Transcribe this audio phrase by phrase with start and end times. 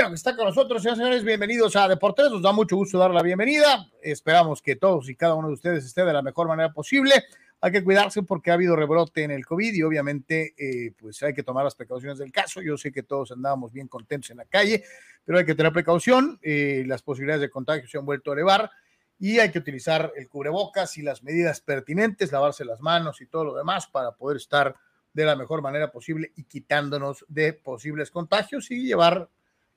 [0.00, 1.24] Bueno está con nosotros, señores, señores.
[1.24, 2.30] Bienvenidos a Deportes.
[2.30, 3.90] Nos da mucho gusto dar la bienvenida.
[4.00, 7.24] Esperamos que todos y cada uno de ustedes esté de la mejor manera posible.
[7.60, 11.34] Hay que cuidarse porque ha habido rebrote en el COVID y obviamente eh, pues hay
[11.34, 12.62] que tomar las precauciones del caso.
[12.62, 14.84] Yo sé que todos andábamos bien contentos en la calle,
[15.24, 16.38] pero hay que tener precaución.
[16.42, 18.70] Eh, las posibilidades de contagio se han vuelto a elevar
[19.18, 23.46] y hay que utilizar el cubrebocas y las medidas pertinentes, lavarse las manos y todo
[23.46, 24.76] lo demás para poder estar
[25.12, 29.28] de la mejor manera posible y quitándonos de posibles contagios y llevar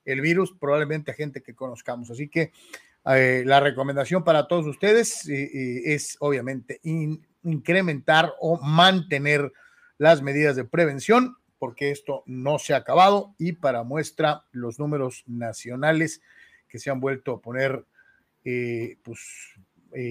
[0.05, 2.09] el virus probablemente a gente que conozcamos.
[2.11, 2.51] Así que
[3.05, 6.79] eh, la recomendación para todos ustedes eh, eh, es obviamente
[7.43, 9.51] incrementar o mantener
[9.97, 15.23] las medidas de prevención porque esto no se ha acabado y para muestra los números
[15.27, 16.21] nacionales
[16.67, 17.85] que se han vuelto a poner
[19.03, 19.19] pues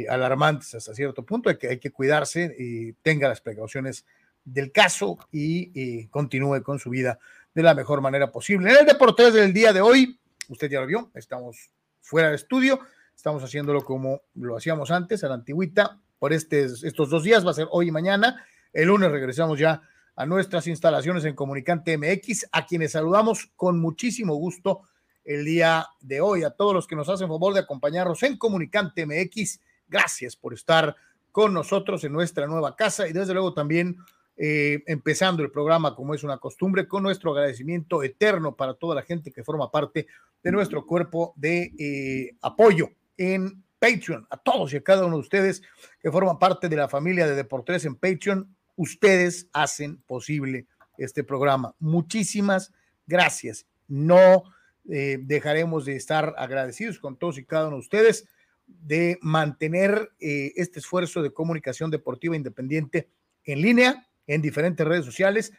[0.09, 4.05] alarmantes hasta cierto punto, hay que, cuidarse y tenga las precauciones
[4.45, 7.19] del caso y, continúe con su vida
[7.55, 8.71] de la mejor manera posible.
[8.71, 11.71] En el Deportes del día de hoy, usted ya lo vio, estamos
[12.01, 12.81] fuera de estudio,
[13.15, 17.51] estamos haciéndolo como lo hacíamos antes, a la antigüita, por este, estos dos días, va
[17.51, 18.45] a ser hoy y mañana.
[18.73, 19.83] El lunes regresamos ya
[20.17, 24.83] a nuestras instalaciones en Comunicante MX, a quienes saludamos con muchísimo gusto
[25.25, 26.45] el día de hoy.
[26.45, 30.95] A todos los que nos hacen favor de acompañarnos en Comunicante MX, gracias por estar
[31.33, 33.97] con nosotros en nuestra nueva casa y desde luego también
[34.43, 39.03] eh, empezando el programa como es una costumbre, con nuestro agradecimiento eterno para toda la
[39.03, 40.07] gente que forma parte
[40.43, 45.21] de nuestro cuerpo de eh, apoyo en Patreon, a todos y a cada uno de
[45.21, 45.61] ustedes
[46.01, 50.65] que forman parte de la familia de Deportes en Patreon, ustedes hacen posible
[50.97, 51.75] este programa.
[51.79, 52.73] Muchísimas
[53.07, 53.67] gracias.
[53.89, 54.45] No
[54.89, 58.27] eh, dejaremos de estar agradecidos con todos y cada uno de ustedes
[58.67, 63.11] de mantener este esfuerzo de comunicación deportiva independiente
[63.45, 65.53] en línea en diferentes redes sociales,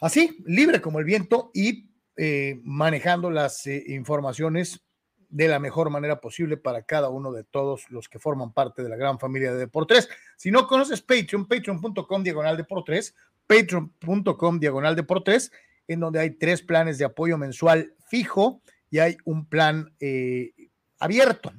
[0.00, 4.84] así, libre como el viento y eh, manejando las eh, informaciones
[5.28, 8.88] de la mejor manera posible para cada uno de todos los que forman parte de
[8.88, 10.08] la gran familia de Deportes.
[10.36, 13.14] Si no conoces Patreon, patreon.com diagonal Deportes,
[13.46, 15.52] patreon.com diagonal Deportes,
[15.86, 20.52] en donde hay tres planes de apoyo mensual fijo y hay un plan eh,
[20.98, 21.52] abierto.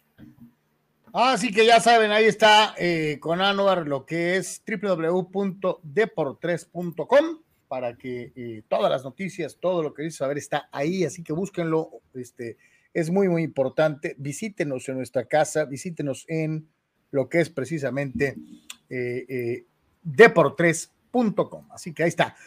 [1.11, 2.73] Así que ya saben, ahí está
[3.19, 7.39] con Anuar lo que es www.deportres.com
[7.75, 11.89] para que todas las noticias, todo lo que dice saber está ahí, así que búsquenlo,
[12.13, 12.55] este,
[12.93, 14.15] es muy, muy importante.
[14.17, 16.69] Visítenos en nuestra casa, visítenos en
[17.11, 18.37] lo que es precisamente
[18.89, 19.65] eh, eh.
[21.69, 22.37] Así que ahí está.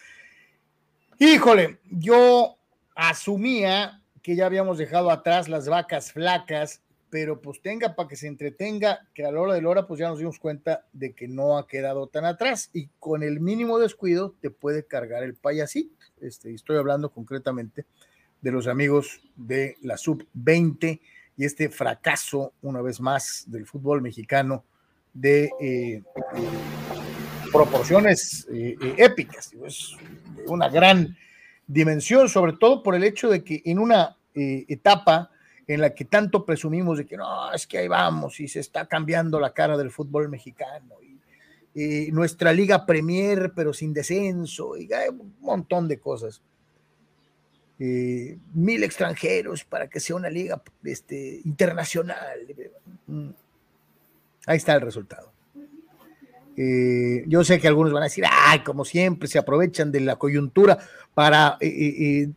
[1.18, 2.56] Híjole, yo
[2.94, 8.26] asumía que ya habíamos dejado atrás las vacas flacas, pero pues tenga para que se
[8.26, 11.28] entretenga, que a la hora de la hora pues ya nos dimos cuenta de que
[11.28, 15.94] no ha quedado tan atrás y con el mínimo descuido te puede cargar el payasito.
[16.20, 17.86] Este, estoy hablando concretamente
[18.40, 21.00] de los amigos de la sub 20
[21.36, 24.64] y este fracaso, una vez más, del fútbol mexicano
[25.14, 26.02] de eh, eh,
[27.52, 29.52] proporciones eh, épicas.
[29.64, 29.96] Es
[30.46, 31.16] una gran
[31.66, 35.30] dimensión, sobre todo por el hecho de que en una eh, etapa
[35.68, 38.86] en la que tanto presumimos de que no, es que ahí vamos y se está
[38.86, 41.08] cambiando la cara del fútbol mexicano y,
[42.10, 46.42] nuestra liga Premier pero sin descenso y hay un montón de cosas.
[47.78, 52.40] Eh, mil extranjeros para que sea una liga este, internacional.
[53.06, 53.28] Mm.
[54.46, 55.30] Ahí está el resultado.
[56.60, 60.16] Eh, yo sé que algunos van a decir, ay, como siempre, se aprovechan de la
[60.16, 60.76] coyuntura
[61.14, 62.30] para eh, eh,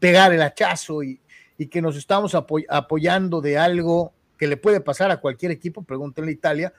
[0.00, 1.20] pegar el hachazo y,
[1.66, 6.34] que nos estamos apoyando de algo que le puede pasar a cualquier equipo, pregúntenle a
[6.34, 6.72] Italia,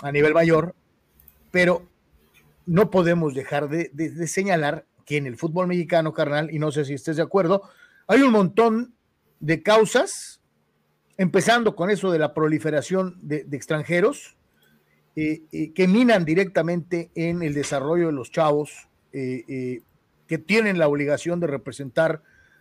[0.00, 0.74] a nivel mayor,
[1.50, 1.86] pero
[2.66, 6.94] no podemos dejar de, señalar que en el fútbol mexicano, carnal, y no sé si
[6.94, 7.62] estés de acuerdo,
[8.06, 8.94] hay un montón
[9.40, 10.40] de causas,
[11.16, 14.36] empezando con eso de la proliferación de extranjeros,
[15.16, 19.80] eh, eh, que minan directamente en el desarrollo de los chavos eh,
[20.26, 22.20] que tienen la obligación de representar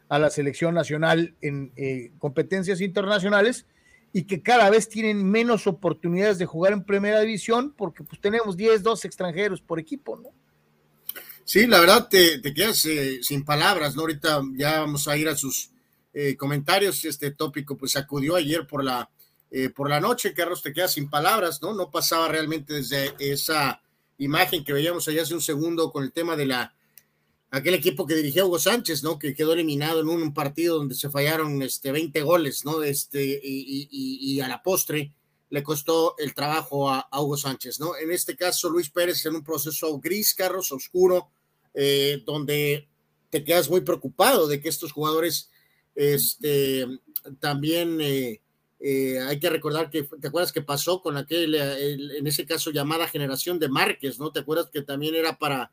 [0.10, 1.72] a la selección nacional en
[2.18, 3.66] competencias internacionales
[4.12, 8.56] y que cada vez tienen menos oportunidades de jugar en primera división porque pues tenemos
[8.56, 10.30] 10, 12 extranjeros por equipo, ¿no?
[11.46, 12.88] Sí, la verdad te, te quedas
[13.22, 14.02] sin palabras, ¿no?
[14.02, 15.72] Ahorita ya vamos a ir a sus
[16.38, 17.04] comentarios.
[17.06, 19.10] Este tópico pues acudió ayer por la
[19.56, 21.76] eh, por la noche, Carlos, te quedas sin palabras, ¿no?
[21.76, 23.84] No pasaba realmente desde esa
[24.18, 26.76] imagen que veíamos allá hace un segundo con el tema de la
[27.54, 29.20] aquel equipo que dirigía Hugo Sánchez, ¿no?
[29.20, 32.82] Que quedó eliminado en un, partido donde se fallaron este, 20 goles, ¿no?
[32.82, 35.14] Este, y, a la postre
[35.52, 37.96] le costó el trabajo a, Hugo Sánchez, ¿no?
[37.96, 41.30] En este caso, Luis Pérez en un proceso gris, Carlos, oscuro,
[41.76, 42.88] eh, donde
[43.30, 45.52] te quedas muy preocupado de que estos jugadores
[45.94, 46.88] este,
[47.40, 48.42] también eh,
[48.80, 53.08] eh, hay que recordar que, ¿te acuerdas que pasó con aquel, en ese caso, llamada
[53.08, 54.32] generación de Márquez, ¿no?
[54.32, 55.72] ¿Te acuerdas que también era para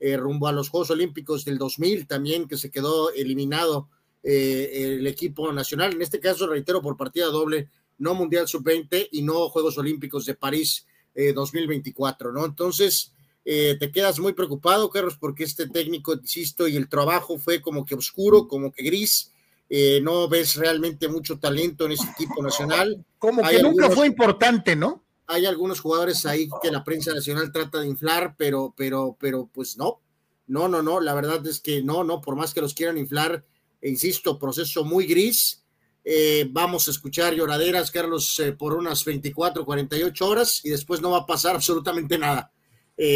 [0.00, 3.88] eh, rumbo a los Juegos Olímpicos del 2000 también, que se quedó eliminado
[4.22, 5.94] el equipo nacional?
[5.94, 7.68] En este caso, reitero, por partida doble,
[7.98, 12.44] no Mundial Sub-20 y no Juegos Olímpicos de París 2024, ¿no?
[12.44, 13.12] Entonces,
[13.44, 17.94] te quedas muy preocupado, Carlos, porque este técnico, insisto, y el trabajo fue como que
[17.94, 19.32] oscuro, como que gris,
[19.72, 23.04] eh, no ves realmente mucho talento en este equipo nacional.
[23.18, 25.04] Como que nunca fue importante, ¿no?
[25.30, 29.76] Hay algunos jugadores ahí que la prensa nacional trata de inflar, pero, pero, pero, pues
[29.76, 30.00] no,
[30.46, 33.44] no, no, no, la verdad es que no, no, por más que los quieran inflar,
[33.82, 35.62] insisto, proceso muy gris.
[36.04, 41.10] Eh, vamos a escuchar lloraderas, Carlos, eh, por unas 24, 48 horas y después no
[41.10, 42.50] va a pasar absolutamente nada.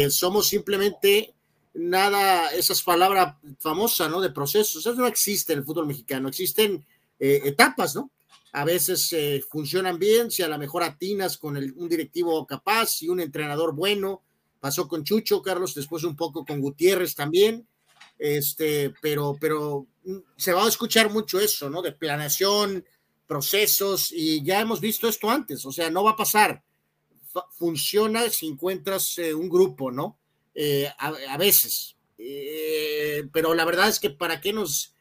[0.09, 1.35] somos simplemente
[1.75, 4.21] nada, esas palabras famosas, ¿no?
[4.21, 6.85] De procesos, eso no existe en el fútbol mexicano, existen
[7.19, 8.09] eh, etapas, ¿no?
[8.55, 13.09] A veces eh, funcionan bien, si a lo mejor atinas con un directivo capaz y
[13.09, 14.23] un entrenador bueno,
[14.61, 17.67] pasó con Chucho, Carlos, después un poco con Gutiérrez también,
[18.17, 21.81] este, pero, pero mm, se va a escuchar mucho eso, ¿no?
[21.81, 22.85] De planeación,
[23.27, 26.63] procesos, y ya hemos visto esto antes, o sea, no va a pasar.
[27.57, 30.17] funciona si encuentras eh, un grupo, ¿no?
[30.53, 31.97] Eh, a, veces.
[32.15, 34.95] Pero la verdad es que para qué nos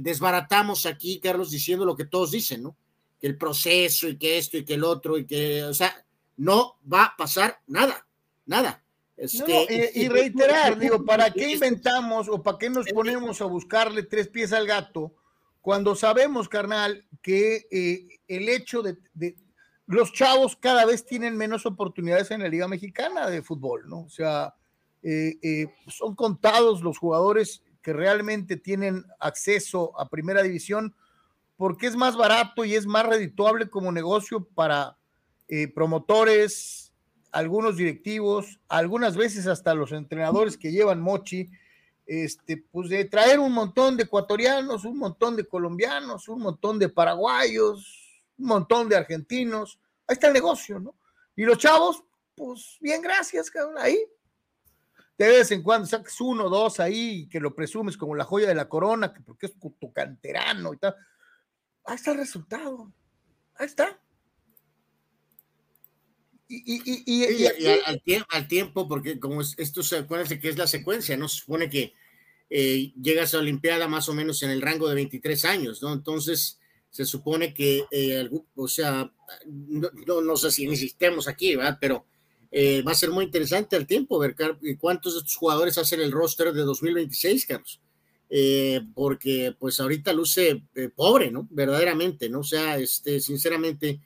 [0.00, 2.76] desbaratamos aquí, Carlos, diciendo lo que todos dicen, ¿no?
[3.20, 6.04] Que el proceso y que esto y que el otro y que, o sea,
[6.36, 8.06] no va a pasar nada,
[8.46, 8.82] nada.
[9.16, 14.28] Este, y, reiterar, digo, ¿para qué inventamos o para qué nos ponemos a buscarle tres
[14.28, 15.14] pies al gato
[15.60, 17.66] cuando sabemos, carnal, que
[18.26, 18.96] el hecho de,
[19.86, 24.00] los chavos cada vez tienen menos oportunidades en la Liga Mexicana de fútbol, ¿no?
[24.00, 24.54] O sea,
[25.02, 30.94] eh, eh, son contados los jugadores que realmente tienen acceso a primera división
[31.56, 34.96] porque es más barato y es más redituable como negocio para
[35.48, 36.92] eh, promotores,
[37.30, 41.50] algunos directivos, algunas veces hasta los entrenadores que llevan mochi,
[42.06, 46.88] este, pues de traer un montón de ecuatorianos, un montón de colombianos, un montón de
[46.88, 50.94] paraguayos, un montón de argentinos, ahí está el negocio, ¿no?
[51.36, 52.02] Y los chavos,
[52.34, 53.98] pues bien, gracias, cabrón, ahí.
[55.22, 58.48] De vez en cuando sacas uno o dos ahí que lo presumes como la joya
[58.48, 60.96] de la corona, que porque es tu canterano y tal.
[61.84, 62.92] Ahí está el resultado.
[63.54, 64.00] Ahí está.
[66.48, 67.22] Y,
[68.30, 71.28] al, tiempo, porque como esto se acuérdense que es la secuencia, ¿no?
[71.28, 71.94] Se supone que
[72.50, 75.92] eh, llegas a la Olimpiada más o menos en el rango de 23 años, ¿no?
[75.92, 76.58] Entonces,
[76.90, 79.08] se supone que, eh, o sea,
[79.46, 81.78] no, no, sé si insistemos aquí, ¿verdad?
[81.80, 82.06] Pero
[82.52, 84.36] eh, va a ser muy interesante al tiempo ver
[84.78, 87.80] cuántos de estos jugadores hacen el roster de 2026, Carlos.
[88.34, 90.62] Eh, porque pues ahorita luce
[90.94, 91.48] pobre, ¿no?
[91.50, 92.40] Verdaderamente, ¿no?
[92.40, 94.00] O sea, este, sinceramente,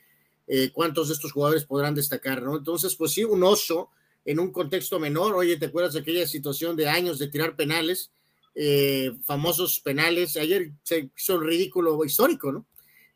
[0.72, 2.56] cuántos de estos jugadores podrán destacar, ¿no?
[2.56, 3.90] Entonces, pues sí, un oso
[4.26, 5.34] en un contexto menor.
[5.34, 8.10] Oye, ¿te acuerdas de aquella situación de años de tirar penales?
[8.54, 10.36] Eh, famosos penales.
[10.36, 12.66] Ayer se hizo un ridículo histórico, ¿no?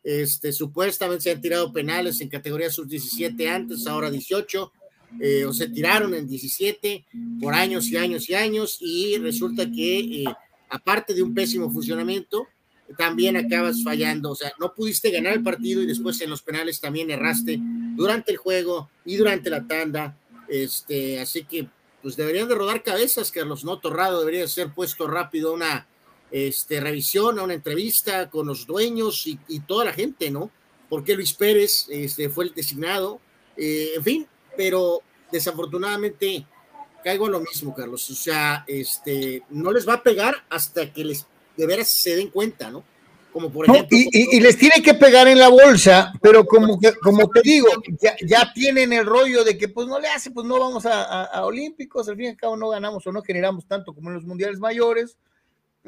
[0.03, 4.71] Este, supuestamente se han tirado penales en categoría sub-17 antes, ahora 18,
[5.19, 7.05] eh, o se tiraron en 17
[7.41, 10.25] por años y años y años, y resulta que, eh,
[10.69, 12.47] aparte de un pésimo funcionamiento,
[12.97, 16.79] también acabas fallando, o sea, no pudiste ganar el partido y después en los penales
[16.79, 17.59] también erraste
[17.95, 21.67] durante el juego y durante la tanda, este, así que
[22.01, 23.79] pues deberían de rodar cabezas, Carlos, ¿no?
[23.79, 25.87] Torrado debería ser puesto rápido una
[26.31, 30.49] este, revisión, a una entrevista con los dueños y, toda la gente, ¿no?
[30.89, 33.19] Porque Luis Pérez este, fue el designado,
[33.55, 34.27] eh, en fin,
[34.61, 35.01] pero
[35.31, 36.45] desafortunadamente
[37.03, 38.07] caigo a lo mismo, Carlos.
[38.11, 41.25] O sea, este, no les va a pegar hasta que les
[41.57, 42.83] de veras se den cuenta, ¿no?
[43.33, 43.97] Como por ejemplo.
[43.97, 47.69] y, les tiene que pegar en la bolsa, pero como que, como te digo,
[48.21, 51.43] ya, tienen el rollo de que pues no le hace, pues no vamos a, a
[51.43, 54.25] Olímpicos, al fin y al cabo no ganamos o no generamos tanto como en los
[54.25, 55.17] mundiales mayores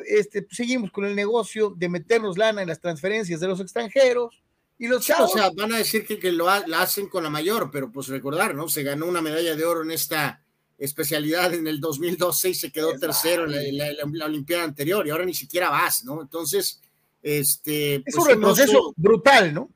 [0.08, 4.43] este, pues, seguimos con el negocio de meternos lana en las transferencias de los extranjeros
[4.78, 5.32] y los chavos.
[5.32, 8.56] O sea, van a decir que, que lo hacen con la mayor, pero pues recordar,
[8.56, 8.68] ¿no?
[8.68, 10.44] Se ganó una medalla de oro en esta
[10.78, 15.34] especialidad en el 2012 y se quedó tercero en la, Olimpiada anterior y ahora ni
[15.34, 16.22] siquiera vas, ¿no?
[16.22, 16.82] Entonces,
[17.22, 17.96] este.
[17.96, 19.70] Es pues, un retroceso brutal, ¿no?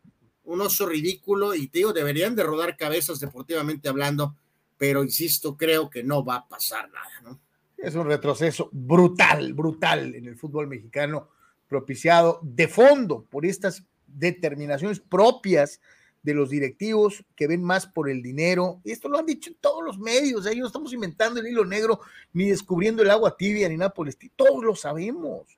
[0.44, 4.36] Un oso ridículo y te digo, deberían de rodar cabezas deportivamente hablando,
[4.78, 7.40] pero insisto, creo que no va a pasar nada, ¿no?
[7.78, 11.30] Es un retroceso brutal, brutal en el fútbol mexicano,
[11.68, 13.84] propiciado de fondo por estas
[14.20, 15.80] determinaciones propias
[16.24, 18.82] de los directivos que ven más por el dinero.
[18.84, 21.66] Y esto lo han dicho en todos los medios, ahí no estamos inventando el hilo
[21.66, 22.02] negro,
[22.34, 24.34] ni descubriendo el agua tibia, ni nada por el estilo.
[24.36, 25.58] Todos lo sabemos.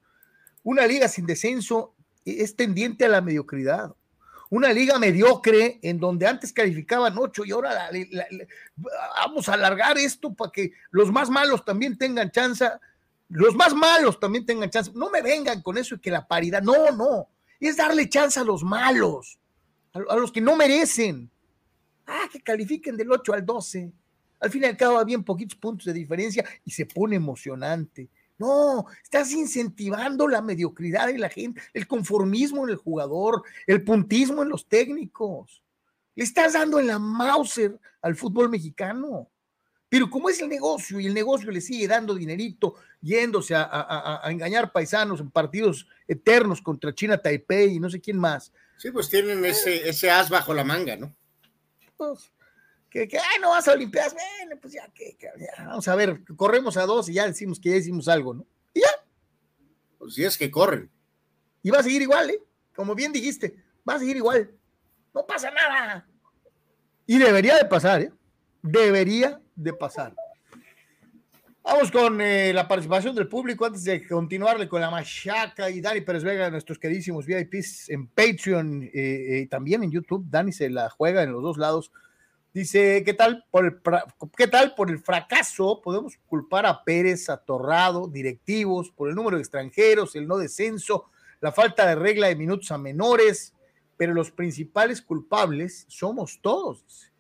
[0.64, 3.96] Una liga sin descenso es tendiente a la mediocridad
[4.50, 7.90] una liga mediocre en donde antes calificaban ocho y ahora
[9.16, 12.68] vamos a alargar esto para que los más malos también tengan chance,
[13.30, 14.92] los más malos también tengan chance.
[14.96, 17.30] No me vengan con eso y que la paridad, no, no,
[17.68, 19.40] es darle chance a los malos,
[19.94, 21.30] a, los que no merecen.
[22.08, 23.92] Ah, que califiquen del 8 al 12.
[24.40, 28.10] Al fin y al cabo, bien poquitos puntos de diferencia y se pone emocionante.
[28.38, 34.44] No, estás incentivando la mediocridad de la gente, el conformismo en el jugador, el puntismo
[34.44, 35.62] en los técnicos.
[36.16, 39.30] Le estás dando en la Mauser al fútbol mexicano.
[39.90, 44.72] Pero como es el negocio y el negocio le sigue dando dinerito, yéndose a, engañar
[44.72, 48.54] paisanos en partidos eternos contra China Taipei y no sé quién más.
[48.78, 51.14] Sí, pues tienen ese, ese as bajo la manga, ¿no?
[51.98, 52.32] Pues,
[52.90, 55.18] que, que ay, no vas a Olimpiadas, bueno, pues ya, que,
[55.58, 58.46] vamos a ver, corremos a dos y ya decimos que ya hicimos algo, ¿no?
[58.74, 58.90] Y ya.
[59.98, 60.90] Pues si es que corren.
[61.64, 62.42] Y va a seguir igual, ¿eh?
[62.76, 63.56] Como bien dijiste,
[63.88, 64.52] va a seguir igual.
[65.14, 66.08] No pasa nada.
[67.06, 68.12] Y debería de pasar, ¿eh?
[68.62, 70.14] Debería de pasar.
[71.64, 76.02] Vamos con eh, la participación del público antes de continuarle con la Machaca y Dani
[76.02, 80.26] Pérez Vega, nuestros queridísimos VIPs en Patreon eh, eh, también en YouTube.
[80.30, 81.92] Dani se la juega en los dos lados
[82.52, 83.80] Dice, ¿qué tal, por el,
[84.36, 85.82] ¿qué tal por el fracaso?
[85.84, 91.06] Podemos culpar a Pérez, a Torrado, directivos, por el número de extranjeros, el no descenso,
[91.42, 93.54] la falta de regla de minutos a menores,
[93.98, 97.12] pero los principales culpables somos todos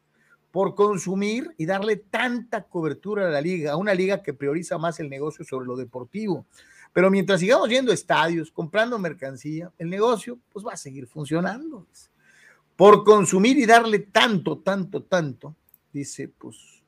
[0.52, 5.00] por consumir y darle tanta cobertura a la liga, a una liga que prioriza más
[5.00, 6.46] el negocio sobre lo deportivo.
[6.92, 11.86] Pero mientras sigamos yendo a estadios, comprando mercancía, el negocio pues va a seguir funcionando
[12.76, 15.56] por consumir y darle tanto, tanto, tanto,
[15.92, 16.82] dice, pues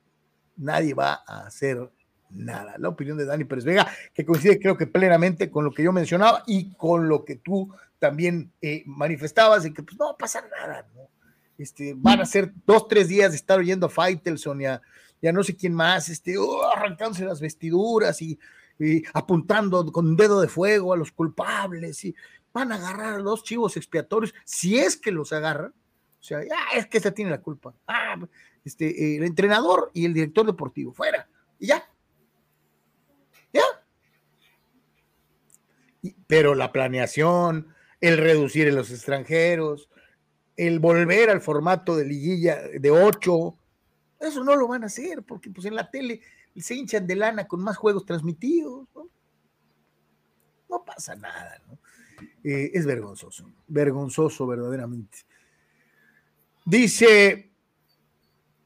[0.55, 1.91] nadie va a hacer
[2.29, 2.75] nada.
[2.77, 5.91] La opinión de Dani Pérez Vega, que coincide creo que plenamente con lo que yo
[5.91, 10.17] mencionaba y con lo que tú también eh, manifestabas, de que pues no va a
[10.17, 11.09] pasar nada, ¿no?
[11.61, 14.81] Este, van a ser dos, tres días de estar oyendo a Faitelson y a,
[15.31, 18.39] no sé quién más, este, oh, arrancándose las vestiduras y,
[19.13, 22.15] apuntando con dedo de fuego a los culpables y
[22.51, 26.75] van a agarrar a los chivos expiatorios, si es que los agarran, o sea, ah,
[26.75, 27.75] es que se tiene la culpa.
[27.85, 28.17] Ah,
[28.65, 31.29] este, el entrenador y el director deportivo, fuera.
[31.59, 31.83] Y ya.
[33.53, 33.61] Ya.
[36.25, 37.67] pero la planeación,
[37.99, 39.91] el reducir en los extranjeros,
[40.67, 43.57] el volver al formato de liguilla de ocho,
[44.19, 46.21] eso no lo van a hacer, porque pues en la tele
[46.55, 48.87] se hinchan de lana con más juegos transmitidos.
[50.69, 51.59] No, pasa nada.
[52.43, 55.17] Eh, es vergonzoso, vergonzoso verdaderamente.
[56.63, 57.51] Dice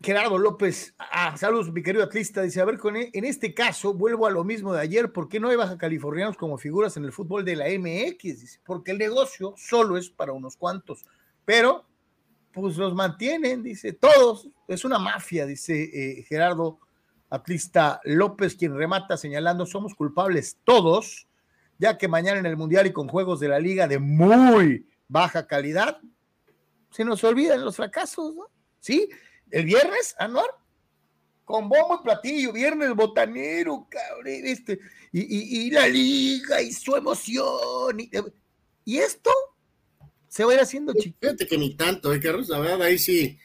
[0.02, 4.28] Gerardo López, ah, saludos, mi querido atlista, dice, a ver, e, en este caso vuelvo
[4.28, 7.14] a lo mismo de ayer, ¿por qué no hay baja californianos como figuras en el
[7.14, 8.42] fútbol de la MX?
[8.42, 11.06] Dice, porque el negocio solo es para unos cuantos,
[11.46, 11.86] pero
[12.52, 16.80] pues los mantienen, dice, todos, es una mafia, dice eh, Gerardo
[17.30, 21.28] Atlista López, quien remata señalando, somos culpables todos,
[21.78, 25.48] ya que mañana en el Mundial y con juegos de la liga de muy baja
[25.48, 26.00] calidad,
[26.92, 28.46] se nos olvidan los fracasos, ¿no?
[28.80, 29.10] Sí,
[29.52, 30.50] el viernes, Anuar,
[31.44, 34.80] con bombo y platillo, viernes botanero, cabrón, este,
[35.12, 38.00] y, la liga y su emoción,
[38.86, 39.32] y, esto
[40.36, 41.18] se va a ir haciendo chiquito.
[41.22, 42.50] Fíjate que ni tanto, ¿eh, Carlos?
[42.50, 43.40] La verdad, ahí sí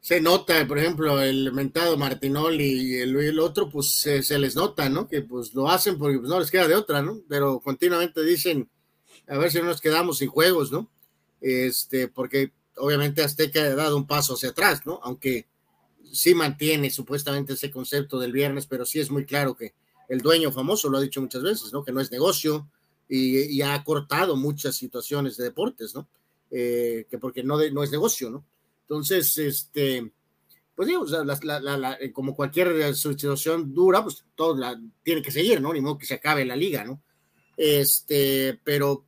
[0.00, 5.08] se nota, por ejemplo, el mentado Martinoli y el, otro, pues se, les nota, ¿no?
[5.08, 7.22] Que pues lo hacen porque pues, no les queda de otra, ¿no?
[7.26, 8.68] Pero continuamente dicen,
[9.26, 10.90] a ver si no nos quedamos sin juegos, ¿no?
[11.40, 15.00] Este, porque obviamente Azteca ha dado un paso hacia atrás, ¿no?
[15.04, 15.46] Aunque
[16.12, 19.72] sí mantiene supuestamente ese concepto del viernes, pero sí es muy claro que
[20.10, 21.82] el dueño famoso lo ha dicho muchas veces, ¿no?
[21.82, 22.68] Que no es negocio
[23.08, 26.08] y, ha cortado muchas situaciones de deportes, ¿no?
[26.50, 28.44] Eh, que porque no, no es negocio, ¿no?
[28.82, 30.10] Entonces, este,
[30.74, 31.06] pues digo,
[32.00, 35.72] eh, como cualquier situación dura, pues todo la, tiene que seguir, ¿no?
[35.72, 37.00] Ni modo que se acabe la liga, ¿no?
[37.56, 39.04] Este, pero,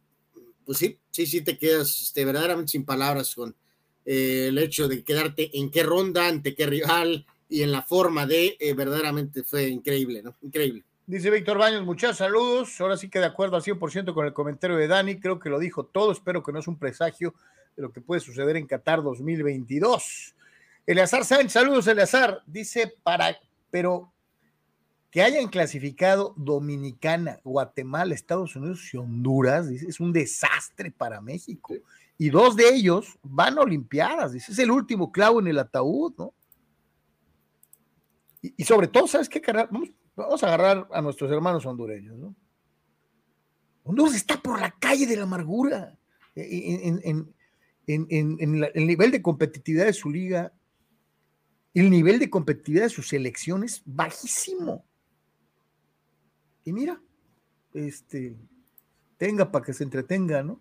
[0.64, 3.54] pues sí, sí, sí te quedas este, verdaderamente sin palabras con
[4.04, 8.26] eh, el hecho de quedarte en qué ronda, ante qué rival y en la forma
[8.26, 10.36] de, eh, verdaderamente fue increíble, ¿no?
[10.42, 10.84] Increíble.
[11.08, 12.80] Dice Víctor Baños, muchos saludos.
[12.80, 15.60] Ahora sí que de acuerdo al 100% con el comentario de Dani, creo que lo
[15.60, 16.10] dijo todo.
[16.10, 17.32] Espero que no es un presagio
[17.76, 20.34] de lo que puede suceder en Qatar 2022.
[20.84, 23.36] Eleazar Sánchez, saludos Eleazar, dice para,
[23.70, 24.12] pero
[25.12, 31.74] que hayan clasificado Dominicana, Guatemala, Estados Unidos y Honduras, dice, es un desastre para México.
[32.18, 36.14] Y dos de ellos van a Olimpiadas, dice, es el último clavo en el ataúd,
[36.18, 36.34] ¿no?
[38.42, 39.40] Y, sobre todo, ¿sabes qué?
[39.52, 42.34] Vamos, vamos a agarrar a nuestros hermanos hondureños, ¿no?
[43.84, 45.96] Honduras está por la calle de la amargura.
[46.34, 47.00] en,
[47.86, 50.52] en, el nivel de competitividad de su liga,
[51.72, 54.84] el nivel de competitividad de sus selecciones bajísimo.
[56.64, 57.00] Y mira,
[57.74, 58.36] este,
[59.18, 60.58] tenga para que se entretenga, ¿no?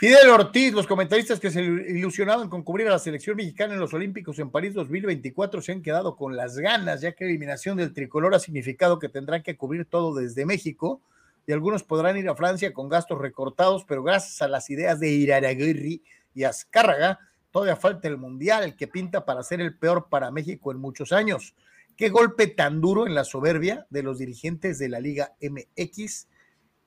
[0.00, 3.92] Fidel Ortiz, los comentaristas que se ilusionaban con cubrir a la selección mexicana en los
[3.92, 7.92] Olímpicos en París 2024 se han quedado con las ganas, ya que la eliminación del
[7.92, 11.02] tricolor ha significado que tendrán que cubrir todo desde México
[11.46, 15.10] y algunos podrán ir a Francia con gastos recortados, pero gracias a las ideas de
[15.10, 16.02] Iraragirri
[16.34, 17.18] y Azcárraga,
[17.50, 21.54] todavía falta el Mundial, que pinta para ser el peor para México en muchos años.
[21.98, 26.26] Qué golpe tan duro en la soberbia de los dirigentes de la Liga MX,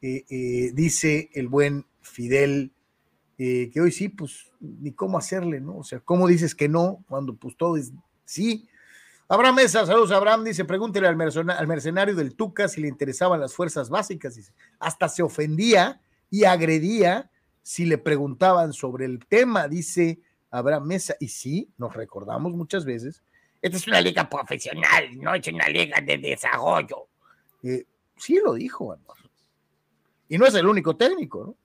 [0.01, 2.72] eh, eh, dice el buen Fidel,
[3.37, 5.77] eh, que hoy sí, pues ni cómo hacerle, ¿no?
[5.77, 7.91] O sea, ¿cómo dices que no cuando pues todo es
[8.25, 8.67] sí?
[9.27, 13.89] Abraham Mesa, saludos Abraham, dice, pregúntele al, mercenario del Tuca si le interesaban las fuerzas
[13.89, 14.35] básicas.
[14.35, 20.19] Dice, hasta se ofendía y agredía si le preguntaban sobre el tema, dice
[20.51, 21.15] Abraham Mesa.
[21.19, 23.23] Y sí, nos recordamos muchas veces,
[23.61, 27.07] esta es una liga profesional, no es una liga de desarrollo.
[27.63, 27.85] Eh,
[28.17, 28.95] sí lo dijo,
[30.27, 31.62] Y no es el único técnico, ¿no?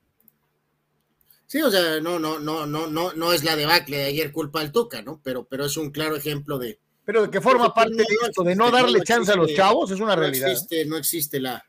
[1.49, 4.61] Sí, o sea, no, no, no, no, no, no es la debacle de ayer culpa
[4.61, 5.21] del Tuca, ¿no?
[5.25, 8.55] Pero, pero es un claro ejemplo de, pero de que forma parte de esto, de
[8.55, 10.51] no darle chance a los chavos, es una realidad.
[10.51, 11.65] Existe, no existe la,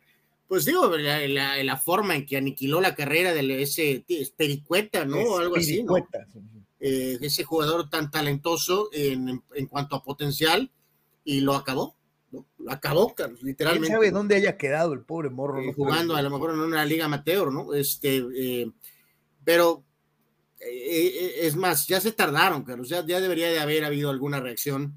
[0.49, 4.03] pues digo, la, forma en que aniquiló la carrera de ese
[4.35, 5.37] Pericueta, ¿no?
[5.37, 5.95] Algo así, ¿no?
[6.81, 10.69] Eh, ese jugador tan talentoso en, cuanto a potencial
[11.23, 11.95] y lo acabó.
[12.31, 12.45] ¿no?
[12.57, 13.87] Lo acabó, literalmente.
[13.87, 15.61] ¿Quién sabe dónde haya quedado el pobre morro?
[15.61, 17.73] Eh, jugando a lo mejor en una liga amateur, ¿no?
[17.73, 18.71] Este, eh,
[19.49, 19.83] pero
[20.59, 24.93] es más, ya se tardaron, Carlos, ya, debería de haber habido alguna reacción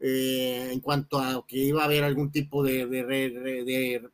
[0.00, 4.10] eh, en cuanto a que iba a haber algún tipo de, de,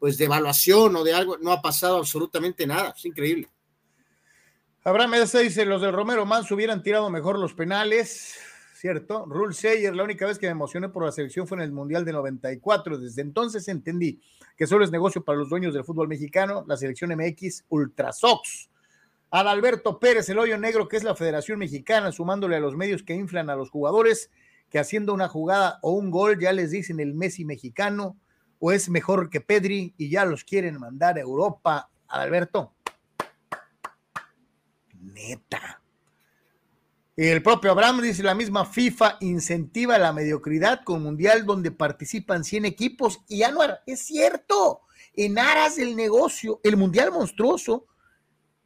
[0.00, 3.48] pues de evaluación o de algo, no ha pasado absolutamente nada, es increíble.
[4.82, 8.34] Abraham Mesa dice, los del Romero Manso hubieran tirado mejor los penales,
[8.74, 9.26] ¿cierto?
[9.26, 12.04] Rule Sayer, la única vez que me emocioné por la selección fue en el Mundial
[12.04, 14.20] de 94, desde entonces entendí
[14.56, 18.70] que solo es negocio para los dueños del fútbol mexicano, la selección MX Ultra Sox.
[19.36, 23.14] Adalberto Pérez, el hoyo negro, que es la Federación Mexicana, sumándole a los medios que
[23.14, 24.30] inflan a los jugadores,
[24.70, 28.16] que haciendo una jugada o un gol ya les dicen el Messi mexicano
[28.60, 31.90] o es mejor que Pedri y ya los quieren mandar a Europa.
[32.06, 32.74] Alberto,
[35.00, 35.82] neta.
[37.16, 42.66] El propio Abraham dice la misma FIFA incentiva la mediocridad con mundial donde participan 100
[42.66, 44.82] equipos y ya no es cierto.
[45.12, 47.86] En aras del negocio, el mundial monstruoso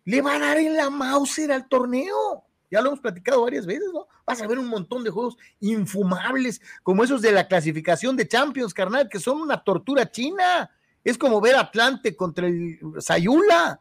[0.09, 2.43] le va a dar en la Mauser al torneo.
[2.71, 4.07] Ya lo hemos platicado varias veces, ¿no?
[4.27, 8.73] Vas a ver un montón de juegos infumables, como esos de la clasificación de Champions,
[8.73, 10.71] carnal, que son una tortura china.
[11.05, 13.81] Es como ver Atlante contra el Sayula.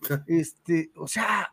[0.28, 1.50] Este, o sea,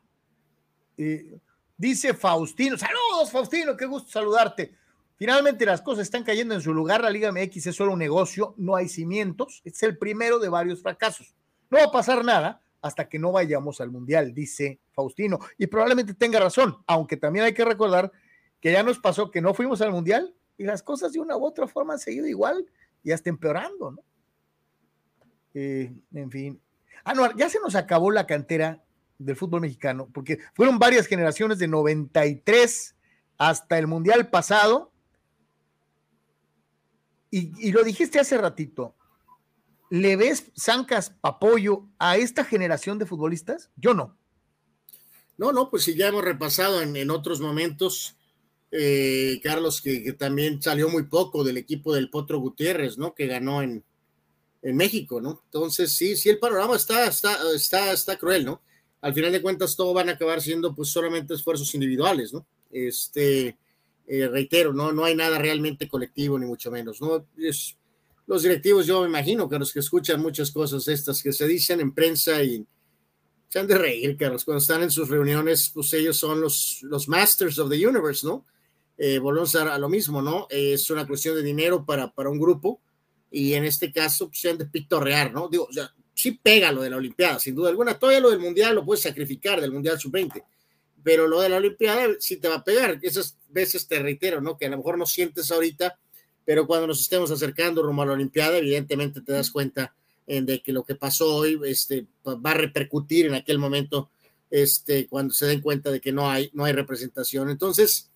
[0.97, 1.39] eh,
[1.77, 4.75] dice Faustino, saludos Faustino, qué gusto saludarte.
[5.15, 8.53] Finalmente las cosas están cayendo en su lugar, la Liga MX es solo un negocio,
[8.57, 11.33] no hay cimientos, es el primero de varios fracasos.
[11.69, 15.39] No va a pasar nada hasta que no vayamos al Mundial, dice Faustino.
[15.57, 18.11] Y probablemente tenga razón, aunque también hay que recordar
[18.59, 21.45] que ya nos pasó que no fuimos al Mundial y las cosas de una u
[21.45, 22.65] otra forma han seguido igual
[23.03, 24.03] y hasta empeorando, ¿no?
[25.53, 26.61] Eh, en fin.
[27.03, 28.83] Ah, ya se nos acabó la cantera
[29.17, 32.95] del fútbol mexicano, porque fueron varias generaciones de 93
[33.37, 34.91] hasta el Mundial pasado
[37.33, 38.95] y, lo dijiste hace ratito,
[39.91, 43.69] ¿le ves zancas apoyo a esta generación de futbolistas?
[43.75, 44.17] Yo no.
[45.37, 48.15] No, no, pues si ya hemos repasado en, otros momentos,
[48.71, 53.13] eh, Carlos, que, también salió muy poco del equipo del Potro Gutiérrez, ¿no?
[53.13, 53.83] Que ganó en,
[54.61, 55.41] en México, ¿no?
[55.45, 58.61] Entonces, sí, sí, el panorama está, está, está, está cruel, ¿no?
[59.01, 62.45] Al final de cuentas, todo van a acabar siendo pues solamente esfuerzos individuales, ¿no?
[62.71, 63.57] Este,
[64.07, 67.27] eh, reitero, no, no hay nada realmente colectivo, ni mucho menos, ¿no?
[67.37, 67.75] Es,
[68.31, 71.81] los directivos, yo me imagino que los que escuchan muchas cosas estas que se dicen
[71.81, 72.65] en prensa y
[73.49, 77.09] se han de reír, Carlos, cuando están en sus reuniones, pues ellos son los, los
[77.09, 78.45] masters of the universe, ¿no?
[78.97, 80.47] Eh, volvemos a, lo mismo, ¿no?
[80.49, 82.79] es una cuestión de dinero para, para un grupo
[83.29, 85.49] y en este caso pues, se han de pitorrear, ¿no?
[85.49, 88.75] Digo, o sí pega lo de la Olimpiada, sin duda alguna, todavía lo del Mundial
[88.75, 90.41] lo puedes sacrificar, del Mundial Sub-20,
[91.03, 92.97] pero lo de la Olimpiada sí te va a pegar.
[93.01, 94.55] Esas veces te reitero, ¿no?
[94.55, 95.99] Que a lo mejor no sientes ahorita,
[96.45, 99.93] pero cuando nos estemos acercando rumbo a la Olimpiada, evidentemente te das cuenta
[100.27, 104.09] en de que lo que pasó hoy este, va a repercutir en aquel momento
[104.49, 107.49] este, cuando se den cuenta de que no hay, no hay representación.
[107.49, 108.09] Entonces,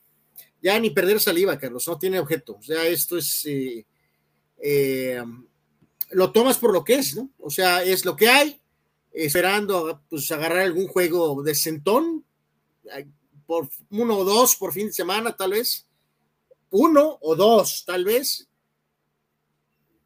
[0.62, 2.58] ya ni perder saliva, Carlos, no tiene objeto.
[2.60, 3.86] O sea, esto es, eh,
[4.62, 5.24] eh,
[6.12, 7.30] lo tomas por lo que es, ¿no?
[7.40, 8.60] O sea, es lo que hay,
[9.12, 12.24] esperando pues agarrar algún juego de centón,
[13.46, 15.85] por uno o dos por fin de semana, tal vez.
[16.72, 18.48] Uno o dos, tal vez.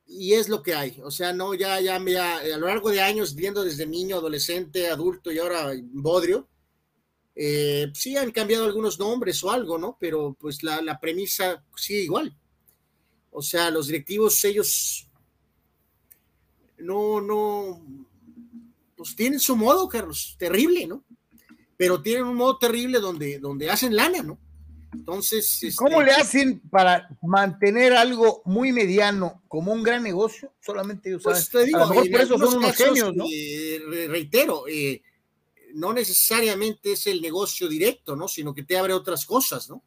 [0.08, 1.00] Y es lo que hay.
[1.04, 5.32] O sea, no, ya, ya, a lo largo de años, viendo desde niño, adolescente, adulto
[5.32, 6.48] y ahora bodrio,
[7.36, 9.98] eh, sí han cambiado algunos nombres o algo, ¿no?
[10.00, 12.36] Pero pues la, la premisa sigue igual.
[13.32, 15.08] O sea, los directivos, ellos
[16.80, 17.82] no, no,
[18.96, 21.04] pues tienen su modo, Carlos, terrible, ¿no?
[21.80, 24.38] pero tienen un modo terrible donde, donde hacen lana, ¿no?
[24.94, 25.76] Entonces.
[25.76, 30.54] ¿Cómo este, le hacen para mantener algo muy mediano como un gran negocio?
[30.60, 33.26] Solamente ellos pues Te digo, por eso son unos genios, ¿no?
[33.32, 35.02] Eh, reitero, eh,
[35.74, 38.28] no necesariamente es el negocio directo, ¿no?
[38.28, 39.84] Sino que te abre otras cosas, ¿no?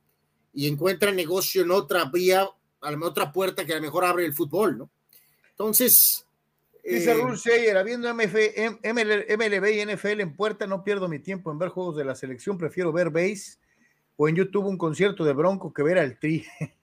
[0.54, 2.48] Y encuentra negocio en otra vía,
[2.80, 4.90] a la otra puerta que a lo mejor abre el fútbol, ¿no?
[5.50, 6.26] Entonces,
[6.84, 8.34] Dice eh, habiendo MF,
[8.82, 12.58] MLB y NFL en puerta, no pierdo mi tiempo en ver juegos de la selección,
[12.58, 13.61] prefiero ver base
[14.16, 16.44] o en YouTube un concierto de Bronco que ver al Tri.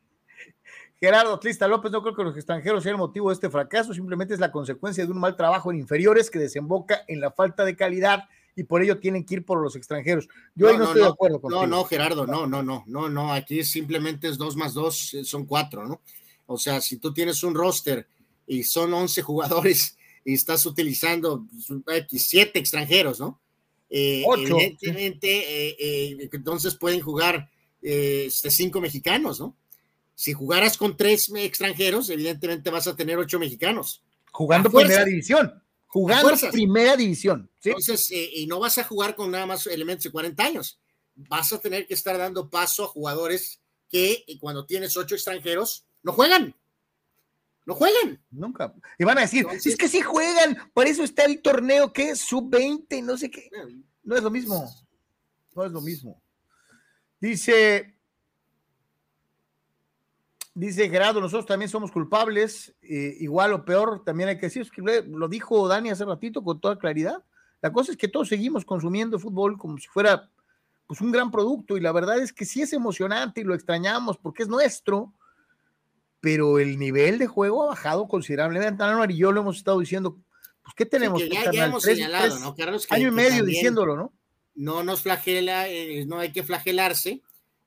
[0.99, 4.33] Gerardo Tlista López, no creo que los extranjeros sean el motivo de este fracaso, simplemente
[4.33, 7.77] es la consecuencia de un mal trabajo en inferiores que desemboca en la falta de
[7.77, 10.27] calidad y por ello tienen que ir por los extranjeros.
[10.55, 13.07] Yo no, ahí no, estoy de acuerdo con No, no, Gerardo, no, no, no, no,
[13.07, 16.01] no, aquí simplemente es dos más dos, eh, son cuatro, ¿no?
[16.47, 18.07] O sea, si tú tienes un roster
[18.45, 21.45] y son 11 jugadores y estás utilizando
[22.09, 23.39] siete extranjeros, ¿no?
[23.89, 27.49] Eh, evidentemente, eh, eh, entonces pueden jugar
[27.81, 29.57] este, cinco mexicanos, ¿no?
[30.13, 34.03] Si jugaras con tres extranjeros, evidentemente vas a tener ocho mexicanos.
[34.31, 35.63] Jugando primera división.
[35.87, 37.49] Jugando primera división.
[37.63, 40.79] Entonces, y no vas a jugar con nada más elementos de 40 años.
[41.15, 46.11] Vas a tener que estar dando paso a jugadores que cuando tienes ocho extranjeros no
[46.11, 46.53] juegan.
[47.69, 48.19] No juegan.
[48.31, 48.73] Nunca.
[48.97, 52.21] Y van a decir, es que sí juegan, por eso está el torneo que es
[52.21, 53.47] sub-20, no sé qué.
[54.01, 54.67] No es lo mismo.
[55.53, 56.19] No es lo mismo.
[57.21, 57.95] Dice,
[60.55, 64.67] dice Gerardo, nosotros también somos culpables, eh, igual o peor, también hay que decir,
[65.05, 67.23] lo dijo Dani hace ratito con toda claridad.
[67.61, 70.27] La cosa es que todos seguimos consumiendo fútbol como si fuera
[70.87, 74.17] pues un gran producto y la verdad es que sí es emocionante y lo extrañamos
[74.17, 75.13] porque es nuestro,
[76.21, 78.83] pero el nivel de juego ha bajado considerablemente.
[79.09, 80.17] Y yo lo hemos estado diciendo.
[80.63, 81.21] Pues, ¿qué tenemos?
[81.27, 82.87] ya, hemos señalado, ¿no, Carlos?
[82.89, 84.13] año y medio diciéndolo, ¿no?
[84.55, 87.21] No nos flagela, eh, no hay que flagelarse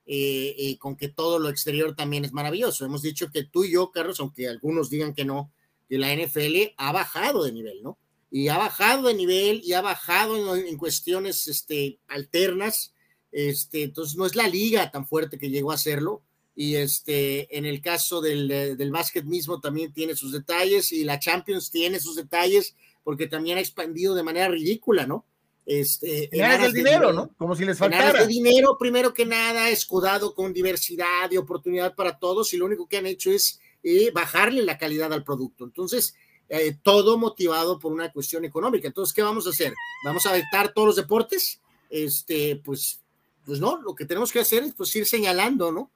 [0.04, 2.84] eh, eh, con que todo lo exterior también es maravilloso.
[2.84, 5.52] Hemos dicho que tú y yo, Carlos, aunque algunos digan que no,
[5.88, 7.98] que la NFL ha bajado de nivel, ¿no?
[8.30, 12.94] Y ha bajado de nivel y ha bajado en, en cuestiones este, alternas.
[13.30, 16.22] Este, entonces no es la liga tan fuerte que llegó a serlo
[16.54, 21.18] y este, en el caso del, del básquet mismo también tiene sus detalles y la
[21.18, 25.24] Champions tiene sus detalles porque también ha expandido de manera ridícula, ¿no?
[25.64, 27.30] Este, el dinero, ¿no?
[27.36, 28.20] Como si les faltara.
[28.20, 32.88] de dinero, primero que nada, escudado con diversidad y oportunidad para todos, y lo único
[32.88, 35.64] que han hecho es eh, bajarle la calidad al producto.
[35.64, 36.14] Entonces,
[36.48, 38.88] eh, todo motivado por una cuestión económica.
[38.88, 39.72] Entonces, ¿qué vamos a hacer?
[40.04, 41.60] ¿Vamos a vetar todos los deportes?
[41.88, 43.00] Este, pues,
[43.46, 45.90] pues no, lo que tenemos que hacer es pues ir señalando, ¿no?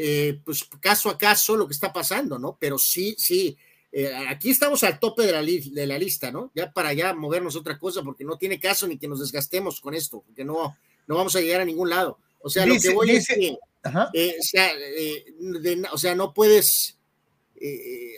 [0.00, 2.56] Eh, pues caso a caso lo que está pasando, ¿no?
[2.60, 3.58] Pero sí, sí,
[3.90, 6.52] eh, aquí estamos al tope de la, de la lista, ¿no?
[6.54, 9.94] Ya para ya movernos otra cosa, porque no tiene caso ni que nos desgastemos con
[9.94, 10.76] esto, porque no,
[11.08, 12.20] no vamos a llegar a ningún lado.
[12.38, 13.58] O sea, lo que voy es que,
[14.12, 14.70] eh, o, sea,
[15.90, 16.96] o sea, no puedes,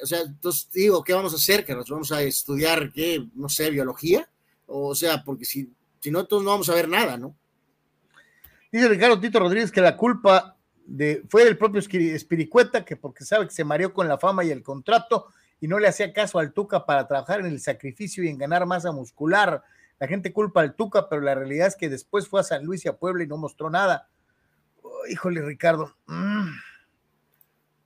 [0.02, 1.64] o sea, entonces digo, ¿qué vamos a hacer?
[1.64, 3.26] Que nos vamos a estudiar, ¿qué?
[3.34, 4.30] No sé, biología,
[4.66, 7.34] o sea, porque si, si no, entonces no vamos a ver nada, ¿no?
[8.70, 10.58] Dice Ricardo Tito Rodríguez que la culpa
[10.90, 14.50] de, fue del propio Espiricueta, que porque sabe que se mareó con la fama y
[14.50, 15.28] el contrato
[15.60, 18.66] y no le hacía caso al Tuca para trabajar en el sacrificio y en ganar
[18.66, 19.62] masa muscular.
[20.00, 22.84] La gente culpa al Tuca, pero la realidad es que después fue a San Luis
[22.84, 24.08] y a Puebla y no mostró nada.
[24.82, 25.94] Oh, híjole, Ricardo.
[26.06, 26.48] Mm.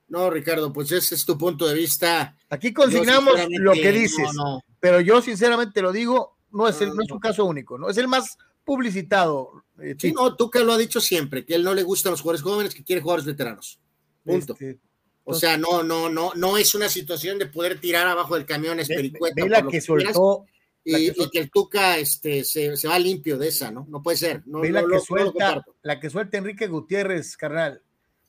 [0.07, 2.35] No, Ricardo, pues ese es tu punto de vista.
[2.49, 4.29] Aquí consignamos lo que dices,
[4.79, 7.89] pero yo sinceramente lo digo, no es, no es un caso único, ¿no?
[7.89, 9.63] Es el más publicitado.
[9.79, 12.41] Eh, sí, no, Tuca lo ha dicho siempre, que él no le gustan los jugadores
[12.41, 13.79] jóvenes, que quiere jugadores veteranos.
[14.23, 14.53] Punto.
[14.53, 14.79] Este,
[15.23, 18.79] o sea, no, no, no, no es una situación de poder tirar abajo del camión
[18.79, 19.45] Espericueta.
[19.47, 20.45] La que, soltó.
[20.83, 23.87] Y, que el Tuca este, se, va limpio de esa, ¿no?
[23.89, 24.43] No puede ser.
[24.45, 27.81] No, la, que suelta, la que suelta Enrique Gutiérrez, carnal.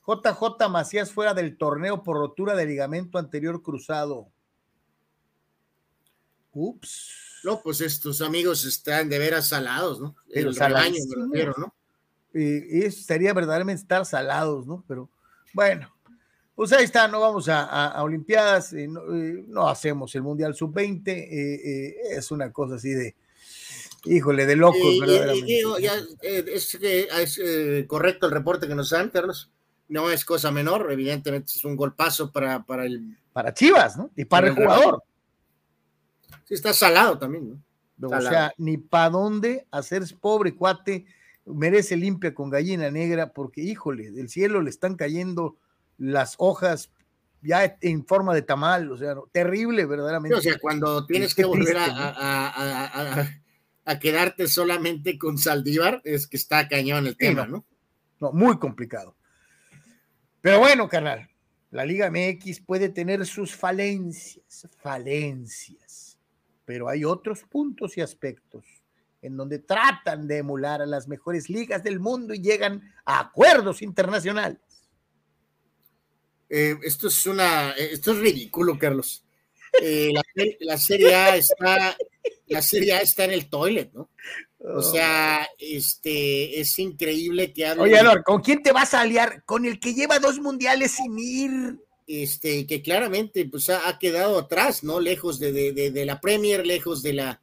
[0.07, 4.29] JJ Macías fuera del torneo por rotura de ligamento anterior cruzado.
[6.51, 7.26] Ups.
[7.43, 10.15] No, pues estos amigos están de veras salados, ¿no?
[10.29, 10.97] El salaño,
[11.57, 11.73] ¿no?
[12.33, 14.83] Y, eso sería verdaderamente estar salados, ¿no?
[14.87, 15.09] Pero
[15.53, 15.93] bueno,
[16.55, 21.27] pues ahí está, no vamos a, Olimpiadas, y no, hacemos el Mundial Sub-20,
[22.11, 23.15] es una cosa así de,
[24.05, 25.59] híjole, de locos, verdaderamente.
[26.21, 29.51] Eh, es, es eh, correcto el reporte que nos dan, Carlos,
[29.89, 33.17] no es cosa menor, evidentemente es un golpazo para, para el...
[33.33, 34.09] Para Chivas, ¿no?
[34.15, 35.03] Y para, el jugador.
[36.47, 37.61] Sí, está salado también,
[37.97, 38.07] ¿no?
[38.07, 41.05] O sea, ni para dónde hacerse pobre cuate,
[41.45, 45.57] merece limpia con gallina negra, porque híjole, del cielo le están cayendo
[45.97, 46.91] las hojas
[47.41, 50.37] ya en forma de tamal, o sea, terrible verdaderamente.
[50.37, 53.29] o sea, cuando tienes que volver a,
[53.99, 57.65] quedarte solamente con Saldívar, es que está cañón el tema, ¿no?
[58.19, 59.15] No, muy complicado.
[60.41, 61.29] Pero bueno, carnal,
[61.71, 65.86] la Liga MX puede tener sus falencias, falencias
[66.67, 68.65] pero hay otros puntos y aspectos
[69.21, 73.81] en donde tratan de emular a las mejores ligas del mundo y llegan a acuerdos
[73.81, 74.59] internacionales.
[76.49, 79.23] Eh, esto es una, eh, esto es ridículo, Carlos.
[79.81, 80.11] Eh,
[80.59, 81.95] la, Serie A está,
[82.47, 84.09] la Serie A está en el toilet, ¿no?
[84.59, 89.43] O sea, este, es increíble que Oye, Alor, ¿con quién te vas a aliar?
[89.45, 94.83] Con el que lleva dos mundiales sin ir este, que claramente pues, ha, quedado atrás,
[94.83, 94.99] ¿no?
[94.99, 97.41] Lejos de, la Premier, lejos de la,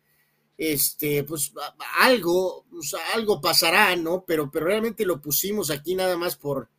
[0.57, 1.53] este, pues
[1.99, 4.25] algo, pues, algo pasará, ¿no?
[4.27, 6.71] Pero, pero realmente lo pusimos aquí nada más por,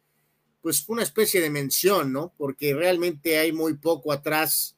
[0.61, 2.33] pues, una especie de mención, ¿no?
[2.37, 4.75] Porque realmente hay muy poco atrás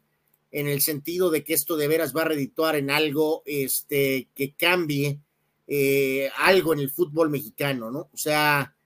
[0.52, 4.54] en el sentido de que esto de veras va a redituar en algo, este, que
[4.54, 5.22] cambie
[5.65, 8.10] eh, algo en el fútbol mexicano, ¿no?
[8.13, 8.76] O sea,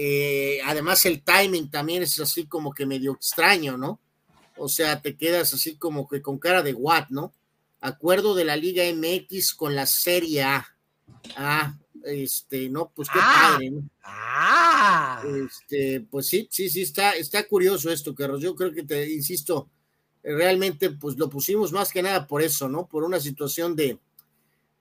[0.00, 3.98] eh, además el timing también es así como que medio extraño, ¿no?
[4.56, 7.34] O sea, te quedas así como que con cara de what, ¿no?
[7.80, 10.68] Acuerdo de la Liga MX con la Serie A.
[11.34, 13.90] Ah, este, no, pues qué ah, padre, ¿no?
[14.04, 15.20] Ah.
[15.44, 18.40] Este, pues sí, sí, sí, está, está curioso esto, Carlos.
[18.40, 19.68] Yo creo que te insisto,
[20.22, 22.86] realmente, pues lo pusimos más que nada por eso, ¿no?
[22.86, 23.98] Por una situación de,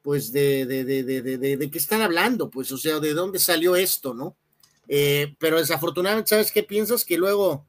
[0.04, 3.40] pues, de, de, de, de, de, de qué están hablando, pues, o sea, de dónde
[3.40, 4.38] salió esto, ¿no?
[4.88, 7.04] Eh, pero desafortunadamente, ¿sabes qué piensas?
[7.04, 7.66] Que luego,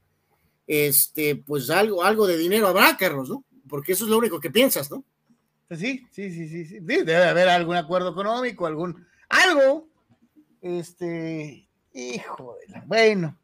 [0.66, 3.44] este, pues algo, algo de dinero habrá, Carlos, ¿no?
[3.68, 5.04] Porque eso es lo único que piensas, ¿no?
[5.66, 6.78] Pues sí, sí, sí, sí, sí.
[6.80, 9.88] Debe haber algún acuerdo económico, algún, algo,
[10.62, 13.38] este, hijo de la, bueno,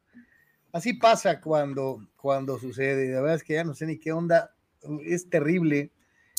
[0.73, 4.55] así pasa cuando, cuando sucede, la verdad es que ya no sé ni qué onda,
[5.05, 5.91] es terrible.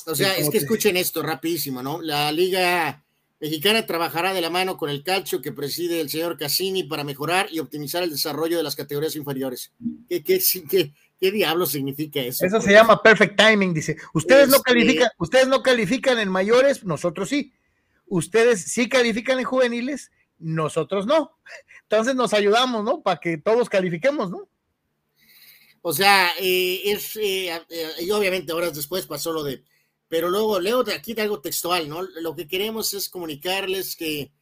[0.06, 2.00] O sea, es que escuchen esto rapidísimo, ¿no?
[2.00, 3.04] La liga
[3.38, 7.48] Mexicana trabajará de la mano con el calcio que preside el señor Cassini para mejorar
[7.50, 9.72] y optimizar el desarrollo de las categorías inferiores.
[10.08, 12.46] ¿Qué, qué, qué, qué diablo significa eso?
[12.46, 13.96] Eso se llama perfect timing, dice.
[14.14, 17.52] Ustedes no este califican, ustedes no califican en mayores, nosotros sí.
[18.06, 21.38] Ustedes sí califican en juveniles, nosotros no.
[21.82, 23.02] Entonces nos ayudamos, ¿no?
[23.02, 24.48] Para que todos califiquemos, ¿no?
[25.82, 29.62] O sea, eh, es, eh, eh, y obviamente horas después pasó lo de
[30.08, 32.02] pero luego leo aquí algo textual, ¿no?
[32.02, 34.32] Lo que queremos es comunicarles que,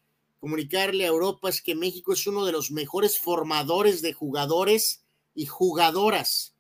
[0.45, 5.03] comunicarle a Europa es que México es uno de los mejores formadores de jugadores
[5.35, 6.55] y jugadoras.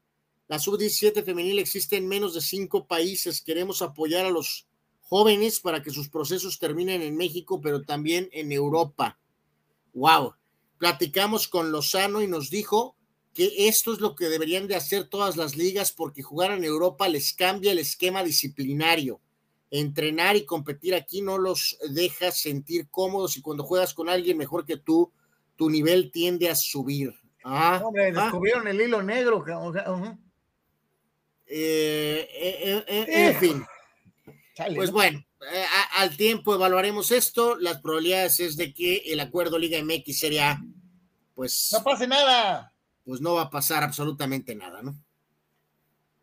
[0.48, 3.42] La sub-17 femenil existe en menos de cinco países.
[3.42, 4.66] Queremos apoyar a los
[5.02, 9.18] jóvenes para que sus procesos terminen en México, pero también en Europa.
[9.92, 10.34] Wow.
[10.78, 12.96] Platicamos con Lozano y nos dijo
[13.34, 17.08] que esto es lo que deberían de hacer todas las ligas porque jugar en Europa
[17.08, 19.20] les cambia el esquema disciplinario.
[19.70, 24.64] Entrenar y competir aquí no los deja sentir cómodos y cuando juegas con alguien mejor
[24.64, 25.12] que tú,
[25.56, 27.12] tu nivel tiende a subir.
[27.42, 28.22] Ah, Hombre, ah.
[28.22, 29.44] descubrieron el hilo negro.
[31.46, 33.64] Eh, eh, eh, en fin.
[34.76, 35.24] pues bueno,
[35.96, 37.56] al tiempo evaluaremos esto.
[37.56, 40.62] Las probabilidades es de que el acuerdo Liga MX sería,
[41.34, 41.70] pues.
[41.72, 42.73] No pase nada
[43.04, 44.96] pues no va a pasar absolutamente nada, ¿no?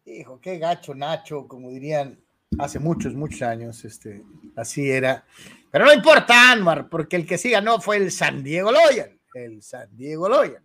[0.05, 2.19] Hijo, qué gacho Nacho, como dirían
[2.59, 4.23] hace muchos, muchos años, este,
[4.55, 5.25] así era.
[5.71, 9.61] Pero no importa, Anmar, porque el que sí ganó fue el San Diego Loyal, el
[9.61, 10.63] San Diego Loyal.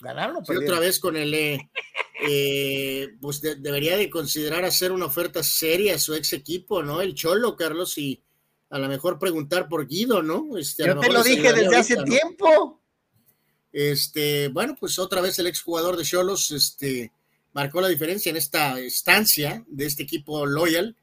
[0.00, 1.32] ¿Ganaron o sí, otra vez con el...
[1.34, 1.70] Eh,
[2.26, 7.00] eh, pues debería de considerar hacer una oferta seria a su ex equipo, ¿no?
[7.00, 8.22] El Cholo, Carlos, y
[8.70, 10.56] a lo mejor preguntar por Guido, ¿no?
[10.56, 12.80] Este, Yo te lo dije desde hace tiempo.
[13.74, 17.10] Este, bueno, pues otra vez el exjugador de Cholos este,
[17.52, 20.94] marcó la diferencia en esta estancia de este equipo Loyal,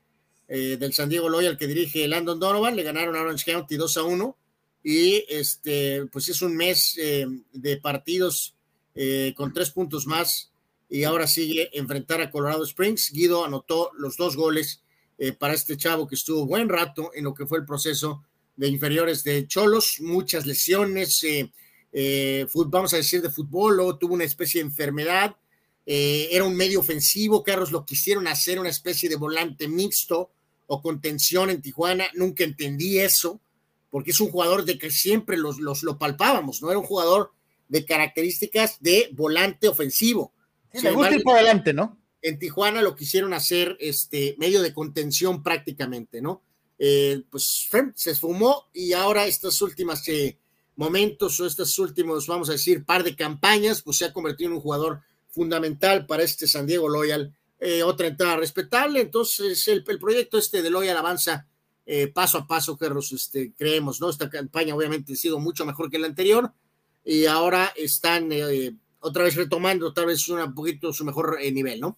[0.48, 3.98] eh, del San Diego Loyal que dirige Landon Donovan, le ganaron a Orange County 2
[3.98, 4.38] a 1
[4.86, 8.56] y este, pues es un mes eh, de partidos
[8.96, 10.54] eh, con tres puntos más
[10.90, 13.12] y ahora sigue enfrentar a Colorado Springs.
[13.12, 14.82] Guido anotó los dos goles
[15.38, 18.24] para este chavo que estuvo buen rato en lo que fue el proceso
[18.56, 21.52] de inferiores de Cholos, muchas lesiones, eh,
[22.68, 25.36] vamos a decir, de fútbol, o tuvo una especie de enfermedad,
[25.86, 30.32] eh, era un medio ofensivo, Carlos lo quisieron hacer una especie de volante mixto
[30.68, 33.42] o contención en Tijuana, nunca entendí eso,
[33.90, 37.32] porque es un jugador de que siempre los, los lo palpábamos, no era un jugador
[37.68, 40.34] de características de volante ofensivo.
[40.74, 41.98] Sí, gusta ir adelante, ¿no?
[42.22, 46.44] En Tijuana lo quisieron hacer este medio de contención prácticamente, ¿no?
[46.78, 50.38] Eh, pues se esfumó y ahora estas últimas eh,
[50.76, 54.56] momentos o estos últimos, vamos a decir, par de campañas, pues se ha convertido en
[54.56, 57.34] un jugador fundamental para este San Diego Loyal.
[57.60, 61.46] Eh, otra entrada respetable, entonces el, proyecto este de Loyal avanza
[61.86, 64.10] eh, paso a paso, Carlos, este, creemos, ¿no?
[64.10, 66.52] Esta campaña obviamente ha sido mucho mejor que la anterior
[67.06, 71.98] y ahora están eh, otra vez retomando tal vez un poquito su mejor nivel, ¿no?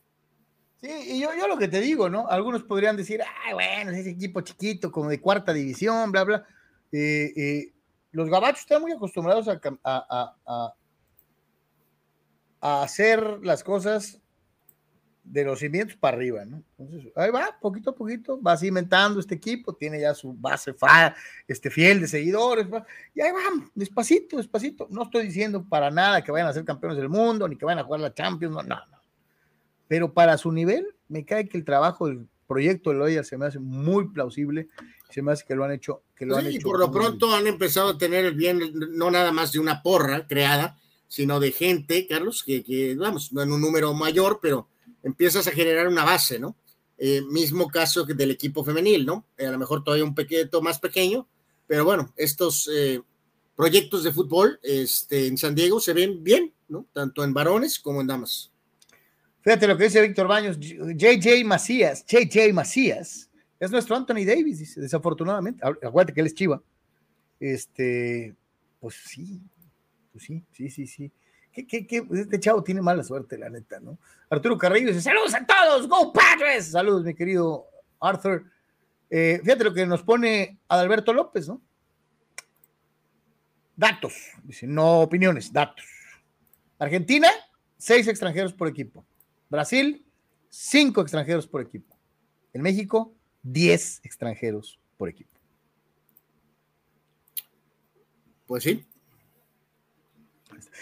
[0.81, 2.27] Sí, y yo, yo lo que te digo, ¿no?
[2.27, 6.47] Algunos podrían decir, ay, bueno, es ese equipo chiquito, como de cuarta división, bla, bla.
[6.91, 7.72] Eh,
[8.13, 9.47] los gabachos están muy acostumbrados
[9.84, 10.73] a,
[12.62, 14.21] hacer las cosas
[15.23, 16.63] de los cimientos para arriba, ¿no?
[16.78, 20.76] Entonces, ahí va, poquito a poquito, va cimentando este equipo, tiene ya su base
[21.47, 22.67] este, fiel de seguidores,
[23.13, 24.88] y ahí va, despacito, despacito.
[24.89, 27.80] No estoy diciendo para nada que vayan a ser campeones del mundo, ni que vayan
[27.80, 28.78] a jugar la Champions, no, no.
[29.88, 33.45] Pero para su nivel, me cae que el trabajo del proyecto de Loya se me
[33.45, 34.67] hace muy plausible
[35.13, 36.01] se me hace que lo han hecho.
[36.15, 38.59] Que lo han hecho por lo pronto han empezado a tener el bien,
[38.93, 43.43] no nada más de una porra creada, sino de gente, Carlos, que, que vamos, no
[43.43, 44.67] en un número mayor, pero
[45.03, 46.55] empiezas a generar una base, ¿no?
[46.97, 49.27] Eh, mismo caso que del equipo femenil, ¿no?
[49.37, 51.27] Eh, a lo mejor todavía un pequeño más pequeño,
[51.67, 53.01] pero bueno, estos eh,
[53.56, 56.87] proyectos de fútbol este, en San Diego se ven bien, ¿no?
[56.91, 58.52] Tanto en varones como en damas.
[59.44, 63.29] Fíjate lo que dice Víctor Baños, JJ Macías, JJ Macías,
[63.60, 65.65] es nuestro Anthony Davis, dice, desafortunadamente.
[65.65, 66.62] Acuérdate que él es Chiva.
[67.39, 68.35] Este,
[68.79, 69.41] pues sí,
[70.12, 71.12] pues sí, sí, sí, sí.
[71.54, 74.00] Este chavo tiene mala suerte, la neta, ¿no?
[74.29, 75.87] Arturo Carrillo dice: ¡Saludos a todos!
[75.87, 76.71] ¡Go Padres!
[76.71, 77.67] Saludos, mi querido
[78.00, 78.46] Arthur.
[79.10, 81.62] Eh, fíjate lo que nos pone Adalberto López, ¿no?
[83.75, 84.13] Datos,
[84.44, 85.85] dice, no opiniones, datos.
[86.79, 87.29] Argentina,
[87.77, 89.06] seis extranjeros por equipo.
[89.54, 90.04] Brasil,
[90.49, 91.95] cinco extranjeros por equipo.
[92.54, 95.29] En México, 10 extranjeros por equipo.
[98.47, 98.83] Pues sí.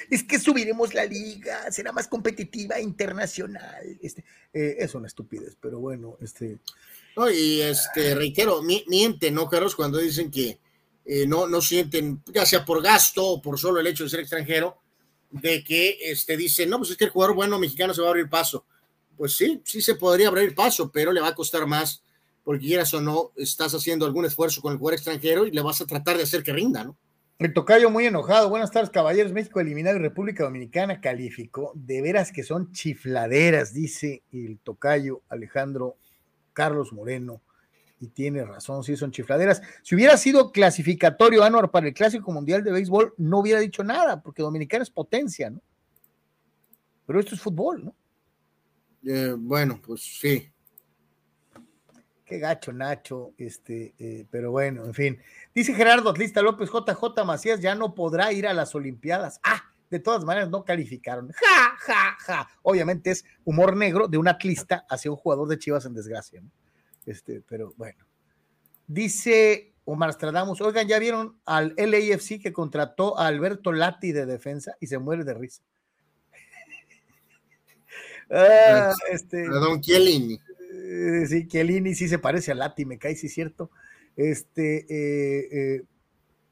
[0.09, 3.99] Es que subiremos la liga, será más competitiva internacional.
[4.01, 6.59] Este, eh, es una estupidez, pero bueno, este.
[7.17, 9.75] No, y este, reitero, miente, ¿no, Carlos?
[9.75, 10.59] Cuando dicen que
[11.03, 14.21] eh, no, no sienten, ya sea por gasto o por solo el hecho de ser
[14.21, 14.80] extranjero,
[15.31, 18.11] de que este, dicen, no, pues es que el jugador bueno mexicano se va a
[18.11, 18.65] abrir paso.
[19.17, 22.03] Pues sí, sí se podría abrir paso, pero le va a costar más
[22.43, 25.81] porque quieras o no, estás haciendo algún esfuerzo con el jugador extranjero y le vas
[25.81, 26.97] a tratar de hacer que rinda, ¿no?
[27.37, 28.49] El tocayo muy enojado.
[28.49, 29.31] Buenas tardes, caballeros.
[29.31, 31.71] México eliminado y República Dominicana calificó.
[31.73, 35.97] De veras que son chifladeras, dice el tocayo Alejandro
[36.53, 37.41] Carlos Moreno.
[38.01, 39.61] Y tiene razón, sí son chifladeras.
[39.83, 44.23] Si hubiera sido clasificatorio Anuar para el Clásico Mundial de Béisbol, no hubiera dicho nada,
[44.23, 45.61] porque Dominicana es potencia, ¿no?
[47.05, 47.95] Pero esto es fútbol, ¿no?
[49.05, 50.51] Eh, bueno, pues sí.
[52.25, 53.35] Qué gacho, Nacho.
[53.37, 55.19] Este, eh, pero bueno, en fin.
[55.53, 59.39] Dice Gerardo Atlista López, JJ Macías ya no podrá ir a las Olimpiadas.
[59.43, 61.31] Ah, de todas maneras no calificaron.
[61.33, 62.49] Ja, ja, ja.
[62.63, 66.49] Obviamente es humor negro de un atlista hacia un jugador de Chivas en desgracia, ¿no?
[67.05, 68.05] Este, pero bueno.
[68.87, 74.75] Dice Omar Stradamus, oigan, ¿ya vieron al LAFC que contrató a Alberto Lati de defensa
[74.79, 75.63] y se muere de risa?
[78.31, 80.39] ah, este, a Don Chiellini.
[80.73, 83.71] Eh, sí, Chiellini sí se parece a Lati, me cae, sí es cierto.
[84.15, 85.83] Este, eh, eh,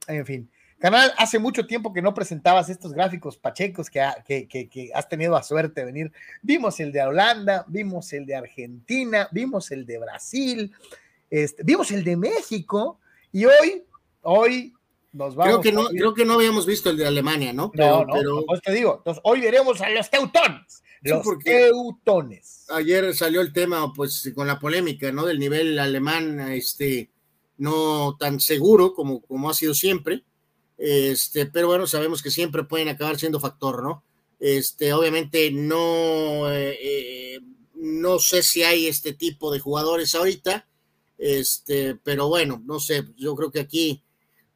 [0.08, 0.52] en fin.
[0.80, 5.44] Canal, hace mucho tiempo que no presentabas estos gráficos pachecos que, que, has tenido la
[5.44, 6.12] suerte de venir.
[6.42, 10.72] Vimos el de Holanda, vimos el de Argentina, vimos el de Brasil,
[11.30, 12.98] este, vimos el de México
[13.34, 13.84] y hoy,
[14.22, 14.74] hoy
[15.12, 15.60] nos vamos.
[15.60, 17.72] Creo que, no, creo que no habíamos visto el de Alemania, ¿no?
[17.72, 20.82] Pero, no, no, pues te digo, entonces hoy veremos a los teutones.
[21.02, 22.68] Los teutones.
[22.70, 25.26] Ayer salió el tema, pues, con la polémica, ¿no?
[25.26, 27.10] Del nivel alemán, este,
[27.58, 30.24] no tan seguro como, como ha sido siempre
[30.80, 34.04] este, pero bueno, sabemos que siempre pueden acabar siendo factor, ¿no?
[34.40, 37.40] Este, obviamente no, eh, eh,
[37.76, 40.66] no sé si hay este tipo de jugadores ahorita,
[41.18, 44.02] este, pero bueno, no sé, yo creo que aquí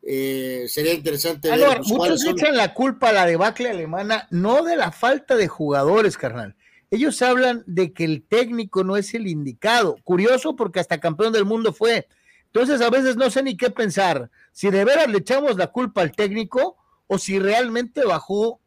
[0.01, 1.49] eh, sería interesante.
[1.49, 6.15] ver muchos echan la culpa a la debacle alemana, no de la falta de jugadores,
[6.15, 6.55] carnal.
[6.89, 9.97] Ellos hablan de que el técnico no es el indicado.
[10.03, 12.07] Curioso porque hasta campeón del mundo fue.
[12.45, 16.01] Entonces a veces no sé ni qué pensar, si de veras le echamos la culpa
[16.01, 16.77] al técnico
[17.07, 18.61] o si realmente bajó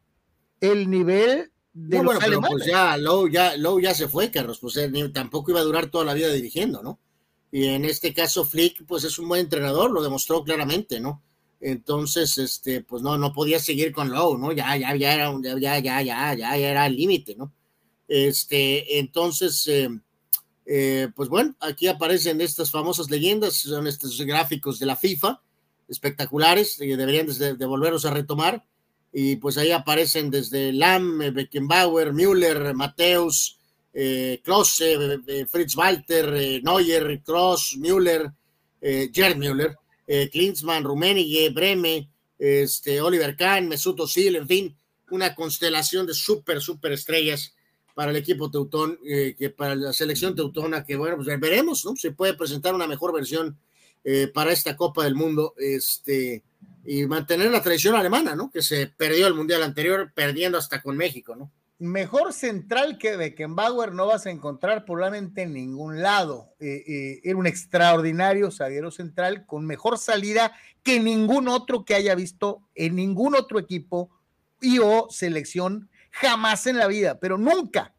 [0.59, 4.77] el nivel de los bueno, pues ya Lowe ya, ya se fue, Carlos, pues
[5.13, 6.99] tampoco iba a durar toda la vida dirigiendo, ¿no?
[7.51, 11.23] Y en este caso Flick, pues es un buen entrenador, lo demostró claramente, ¿no?
[11.61, 14.51] Entonces, este, pues no, no podía seguir con Lowe, ¿no?
[14.51, 17.53] Ya, ya, ya era, ya, ya, ya, ya, ya era el límite, ¿no?
[18.07, 19.89] Este, entonces, eh,
[20.65, 25.41] eh, pues bueno, aquí aparecen estas famosas leyendas, son estos gráficos de la FIFA,
[25.87, 28.63] espectaculares, y deberían de, volverlos a retomar.
[29.11, 33.59] Y pues ahí aparecen desde Lam, eh, Beckenbauer, Müller, Mateus,
[33.93, 35.19] eh, Klose,
[35.49, 38.31] Fritz Walter, Neuer, Kroos, Müller,
[38.79, 39.75] Gerd Müller,
[40.31, 44.77] Klinsmann, Rummenigge, Breme, este, Oliver Kahn, Mesut Özil, en fin,
[45.09, 47.55] una constelación de súper, súper estrellas
[47.93, 51.95] para el equipo teutón, eh, que para la selección teutona, que bueno, pues veremos, ¿no?
[51.95, 53.57] Se puede presentar una mejor versión
[54.09, 56.41] eh, para esta Copa del Mundo, este,
[56.85, 58.49] y mantener la tradición alemana, ¿no?
[58.49, 61.51] Que se perdió el Mundial anterior, perdiendo hasta con México, ¿no?
[61.79, 66.53] Mejor central que Beckenbauer no vas a encontrar probablemente en ningún lado.
[66.59, 72.63] Eh, era un extraordinario zaguero central con mejor salida que ningún otro que haya visto
[72.75, 74.09] en ningún otro equipo
[74.61, 77.93] y o selección jamás en la vida, pero nunca.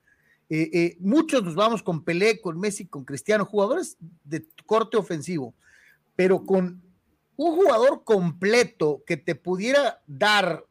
[0.51, 5.55] Eh, eh, muchos nos vamos con Pelé, con Messi, con Cristiano, jugadores de corte ofensivo,
[6.19, 6.83] pero con
[7.37, 10.65] un jugador completo que te pudiera dar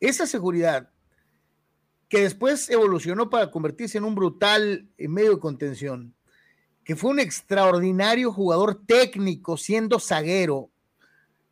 [0.00, 0.88] esa seguridad
[2.08, 6.14] que después evolucionó para convertirse en un brutal medio de contención,
[6.84, 10.70] que fue un extraordinario jugador técnico siendo zaguero.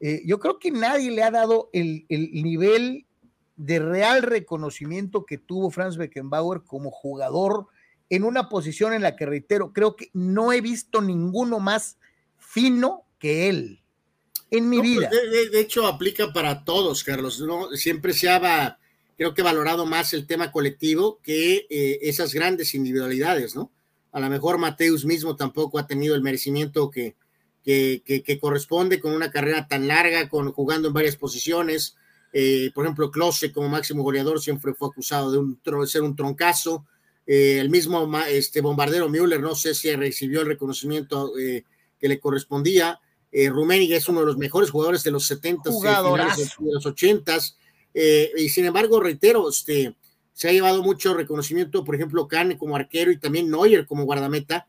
[0.00, 3.04] Eh, yo creo que nadie le ha dado el, el nivel
[3.56, 7.66] de real reconocimiento que tuvo Franz Beckenbauer como jugador
[8.10, 11.98] en una posición en la que, reitero, creo que no he visto ninguno más
[12.38, 13.82] fino que él
[14.50, 15.10] en mi pues, vida.
[15.10, 17.40] De, hecho, aplica para todos, Carlos.
[17.40, 17.70] ¿no?
[17.72, 18.78] Siempre se ha,
[19.16, 23.70] creo que, valorado más el tema colectivo que eh, esas grandes individualidades, ¿no?
[24.10, 27.14] A lo mejor Mateus mismo tampoco ha tenido el merecimiento que,
[27.62, 31.94] que, que corresponde con una carrera tan larga, con, jugando en varias posiciones
[32.32, 36.86] eh, por ejemplo, Klose como máximo goleador siempre fue acusado de, un, ser un troncazo.
[37.30, 41.64] Eh, el mismo este, bombardero Müller, no sé si recibió el reconocimiento eh,
[42.00, 42.98] que le correspondía.
[43.30, 47.38] Eh, Rummenigge es uno de los mejores jugadores de los 70 de los 80
[48.36, 49.94] y sin embargo, reitero, este,
[50.32, 54.66] se ha llevado mucho reconocimiento, por ejemplo, Kahn como arquero y también Neuer como guardameta,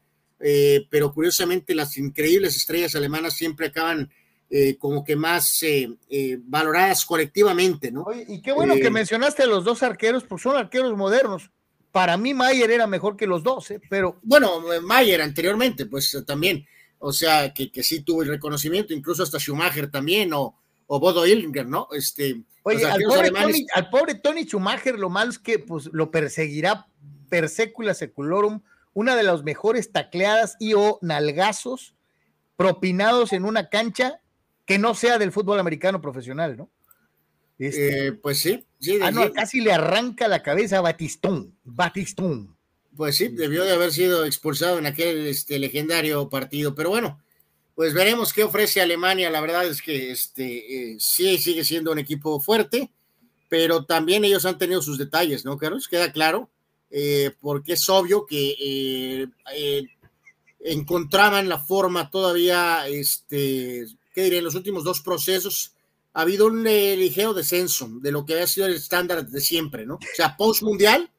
[0.89, 4.10] pero curiosamente las increíbles estrellas alemanas siempre acaban
[4.51, 8.07] eh, como que más eh, eh, valoradas colectivamente, ¿no?
[8.28, 11.51] y qué bueno que mencionaste a los dos arqueros, porque son arqueros modernos.
[11.92, 14.20] Para mí Mayer era mejor que los dos, pero...
[14.22, 16.66] Bueno, Mayer anteriormente, pues también,
[17.00, 20.56] o sea, que, que sí tuvo el reconocimiento, incluso hasta Schumacher también, o,
[20.88, 21.88] o Bodo Illinger, ¿no?
[21.92, 26.12] Este, Oye, al pobre, Tony, al pobre, Tony, Schumacher lo malo es que pues, lo
[26.12, 26.88] perseguirá
[27.30, 28.62] per secula seculorum
[28.94, 31.96] una de las mejores tacleadas y o nalgazos
[32.58, 34.20] propinados en una cancha
[34.66, 36.70] que no sea del fútbol americano profesional, ¿no?
[37.60, 42.55] Este, eh, pues sí, sí, ah, no, casi le arranca la cabeza a Batistón, Batistón.
[42.95, 47.22] Pues sí, debió de haber sido expulsado en aquel este, legendario partido, pero bueno,
[47.76, 49.30] pues veremos qué ofrece Alemania.
[49.30, 52.91] La verdad es que este, eh, sí sigue siendo un equipo fuerte,
[53.49, 55.89] pero también ellos han tenido sus detalles, ¿no, Carlos?
[55.89, 56.49] Queda claro,
[56.89, 59.28] eh, porque es obvio que
[60.62, 64.38] encontraban la forma todavía, este, ¿qué diré?
[64.38, 65.74] En los últimos dos procesos
[66.20, 69.86] ha habido un eh, ligero descenso de lo que había sido el estándar de siempre,
[69.86, 69.95] ¿no?
[69.95, 71.09] O sea, post mundial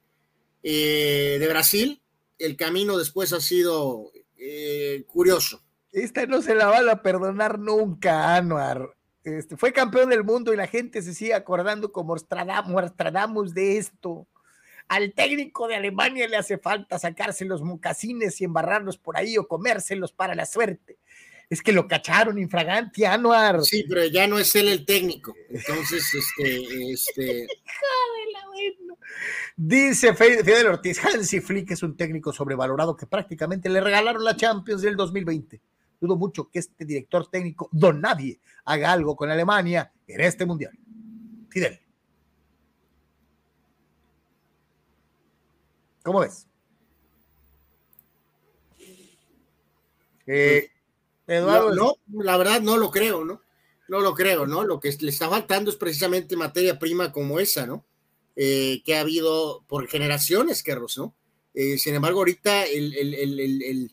[0.62, 2.03] eh, de Brasil,
[2.38, 5.62] el camino después ha sido eh, curioso.
[5.90, 8.94] Esta no se la van a perdonar nunca, Anuar.
[9.24, 14.26] Este, fue campeón del mundo y la gente se sigue acordando como Stradamus de esto.
[14.86, 19.48] Al técnico de Alemania le hace falta sacarse los mocasines y embarrarlos por ahí o
[19.48, 20.98] comérselos para la suerte.
[21.51, 23.62] Es que lo cacharon infragante, Anuar.
[23.64, 25.34] Sí, pero ya no es él el técnico.
[25.48, 27.48] Entonces, este, este.
[29.57, 34.82] Dice Fidel Ortiz, Hansi Flick es un técnico sobrevalorado que prácticamente le regalaron la Champions
[34.82, 35.61] del 2020.
[36.01, 40.72] Dudo mucho que este director técnico, don nadie, haga algo con Alemania en este mundial.
[41.51, 41.80] Fidel.
[46.03, 46.46] ¿Cómo ves?
[50.26, 50.70] Eh,
[51.37, 51.74] Eduardo.
[51.74, 53.43] No, la verdad no lo creo, ¿no?
[53.89, 54.64] No lo creo, ¿no?
[54.64, 57.85] Lo que le está faltando es precisamente materia prima como esa, ¿no?
[58.37, 61.14] Eh, que ha habido por generaciones, Carlos, ¿no?
[61.55, 63.93] Eh, sin embargo, ahorita el, el,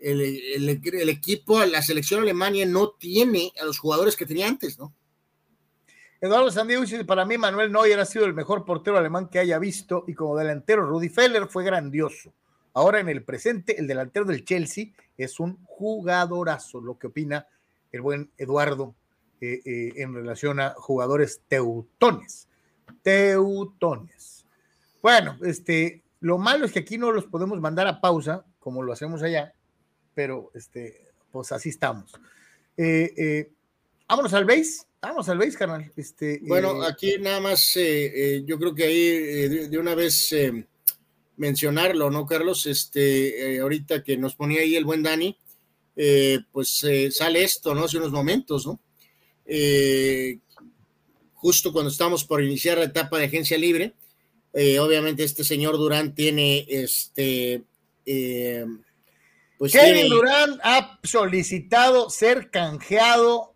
[0.00, 4.94] el, equipo, la selección alemania no tiene a los jugadores que tenía antes, ¿no?
[6.20, 9.58] Eduardo Sandiego dice, para mí Manuel Neuer ha sido el mejor portero alemán que haya
[9.60, 12.34] visto y como delantero Rudy Feller fue grandioso.
[12.74, 14.86] Ahora en el presente, el delantero del Chelsea
[15.18, 17.46] es un jugadorazo, lo que opina
[17.92, 18.94] el buen Eduardo
[19.40, 22.48] eh, eh, en relación a jugadores teutones.
[23.02, 24.46] Teutones.
[25.02, 28.92] Bueno, este, lo malo es que aquí no los podemos mandar a pausa, como lo
[28.92, 29.52] hacemos allá,
[30.14, 32.12] pero este, pues así estamos.
[32.76, 33.50] Eh,
[34.08, 34.88] vámonos al base.
[35.00, 35.92] Vamos al base, carnal.
[35.96, 40.34] Este, bueno, eh, aquí nada más, eh, eh, yo creo que ahí de, una vez
[41.38, 42.66] mencionarlo, ¿no, Carlos?
[42.66, 45.38] Este, ahorita que nos ponía ahí el buen Dani,
[46.52, 47.84] pues sale esto, ¿no?
[47.84, 48.80] Hace unos momentos, ¿no?
[51.34, 53.94] justo cuando estamos por iniciar la etapa de agencia libre,
[54.52, 57.62] obviamente este señor Durán tiene este.
[59.56, 63.54] pues Kevin Durán ha solicitado ser canjeado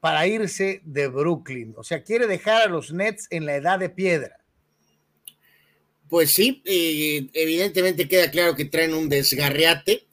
[0.00, 1.74] para irse de Brooklyn.
[1.76, 4.41] O sea, quiere dejar a los Nets en la edad de piedra.
[6.12, 10.04] Pues sí, eh, evidentemente queda claro que traen un desgarreate,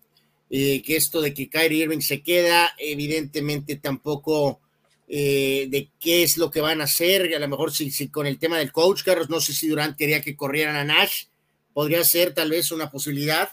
[0.49, 4.61] eh, que esto de que Kyrie Irving se queda, evidentemente tampoco
[5.09, 8.39] eh, de qué es lo que van a hacer, a lo mejor si, con el
[8.39, 11.25] tema del coach, Carlos, no sé si Durant quería que corrieran a Nash,
[11.73, 13.49] podría ser tal vez una posibilidad,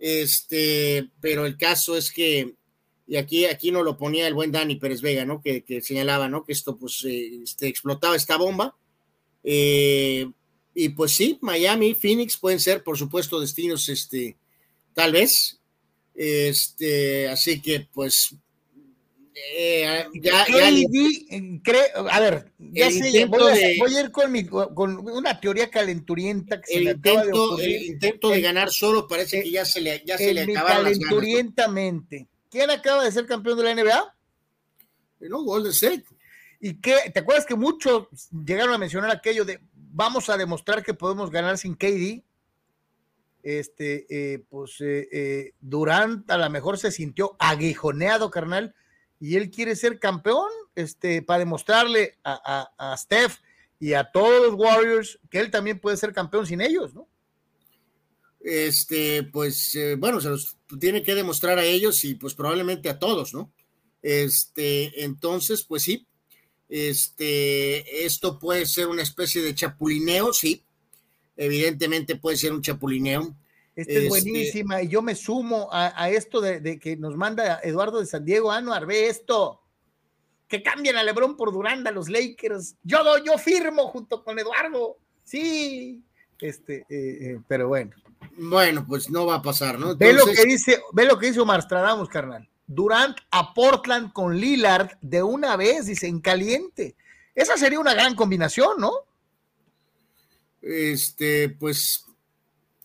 [0.00, 2.56] este, pero el caso es que
[3.06, 5.40] y aquí, aquí no lo ponía el buen Dani Pérez Vega, ¿no?
[5.40, 6.42] Que, señalaba, ¿no?
[6.42, 8.74] Que esto, pues, eh, este, explotaba esta bomba.
[9.44, 10.28] Eh,
[10.80, 14.36] y pues sí, Miami, Phoenix pueden ser, por supuesto, destinos, este,
[14.94, 15.58] tal vez.
[16.14, 18.36] Este, así que, pues,
[19.56, 26.60] eh, ya, a ver, ya sé, voy, a, ir con, mi, con una teoría calenturienta
[26.60, 30.16] que el, intento, de el intento de ganar solo parece que ya se le, ya
[30.16, 32.28] se le acabaron calenturientamente.
[32.48, 34.14] ¿Quién acaba de ser campeón de la NBA?
[35.28, 36.04] No, Golden State.
[36.60, 36.96] ¿Y qué?
[37.12, 39.60] ¿Te acuerdas que muchos llegaron a mencionar aquello de
[39.98, 42.22] vamos a demostrar que podemos ganar sin KD?
[43.42, 48.76] Este, eh, pues eh, eh, Durant a lo mejor se sintió aguijoneado, carnal,
[49.18, 53.38] y él quiere ser campeón, este, para demostrarle a, Steph
[53.80, 57.08] y a todos los Warriors que él también puede ser campeón sin ellos, ¿no?
[58.40, 62.98] este, pues, eh, bueno, se los tiene que demostrar a ellos y pues probablemente a
[62.98, 63.52] todos, ¿no?
[64.00, 66.06] Este, entonces, pues sí,
[66.68, 70.64] este, esto puede ser una especie de chapulineo, sí,
[71.36, 73.34] evidentemente puede ser un chapulineo.
[73.74, 78.00] Esta es este buenísima y yo me sumo a, esto de, que nos manda Eduardo
[78.00, 79.60] de San Diego, Anuar, ve esto,
[80.48, 86.02] que cambien a Lebron por Duranda, los Lakers, yo, yo firmo junto con Eduardo, sí,
[86.40, 87.92] este, eh, eh, pero bueno.
[88.36, 89.96] Bueno, pues no va a pasar, ¿no?
[89.96, 92.48] Ve lo que dice, ve lo que dice Omar Stradamus, carnal.
[92.68, 96.94] Durant a Portland con Lillard de una vez, dice, en caliente.
[97.34, 98.92] Esa sería una gran combinación, ¿no?
[100.62, 102.04] Este, pues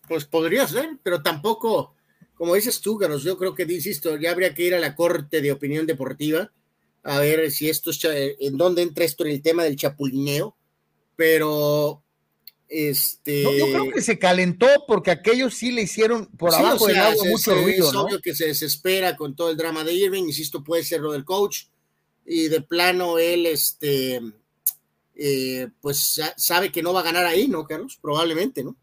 [0.08, 1.96] Pues podría ser, pero tampoco,
[2.36, 5.42] como dices tú, Carlos, yo creo que, insisto, ya habría que ir a la corte
[5.42, 6.52] de opinión deportiva
[7.04, 8.00] a ver si esto es,
[8.40, 10.56] en dónde entra esto en el tema del chapulineo,
[11.16, 12.03] pero
[12.70, 13.44] este...
[13.44, 17.54] yo creo que se calentó porque aquellos sí le hicieron por abajo del agua mucho
[17.56, 17.90] ruido.
[17.90, 21.12] Es obvio que se desespera con todo el drama de Irving, insisto, puede ser lo
[21.12, 21.66] del coach,
[22.26, 24.22] y de plano él, este,
[25.16, 28.00] eh, pues sabe que no va a ganar ahí, ¿no, Carlos?
[28.02, 28.76] Probablemente, ¿no?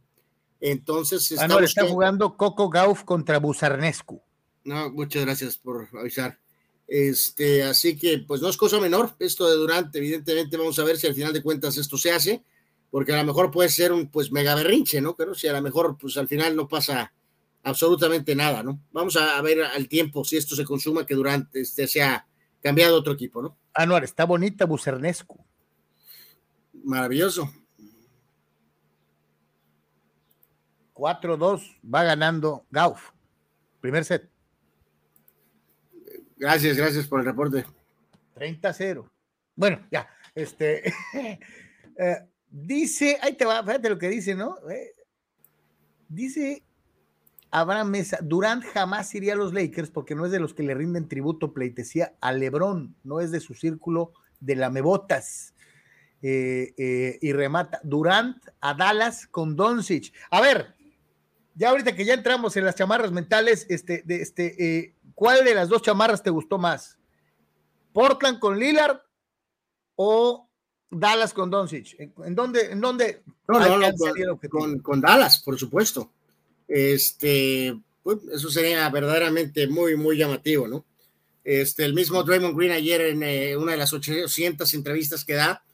[0.61, 1.35] Entonces.
[1.39, 4.20] Ah, no, está jugando Coco Gauff contra Busarnescu.
[4.64, 6.39] No, muchas gracias por avisar.
[6.87, 9.99] Este, así que, pues no es cosa menor esto de Durante.
[9.99, 12.43] Evidentemente, vamos a ver si al final de cuentas esto se hace,
[12.91, 15.14] porque a lo mejor puede ser un pues mega berrinche, ¿no?
[15.14, 17.12] Pero si a lo mejor, pues al final no pasa
[17.62, 18.80] absolutamente nada, ¿no?
[18.93, 22.26] Vamos a, ver al tiempo si esto se consuma, que Durante este, sea
[22.62, 23.57] cambiado otro equipo, ¿no?
[23.74, 25.38] Anuar, está bonita Bucernescu.
[26.84, 27.51] Maravilloso.
[30.95, 33.11] 4-2 va ganando Gauf.
[33.80, 34.28] Primer set.
[36.36, 37.64] Gracias, gracias por el reporte.
[38.34, 39.09] 30-0.
[39.55, 40.88] Bueno, ya, este,
[41.99, 44.57] eh, dice, ahí te va, fíjate lo que dice, ¿no?
[44.68, 44.92] Eh,
[46.09, 46.62] dice
[47.51, 50.74] Abraham Mesa, Durant jamás iría a los Lakers porque no es de los que le
[50.74, 55.55] rinden tributo pleitesía a Lebron, no es de su círculo de lamebotas.
[56.22, 60.12] Eh, eh, y remata Durant a Dallas con Doncic.
[60.30, 60.74] A ver,
[61.55, 65.70] ya ahorita que ya entramos en las chamarras mentales, este, este, eh, ¿cuál de las
[65.70, 66.98] dos chamarras te gustó más?
[67.94, 69.01] ¿Portland con Lillard
[69.96, 70.49] o
[70.91, 71.97] Dallas con Doncic?
[71.99, 72.72] ¿En, dónde?
[72.72, 76.11] En dónde no, no, con, con Dallas, por supuesto.
[76.66, 80.84] Este, pues, eso sería verdaderamente muy, muy llamativo, ¿no?
[81.43, 85.64] Este, el mismo Draymond Green ayer en eh, una de las 800 entrevistas que da,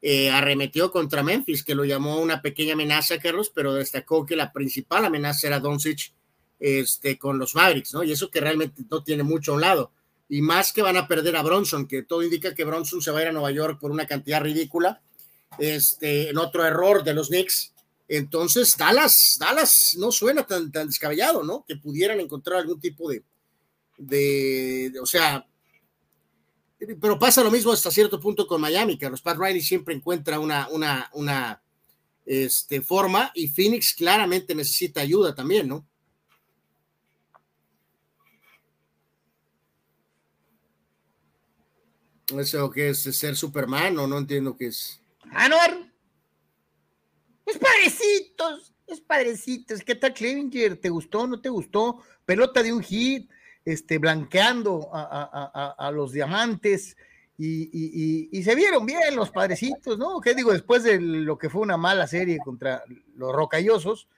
[0.00, 4.52] eh, arremetió contra Memphis, que lo llamó una pequeña amenaza, Carlos, pero destacó que la
[4.52, 6.12] principal amenaza era Doncic
[6.58, 8.02] este, con los Mavericks, ¿no?
[8.02, 9.92] Y eso que realmente no tiene mucho a un lado.
[10.32, 13.18] Y más que van a perder a Bronson, que todo indica que Bronson se va
[13.18, 15.02] a ir a Nueva York por una cantidad ridícula,
[15.58, 17.72] este, en otro error de los Knicks,
[18.08, 21.64] entonces, Dallas, Dallas no suena tan, tan descabellado, ¿no?
[21.66, 23.22] Que pudieran encontrar algún tipo de,
[23.98, 25.46] de, o sea,
[26.98, 30.40] pero pasa lo mismo hasta cierto punto con Miami, que los Pat Riley siempre encuentra
[30.40, 31.62] una, una, una
[32.24, 35.86] este, forma y Phoenix claramente necesita ayuda también, ¿no?
[42.38, 45.00] Eso que es ser Superman o no entiendo qué es.
[45.32, 45.92] Anor.
[47.46, 49.82] Es padrecitos, es padrecitos.
[49.82, 50.76] ¿Qué tal Clevinger?
[50.76, 51.26] ¿Te gustó?
[51.26, 51.98] ¿No te gustó?
[52.24, 53.30] Pelota de un hit,
[53.64, 56.96] este, blanqueando a, los diamantes.
[57.36, 60.20] Y, se vieron bien los padrecitos, ¿no?
[60.20, 60.52] ¿Qué digo?
[60.52, 62.84] Después de lo que fue una mala serie contra
[63.16, 64.08] los rocallosos,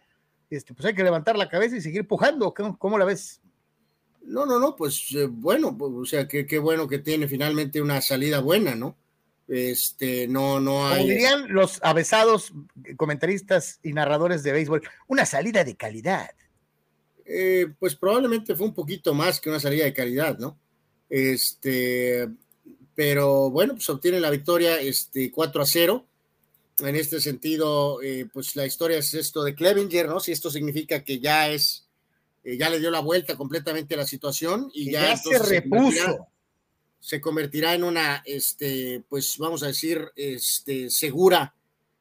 [0.51, 2.53] este, pues hay que levantar la cabeza y seguir pujando.
[2.79, 3.41] ¿Cómo, la ves?
[4.25, 8.01] No, no, no, pues eh, bueno, pues, o sea, qué bueno que tiene finalmente una
[8.01, 8.97] salida buena, ¿no?
[9.47, 11.03] Este, no, no hay.
[11.03, 12.53] Como dirían los avesados
[12.97, 16.31] comentaristas y narradores de béisbol, una salida de calidad.
[17.27, 20.59] Eh, pues probablemente fue un poquito más que una salida de calidad, ¿no?
[21.09, 22.29] Este,
[22.95, 26.07] pero bueno, pues obtiene la victoria este, 4 a 0.
[26.81, 30.21] En este sentido, eh, pues la historia es esto de Clevinger, ¿no?
[30.21, 31.84] Si esto significa que ya es,
[32.45, 36.29] eh, ya le dio la vuelta completamente a la situación y ya, se repuso
[37.01, 41.55] se convertirá en una, este, pues vamos a decir, este, segura,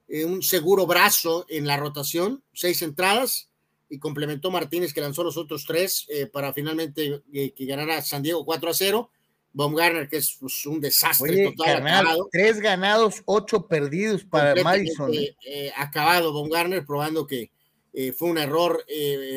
[0.07, 3.49] eh, un seguro brazo en la rotación, seis entradas,
[3.89, 8.45] y complementó Martínez que lanzó los otros tres eh, para finalmente que ganara San Diego
[8.45, 9.11] 4 a 0.
[9.51, 12.17] Baumgartner, que es pues, un desastre total.
[12.31, 15.11] tres ganados, ocho perdidos para Madison.
[15.75, 17.51] acabado Baumgartner, probando que
[18.17, 18.83] fue un error,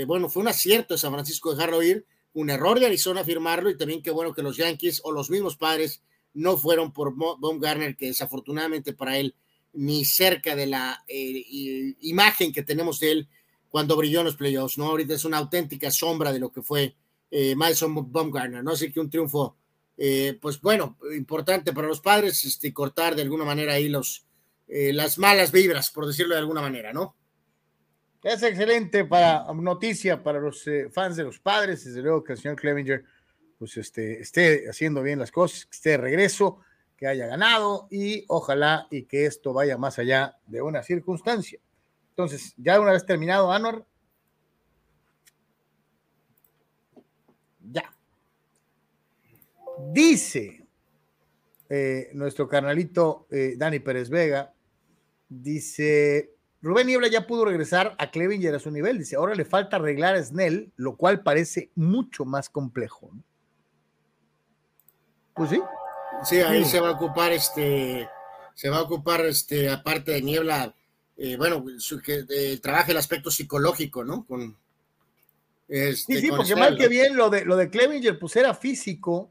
[0.06, 3.76] bueno, fue un acierto de San Francisco dejarlo ir, un error de Arizona firmarlo y
[3.76, 6.02] también qué bueno que los Yankees o los mismos padres
[6.32, 7.14] no fueron por
[7.58, 9.34] Garner, que desafortunadamente para él
[9.72, 13.28] ni cerca de la eh, imagen que tenemos de él
[13.68, 14.86] cuando brilló en los playoffs, ¿no?
[14.86, 16.96] Ahorita es una auténtica sombra de lo que fue
[17.30, 18.72] eh, Madison Baumgartner, ¿no?
[18.72, 19.56] Así que un triunfo,
[19.96, 24.24] eh, pues bueno, importante para los padres, este, cortar de alguna manera ahí los,
[24.68, 27.15] eh, las malas vibras, por decirlo de alguna manera, ¿no?
[28.26, 32.38] Es excelente para noticia para los eh, fans de los padres, desde luego que el
[32.40, 33.04] señor Clevinger
[33.56, 36.58] pues este, esté haciendo bien las cosas, que esté de regreso,
[36.96, 41.60] que haya ganado y ojalá y que esto vaya más allá de una circunstancia.
[42.08, 43.86] Entonces, ya una vez terminado, Anor.
[47.70, 47.94] Ya.
[49.92, 50.66] Dice
[51.68, 54.52] eh, nuestro carnalito eh, Dani Pérez Vega,
[55.28, 56.35] dice
[56.66, 58.98] Rubén Niebla ya pudo regresar a Clevinger a su nivel.
[58.98, 63.12] Dice, ahora le falta arreglar a Snell, lo cual parece mucho más complejo.
[65.32, 65.62] Pues sí.
[66.24, 68.08] Sí, ahí se va a ocupar este,
[68.54, 70.74] se va a ocupar este, aparte de Niebla,
[71.16, 71.64] eh, bueno,
[72.04, 74.26] que eh, trabaje el aspecto psicológico, ¿no?
[74.26, 74.56] Con,
[75.68, 79.30] este, sí, sí, porque mal que bien lo de, lo de Clevinger, pues era físico.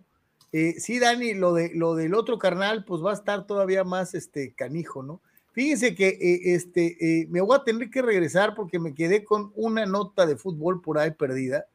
[0.53, 4.13] Eh, sí, Dani, lo, de, lo del otro carnal, pues va a estar todavía más
[4.13, 5.21] este, canijo, ¿no?
[5.55, 9.53] Fíjense que eh, este, eh, me voy a tener que regresar porque me quedé con
[9.55, 11.65] una nota de fútbol por ahí perdida.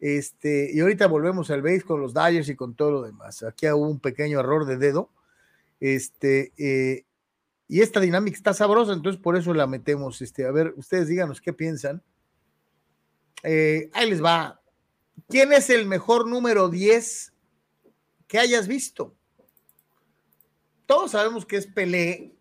[0.00, 3.44] Este, y ahorita volvemos al base con los Dyers y con todo lo demás.
[3.44, 5.12] Aquí hubo un pequeño error de dedo.
[5.78, 7.04] Este, eh,
[7.68, 10.20] y esta dinámica está sabrosa, entonces por eso la metemos.
[10.20, 12.02] Este, a ver, ustedes díganos qué piensan.
[13.44, 14.60] ahí les va.
[15.28, 17.32] ¿Quién es el mejor número 10
[18.26, 19.14] que hayas visto?
[20.86, 22.35] Todos sabemos que es Pelé,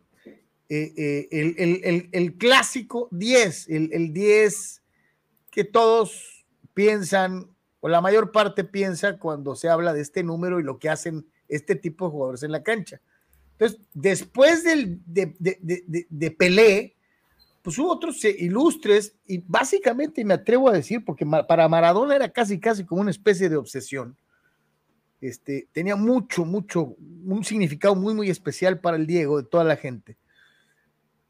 [0.68, 4.82] eh, eh, el, clásico 10, el, 10
[5.52, 7.48] que todos piensan,
[7.82, 11.28] o la mayor parte piensa cuando se habla de este número y lo que hacen
[11.48, 13.00] este tipo de jugadores en la cancha.
[13.52, 15.36] Entonces, después del, de,
[16.10, 16.96] de, Pelé,
[17.62, 22.60] pues hubo otros ilustres y básicamente me atrevo a decir, porque para Maradona era casi,
[22.60, 24.18] casi como una especie de obsesión.
[25.22, 26.96] Este, tenía mucho, mucho,
[27.26, 30.18] un significado muy, muy especial para el Diego, de toda la gente.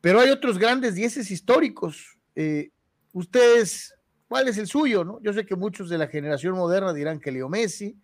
[0.05, 2.15] Pero hay otros grandes dieces históricos.
[2.35, 2.69] Eh,
[3.11, 3.95] ustedes,
[4.27, 5.03] ¿cuál es el suyo?
[5.03, 5.19] No?
[5.23, 7.97] Yo sé que muchos de la generación moderna dirán que Leo Messi,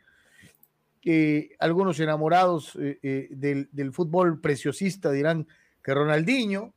[1.60, 5.47] algunos enamorados eh, eh, del, fútbol preciosista dirán
[5.84, 6.74] que Ronaldinho,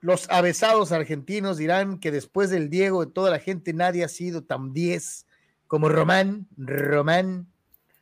[0.00, 4.44] los avesados argentinos dirán que después del Diego, de toda la gente, nadie ha sido
[4.44, 5.26] tan diez
[5.66, 7.48] como Román, Román,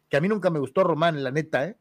[0.09, 1.76] que a mí nunca me gustó Román, la neta, ¿eh?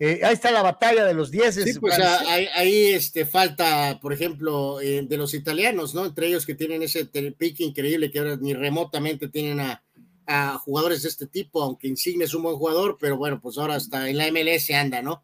[0.00, 1.64] Eh, ahí está la batalla de los dieces.
[1.64, 6.06] Sí, pues ahí, este, falta, por ejemplo, eh, de los italianos, ¿no?
[6.06, 9.82] Entre ellos que tienen ese pique increíble que ahora ni remotamente tienen a,
[10.58, 14.10] jugadores de este tipo, aunque Insigne es un buen jugador, pero bueno, pues ahora hasta
[14.10, 15.22] en la MLS anda, ¿no?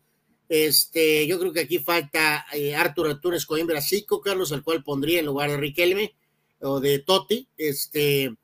[0.48, 5.20] Este, yo creo que aquí falta eh, Artur Arturo Escoimbra Cico, Carlos, al cual pondría
[5.20, 6.14] en lugar de Riquelme
[6.60, 7.46] o de Totti.
[7.58, 8.34] Este,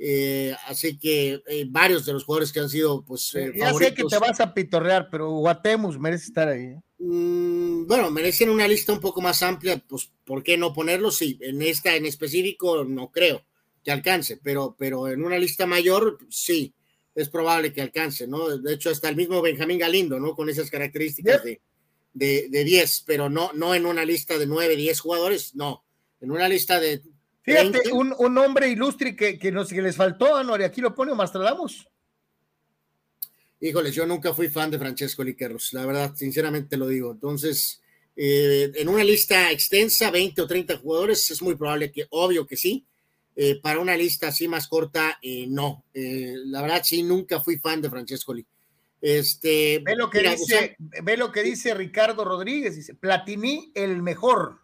[0.00, 3.34] eh, así que eh, varios de los jugadores que han sido, pues.
[3.34, 6.76] Eh, ya sé que te vas a pitorrear, pero Guatemus merece estar ahí.
[6.98, 11.10] Mm, bueno, merecen una lista un poco más amplia, pues, ¿por qué no ponerlo?
[11.10, 13.42] Sí, en esta en específico no creo
[13.82, 16.74] que alcance, pero, pero en una lista mayor, sí,
[17.14, 18.56] es probable que alcance, ¿no?
[18.56, 20.34] De hecho, hasta el mismo Benjamín Galindo, ¿no?
[20.34, 21.60] Con esas características de,
[22.12, 25.84] de, 10, pero no, no en una lista de 9, 10 jugadores, no.
[26.20, 27.02] En una lista de
[27.48, 31.14] Fíjate, un, un, hombre ilustre que, que, nos, que les faltó, Anori, aquí lo pone
[31.14, 31.88] Mastradamos.
[33.60, 37.10] Híjoles, yo nunca fui fan de Francesco Liqueros, la verdad, sinceramente lo digo.
[37.10, 37.80] Entonces,
[38.14, 42.56] eh, en una lista extensa, 20 o 30 jugadores, es muy probable que, obvio que
[42.56, 42.84] sí.
[43.34, 45.84] Eh, para una lista así más corta, eh, no.
[45.94, 48.44] la verdad, sí, nunca fui fan de Francesco Li.
[49.00, 54.58] Este, ve lo que dice, ve lo que dice Ricardo Rodríguez, dice Platini el mejor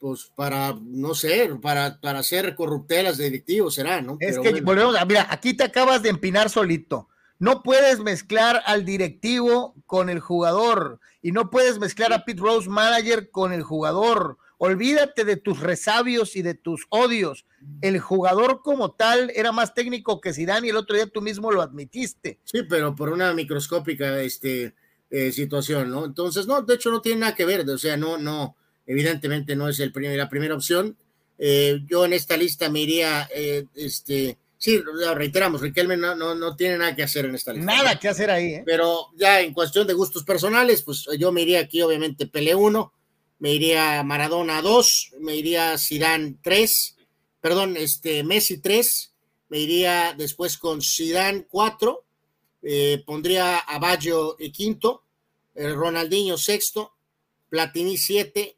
[0.00, 4.16] pues para, no sé, para, para hacer corruptelas de directivos será, ¿no?
[4.18, 7.08] Es que volvemos a, mira, aquí te acabas de empinar solito.
[7.38, 12.68] No puedes mezclar al directivo con el jugador y no puedes mezclar a Pete Rose
[12.68, 14.38] manager con el jugador.
[14.58, 17.46] Olvídate de tus resabios y de tus odios.
[17.80, 21.50] El jugador como tal era más técnico que Zidane y el otro día tú mismo
[21.50, 22.40] lo admitiste.
[22.44, 24.74] Sí, pero por una microscópica este,
[25.10, 26.04] eh, situación, ¿no?
[26.04, 28.56] Entonces, no, de hecho no tiene nada que ver, o sea, no, no,
[28.90, 30.96] evidentemente no es el la primera opción.
[31.38, 34.82] Eh, yo en esta lista me iría, eh, este, sí,
[35.14, 37.72] reiteramos, Riquelme no, no, tiene nada que hacer en esta lista.
[37.72, 38.54] Nada que hacer ahí.
[38.54, 38.62] ¿eh?
[38.66, 42.92] Pero ya en cuestión de gustos personales, pues yo me iría aquí, obviamente, Pele 1,
[43.38, 46.96] me iría Maradona 2, me iría Zidane 3,
[47.40, 49.14] perdón, este, Messi 3,
[49.50, 52.04] me iría después con Zidane 4,
[53.06, 55.04] pondría a Baggio quinto,
[55.54, 56.92] Ronaldinho sexto,
[57.48, 58.56] Platini 7,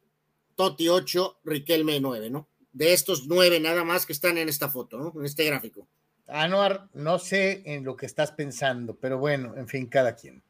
[0.55, 2.49] Totti 8, Riquelme 9, ¿no?
[2.73, 5.13] De estos nueve nada más que están en esta foto, ¿no?
[5.19, 5.87] En este gráfico.
[6.27, 10.43] Anuar, no sé en lo que estás pensando, pero bueno, en fin, cada quien.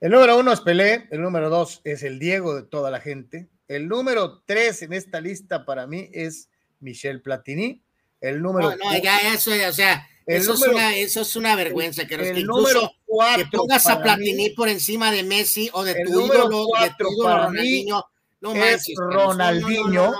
[0.00, 3.48] El número uno es Pelé, el número dos es el Diego de toda la gente.
[3.68, 6.48] El número tres en esta lista para mí es
[6.80, 7.80] Michel Platini.
[8.20, 12.06] El número no, no, ya eso, o sea, eso, es una, eso, es una, vergüenza,
[12.06, 16.20] que, el número cuatro que pongas a Platini por encima de Messi o de tu
[16.20, 18.04] ídolo, de tu ídolo Ronaldinho,
[18.42, 20.12] no es Ronaldinho.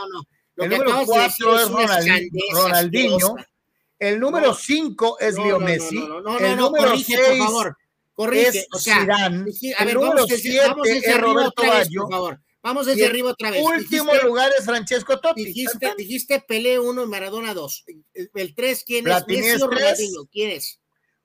[0.56, 1.68] el número 4 es
[2.52, 3.36] Ronaldinho.
[3.98, 5.98] El número 5 es Leo Messi.
[6.40, 7.76] el número 6 por favor.
[8.14, 9.50] Corrige, es o sea, Zidane.
[9.78, 12.08] el número 7 es Roberto Baggio.
[12.62, 13.60] Vamos desde arriba otra vez.
[13.60, 15.44] Último lugar es Francesco Totti.
[15.44, 17.84] Dijiste, dijiste Pelé 1 y Maradona 2.
[18.34, 19.14] El 3, ¿quién es?
[19.14, 20.12] Platini es 3.
[20.30, 20.81] ¿Quién es?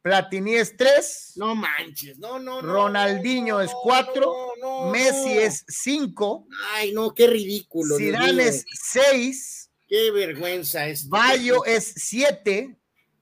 [0.07, 1.33] Platini es 3.
[1.35, 2.73] No manches, no, no, no.
[2.73, 4.89] Ronaldinho es 4.
[4.89, 6.47] Messi es 5.
[6.75, 7.97] Ay, no, qué ridículo.
[7.97, 9.69] Zidane es 6.
[9.85, 11.09] Qué vergüenza es.
[11.09, 12.77] Bayo es 7.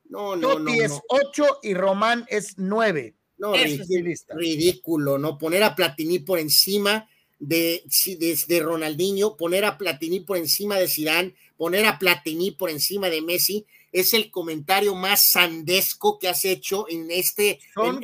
[0.10, 3.16] No, no, Totti es 8 y Román es 9.
[3.40, 5.40] No, ridículo, ridículo, ¿no?
[5.40, 7.10] Poner a Platini por encima
[7.40, 7.84] de,
[8.48, 13.24] de, Ronaldinho, poner a Platini por encima de Zidane, poner a Platini por encima de
[13.24, 13.66] Messi,
[13.96, 18.04] es el comentario más sandesco que has hecho en este en,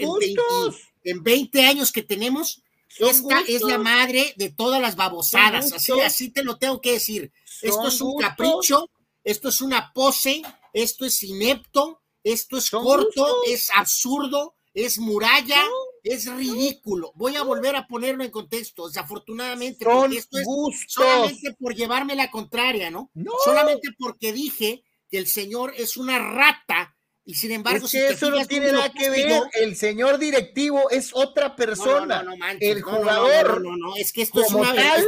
[1.04, 2.64] en, 20, años que tenemos.
[2.98, 7.32] Esta es la madre de todas las babosadas, así, así te lo tengo que decir.
[7.62, 8.89] esto es un capricho,
[9.24, 15.62] esto es una pose, esto es inepto, esto es corto, es absurdo, es muralla,
[16.04, 17.12] es ridículo.
[17.16, 20.48] Voy a volver a ponerlo en contexto, desafortunadamente, porque esto es
[20.88, 23.12] solamente por llevarme la contraria, ¿no?
[23.44, 28.45] Solamente porque dije el señor es una rata y sin embargo, es que eso no
[28.47, 29.43] tiene nada que ver.
[29.53, 32.24] el señor directivo es otra persona.
[32.24, 33.62] No, no, el jugador.
[33.62, 35.07] No, no, es que esto es una tal,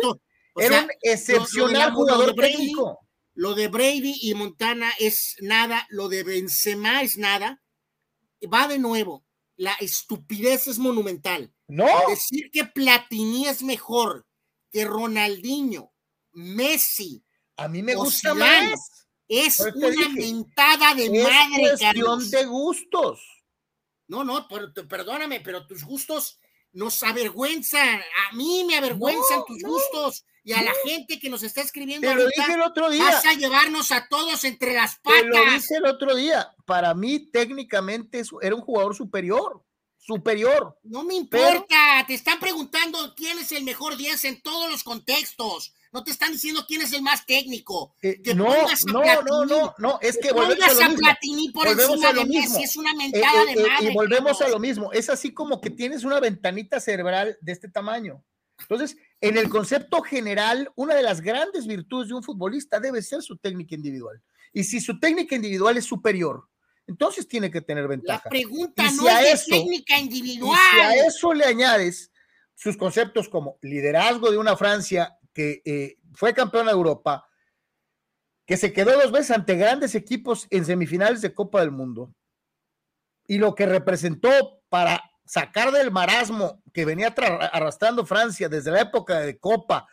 [0.55, 2.99] era un excepcional jugador técnico.
[3.33, 7.63] Lo de Brady y Montana es nada, lo de Benzema es nada.
[8.51, 9.25] Va de nuevo
[9.55, 11.53] la estupidez es monumental.
[11.67, 11.87] No.
[12.09, 14.27] Decir que Platini es mejor
[14.71, 15.93] que Ronaldinho,
[16.31, 17.23] Messi.
[17.57, 19.02] A mí me gusta más.
[19.27, 23.21] Es una mentada de es madre, cuestión de gustos.
[24.07, 26.39] No, no, perdóname, pero tus gustos
[26.73, 28.01] nos avergüenzan.
[28.29, 32.07] A mí me avergüenzan tus gustos y a la gente que nos está escribiendo.
[32.07, 33.03] Te lo dije el otro día.
[33.03, 35.21] Vas a llevarnos a todos entre las patas.
[35.21, 36.53] Te lo dije el otro día.
[36.65, 39.63] Para mí, técnicamente, era un jugador superior.
[39.97, 40.77] Superior.
[40.83, 42.03] No me importa.
[42.05, 45.73] Te están preguntando quién es el mejor 10 en todos los contextos.
[45.93, 47.95] No te están diciendo quién es el más técnico.
[48.01, 48.47] Eh, no,
[48.87, 52.75] no, no, no, no, es que, volvemos a, lo Platini por encima de Messi, es
[52.75, 53.91] una mentada eh, de eh, madre.
[53.91, 57.69] y volvemos a lo mismo, es así como que tienes una ventanita cerebral de este
[57.69, 58.23] tamaño.
[58.59, 63.21] Entonces, en el concepto general, una de las grandes virtudes de un futbolista debe ser
[63.21, 64.19] su técnica individual.
[64.51, 66.47] Y si su técnica individual es superior,
[66.87, 68.23] entonces tiene que tener ventaja.
[68.25, 70.57] La pregunta no es de técnica individual.
[70.57, 72.11] Y si a eso le añades
[72.55, 77.27] sus conceptos como liderazgo de una Francia que eh, fue campeona de Europa,
[78.45, 82.13] que se quedó dos veces ante grandes equipos en semifinales de Copa del Mundo,
[83.25, 89.19] y lo que representó para sacar del marasmo que venía arrastrando Francia desde la época
[89.21, 89.87] de Copa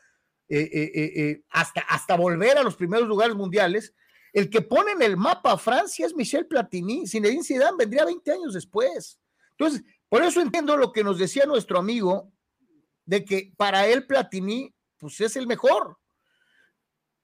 [0.48, 3.94] eh, eh, hasta, hasta volver a los primeros lugares mundiales,
[4.32, 8.32] el que pone en el mapa a Francia es Michel Platini, Zinedine Zidane vendría 20
[8.32, 9.18] años después.
[9.52, 12.32] Entonces, por eso entiendo lo que nos decía nuestro amigo,
[13.04, 15.98] de que para él Platini, pues es el mejor.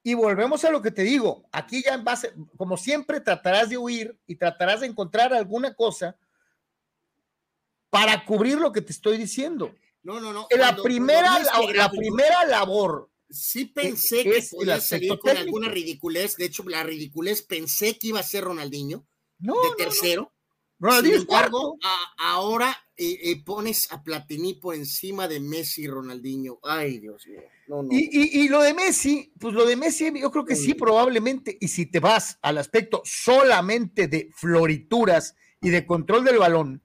[0.03, 3.77] Y volvemos a lo que te digo, aquí ya en base, como siempre tratarás de
[3.77, 6.17] huir y tratarás de encontrar alguna cosa
[7.91, 9.75] para cubrir lo que te estoy diciendo.
[10.03, 10.47] No, no, no.
[10.57, 11.41] la, primera,
[11.75, 13.11] la, primera labor.
[13.29, 16.37] Sí pensé que podía salir con alguna ridiculez.
[16.37, 19.05] De hecho, la ridiculez pensé que iba a ser Ronaldinho
[19.41, 20.33] no, de tercero.
[20.79, 21.79] Sin embargo,
[22.19, 26.59] ahora eh, eh, pones a Platini por encima de Messi y Ronaldinho.
[26.63, 27.41] Ay, Dios mío.
[27.91, 31.57] y, y, lo de Messi, pues lo de Messi, yo creo que sí, probablemente.
[31.61, 36.83] Y si te vas al aspecto solamente de florituras y de control del balón,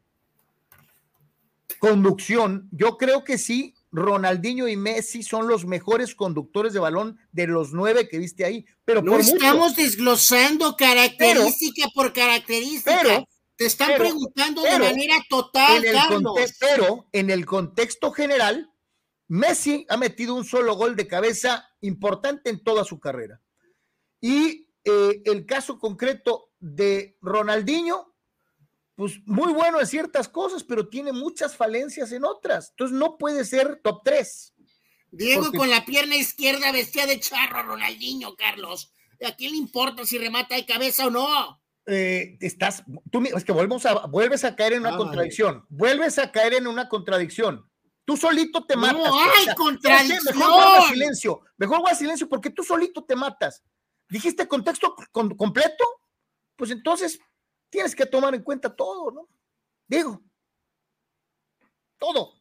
[1.79, 7.47] conducción, yo creo que sí, Ronaldinho y Messi son los mejores conductores de balón de
[7.47, 8.65] los nueve que viste ahí.
[8.85, 12.99] Pero no estamos desglosando característica por característica.
[13.01, 13.27] Pero,
[13.61, 18.73] Te están preguntando de manera total, en el pero en el contexto general,
[19.27, 23.39] Messi ha metido un solo gol de cabeza importante en toda su carrera.
[24.19, 28.15] Y eh, el caso concreto de Ronaldinho,
[28.95, 32.71] pues muy bueno en ciertas cosas, pero tiene muchas falencias en otras.
[32.71, 34.55] Entonces no puede ser top 3.
[35.11, 38.91] Diego con la pierna izquierda vestía de charro Ronaldinho, Carlos.
[39.23, 41.60] ¿A quién le importa si remata de cabeza o no?
[41.87, 45.65] Eh, estás, tú, es que volvemos a, vuelves a caer en una contradicción.
[45.69, 47.67] Vuelves a caer en una contradicción.
[48.05, 49.09] Tú solito te matas.
[49.09, 50.37] No hay contradicción.
[50.37, 51.41] Mejor guarda silencio.
[51.57, 53.63] Mejor guarda silencio porque tú solito te matas.
[54.09, 55.85] ¿Dijiste contexto completo?
[56.55, 57.19] Pues entonces
[57.69, 59.29] tienes que tomar en cuenta todo, ¿no?
[59.87, 60.21] Digo,
[61.97, 62.33] todo.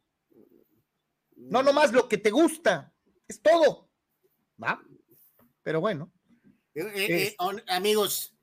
[1.36, 2.92] No nomás lo que te gusta,
[3.28, 3.88] es todo.
[4.62, 4.82] ¿Va?
[5.62, 6.12] Pero bueno.
[6.74, 7.36] Eh, eh,
[7.68, 8.34] amigos,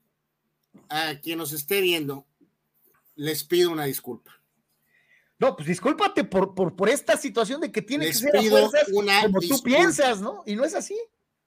[0.89, 2.28] a quien nos esté viendo,
[3.15, 4.38] les pido una disculpa.
[5.39, 9.39] No, pues discúlpate por, por, por esta situación de que tiene que ser a como
[9.41, 10.43] tú piensas, ¿no?
[10.45, 10.97] Y no es así.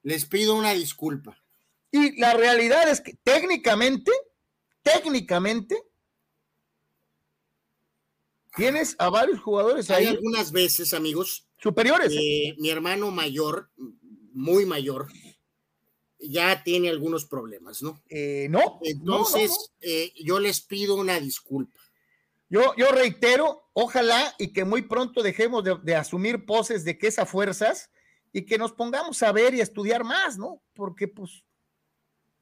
[0.03, 1.37] Les pido una disculpa.
[1.91, 4.11] Y la realidad es que técnicamente,
[4.81, 5.77] técnicamente,
[8.55, 10.05] tienes a varios jugadores ahí.
[10.05, 11.47] Hay algunas veces, amigos.
[11.57, 12.13] Superiores.
[12.13, 12.55] ¿eh?
[12.57, 13.69] mi hermano mayor,
[14.33, 15.09] muy mayor,
[16.21, 18.01] ya tiene algunos problemas, ¿no?
[18.09, 18.79] Eh, no.
[18.83, 21.79] Entonces, eh, yo les pido una disculpa.
[22.49, 27.29] Yo, yo reitero, ojalá y que muy pronto dejemos de, asumir poses de que esas
[27.29, 27.89] fuerzas
[28.33, 30.61] y que nos pongamos a ver y a estudiar más, ¿no?
[30.73, 31.43] Porque pues,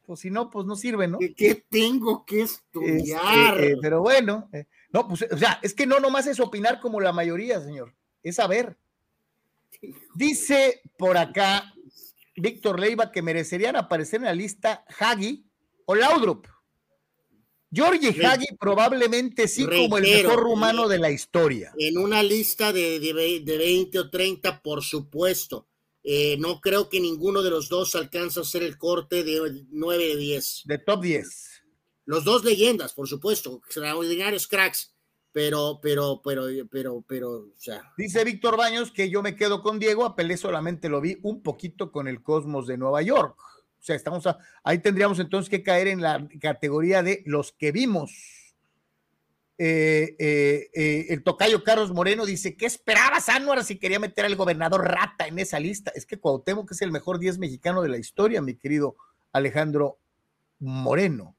[0.05, 1.19] pues si no, pues no sirve, ¿no?
[1.37, 3.63] ¿Qué tengo que estudiar?
[3.63, 4.49] Eh, pero bueno,
[4.91, 8.35] no, pues, o sea, es que no nomás es opinar como la mayoría, señor, es
[8.37, 8.77] saber.
[10.15, 11.73] Dice por acá
[12.41, 15.45] Víctor Leiva que merecerían aparecer en la lista Hagi
[15.85, 16.47] o Laudrup.
[17.71, 21.71] Georgie Hagi probablemente sí como el mejor rumano de la historia.
[21.77, 23.13] En una lista de, de,
[23.57, 25.67] 20 o 30, por supuesto.
[26.03, 30.07] Eh, no creo que ninguno de los dos alcance a hacer el corte de 9
[30.07, 30.61] de 10.
[30.65, 31.49] De top 10.
[32.05, 34.95] Los dos leyendas, por supuesto, extraordinarios cracks
[35.31, 37.93] pero, pero, pero, pero, pero, o sea.
[37.97, 41.43] Dice Víctor Baños que yo me quedo con Diego, a Pelé solamente lo vi un
[41.43, 43.35] poquito con el Cosmos de Nueva York.
[43.37, 44.25] O sea, estamos
[44.63, 48.11] ahí tendríamos entonces que caer en la categoría de los que vimos.
[49.61, 54.35] Eh, eh, eh, el tocayo Carlos Moreno dice, ¿qué esperabas, Anuar, si quería meter al
[54.35, 55.91] gobernador Rata en esa lista?
[55.95, 58.95] Es que Cuauhtémoc que es el mejor 10 mexicano de la historia, mi querido
[59.31, 59.99] Alejandro
[60.59, 61.35] Moreno.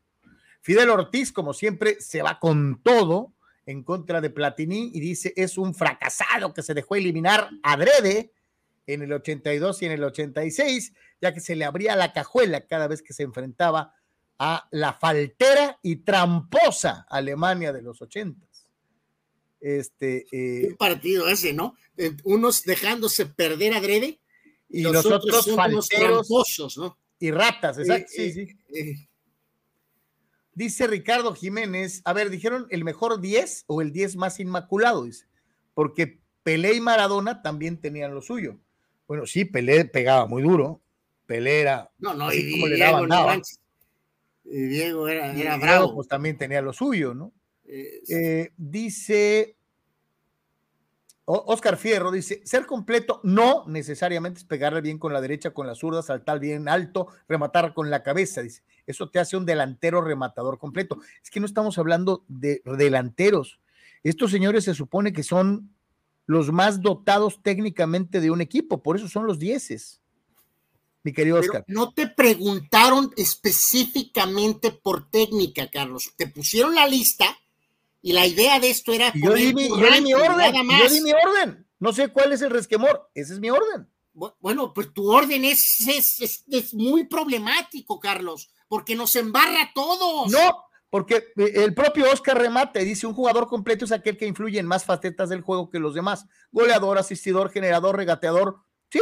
[0.60, 3.32] Fidel Ortiz, como siempre, se va con todo
[3.70, 8.32] en contra de Platini y dice es un fracasado que se dejó eliminar adrede
[8.86, 12.88] en el 82 y en el 86, ya que se le abría la cajuela cada
[12.88, 13.94] vez que se enfrentaba
[14.38, 18.44] a la faltera y tramposa Alemania de los 80.
[19.60, 21.76] Este, eh, un partido ese, ¿no?
[22.24, 24.18] Unos dejándose perder adrede
[24.68, 26.98] y, los, otros, falteros tramposos, ¿no?
[27.20, 28.08] Y ratas, exacto.
[28.08, 29.08] sí, sí.
[30.60, 35.24] Dice Ricardo Jiménez, a ver, dijeron el mejor 10 o el 10 más inmaculado, dice,
[35.72, 38.58] porque Pelé y Maradona también tenían lo suyo.
[39.08, 40.82] Bueno, sí, Pelé pegaba muy duro,
[41.24, 41.90] Pelé era...
[41.96, 43.40] No, no, y como le daban nada.
[44.44, 45.94] Y Diego era, era bravo.
[45.94, 47.32] pues también tenía lo suyo, ¿no?
[47.64, 49.56] Eh, dice
[51.24, 55.74] Oscar Fierro dice, ser completo no necesariamente es pegarle bien con la derecha, con la
[55.74, 58.62] zurda, saltar bien alto, rematar con la cabeza, dice.
[58.90, 60.98] Eso te hace un delantero rematador completo.
[61.22, 63.60] Es que no estamos hablando de delanteros.
[64.02, 65.74] Estos señores se supone que son
[66.26, 70.00] los más dotados técnicamente de un equipo, por eso son los dieces.
[71.02, 71.64] Mi querido Oscar.
[71.66, 76.12] no te preguntaron específicamente por técnica, Carlos.
[76.16, 77.38] Te pusieron la lista
[78.02, 79.12] y la idea de esto era.
[79.14, 80.06] Yo di, mi, orden.
[80.06, 81.66] Yo di mi orden.
[81.78, 83.10] No sé cuál es el resquemor.
[83.14, 83.88] Ese es mi orden.
[84.12, 90.30] Bueno, pues tu orden es, es, es, muy problemático, Carlos, porque nos embarra a todos.
[90.30, 94.60] No, porque eh, el propio Oscar remate, dice un jugador completo es aquel que influye
[94.60, 96.26] en más facetas del juego que los demás.
[96.52, 99.00] Goleador, asistidor, generador, regateador, sí.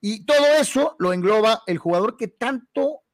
[0.00, 3.04] Y todo eso lo engloba el jugador que tanto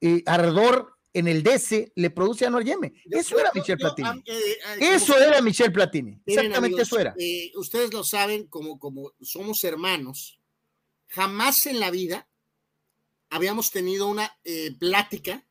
[0.00, 2.92] eh, ardor en el DC le produce a Yeme.
[3.10, 4.08] Eso era Michel Platini.
[4.26, 6.20] Eh, eh, eso era Michel Platini.
[6.24, 7.14] Exactamente eso era.
[7.18, 10.40] Eh, ustedes lo saben, como, como somos hermanos,
[11.08, 12.28] jamás en la vida
[13.34, 14.36] habíamos tenido una
[14.78, 15.44] plática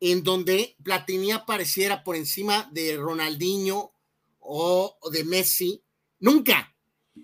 [0.00, 3.92] en donde Platini apareciera por encima de Ronaldinho
[4.40, 5.82] o de Messi.
[6.20, 6.70] Nunca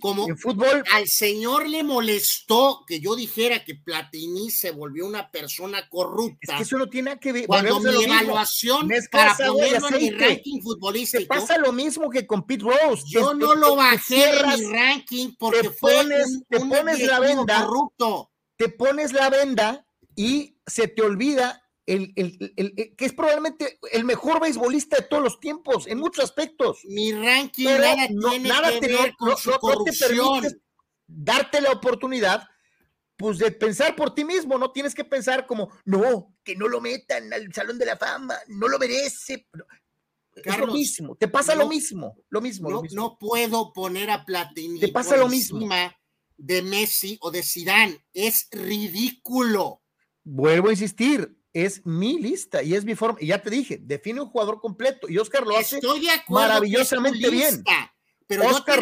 [0.00, 5.30] como en fútbol al señor le molestó que yo dijera que Platini se volvió una
[5.32, 6.52] persona corrupta.
[6.52, 7.46] Es que eso no tiene que ver.
[7.46, 11.26] Cuando mi evaluación para ponerlo en mi ranking futbolístico.
[11.26, 13.02] pasa lo mismo que con Pete Rose.
[13.08, 18.30] Yo no lo bajé en mi ranking porque te pones, te pones la venda, corrupto.
[18.60, 24.98] Te pones la venda y se te olvida el, que es probablemente el mejor beisbolista
[24.98, 26.80] de todos los tiempos, en muchos aspectos.
[26.84, 30.42] Mi ranking nada, tiene que ver con su corrupción.
[30.42, 30.60] te
[31.06, 32.46] darte la oportunidad
[33.16, 36.82] pues de pensar por ti mismo, no tienes que pensar como, no, que no lo
[36.82, 39.46] metan al Salón de la Fama, no lo merece.
[40.34, 44.80] es lo mismo, te pasa lo mismo, lo mismo, no, No puedo poner a Platini
[44.80, 45.66] te pasa lo mismo.
[46.40, 49.82] De Messi o de Zidane, es ridículo.
[50.24, 53.18] Vuelvo a insistir, es mi lista y es mi forma.
[53.20, 55.80] Y ya te dije, define un jugador completo y Oscar lo hace
[56.28, 57.62] maravillosamente bien.
[58.26, 58.80] Pero Oscar,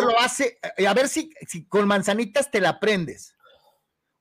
[0.00, 3.34] lo hace, eh, a ver si, si con manzanitas te la aprendes.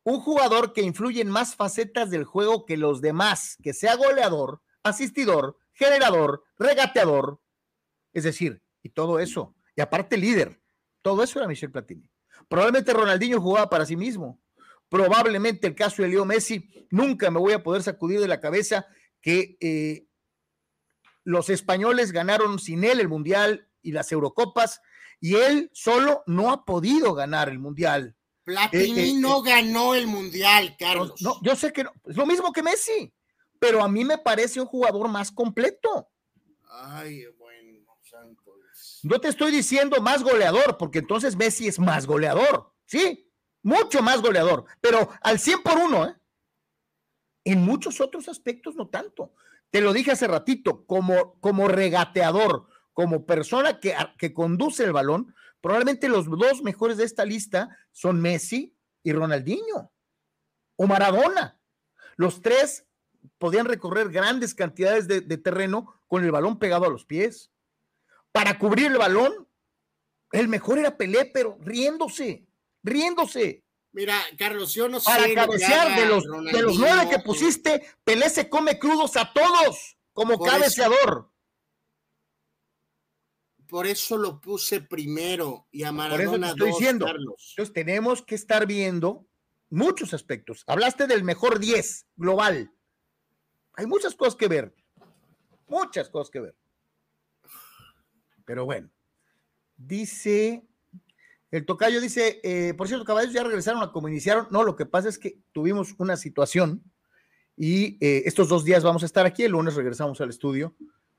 [0.03, 4.63] Un jugador que influye en más facetas del juego que los demás, que sea goleador,
[4.81, 7.39] asistidor, generador, regateador,
[8.13, 9.55] es decir, y todo eso.
[9.75, 10.59] Y aparte líder.
[11.03, 12.09] Todo eso era Michel Platini.
[12.47, 14.39] Probablemente Ronaldinho jugaba para sí mismo.
[14.89, 18.87] Probablemente el caso de Leo Messi, nunca me voy a poder sacudir de la cabeza
[19.21, 20.07] que eh,
[21.23, 24.81] los españoles ganaron sin él el Mundial y las Eurocopas
[25.19, 28.15] y él solo no ha podido ganar el Mundial.
[28.43, 31.21] Platini eh, eh, no ganó el Mundial, Carlos.
[31.21, 33.13] No, yo sé que no, es lo mismo que Messi,
[33.59, 36.09] pero a mí me parece un jugador más completo.
[36.69, 37.25] Ay,
[39.03, 43.31] No te estoy diciendo más goleador, porque entonces Messi es más goleador, ¿sí?
[43.63, 46.15] Mucho más goleador, pero al 100 por uno, ¿eh?
[47.43, 49.33] En muchos otros aspectos no tanto.
[49.69, 55.33] Te lo dije hace ratito, como, como regateador, como persona que, que conduce el balón,
[55.61, 59.91] probablemente los dos mejores de esta lista son Messi y Ronaldinho
[60.77, 61.59] o Maradona.
[62.15, 62.87] Los tres
[63.37, 67.51] podían recorrer grandes cantidades de, terreno con el balón pegado a los pies.
[68.37, 69.47] Para cubrir el balón,
[70.31, 72.45] el mejor era Pelé, pero riéndose,
[72.83, 73.63] riéndose.
[73.93, 75.05] Mira, Carlos, yo no sé.
[75.05, 79.97] Para cabecear de los, de los nueve que pusiste, Pelé se come crudos a todos
[80.13, 81.31] como cabeceador.
[83.67, 87.07] por eso lo puse primero y a Maradona estoy diciendo.
[87.07, 89.25] Entonces tenemos que estar viendo
[89.71, 90.63] muchos aspectos.
[90.67, 92.71] Hablaste del mejor 10 global.
[93.73, 94.75] Hay muchas cosas que ver,
[95.65, 96.55] muchas cosas que ver.
[98.47, 98.89] Pero bueno,
[99.75, 100.63] dice,
[101.51, 104.47] el tocayo dice, eh, por cierto, caballos ya regresaron a como iniciaron.
[104.51, 106.81] No, lo que pasa es que tuvimos una situación
[107.57, 110.73] y eh, estos dos días vamos a estar aquí, el lunes regresamos al estudio.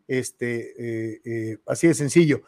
[0.06, 1.20] Este,
[1.52, 2.40] eh, así de sencillo.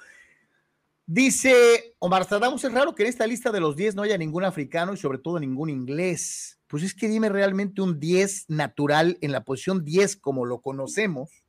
[1.05, 4.45] Dice Omar Stradamos, es raro que en esta lista de los 10 no haya ningún
[4.45, 6.59] africano y sobre todo ningún inglés.
[6.69, 11.45] Pues es que dime realmente un 10 natural en la posición 10 como lo conocemos,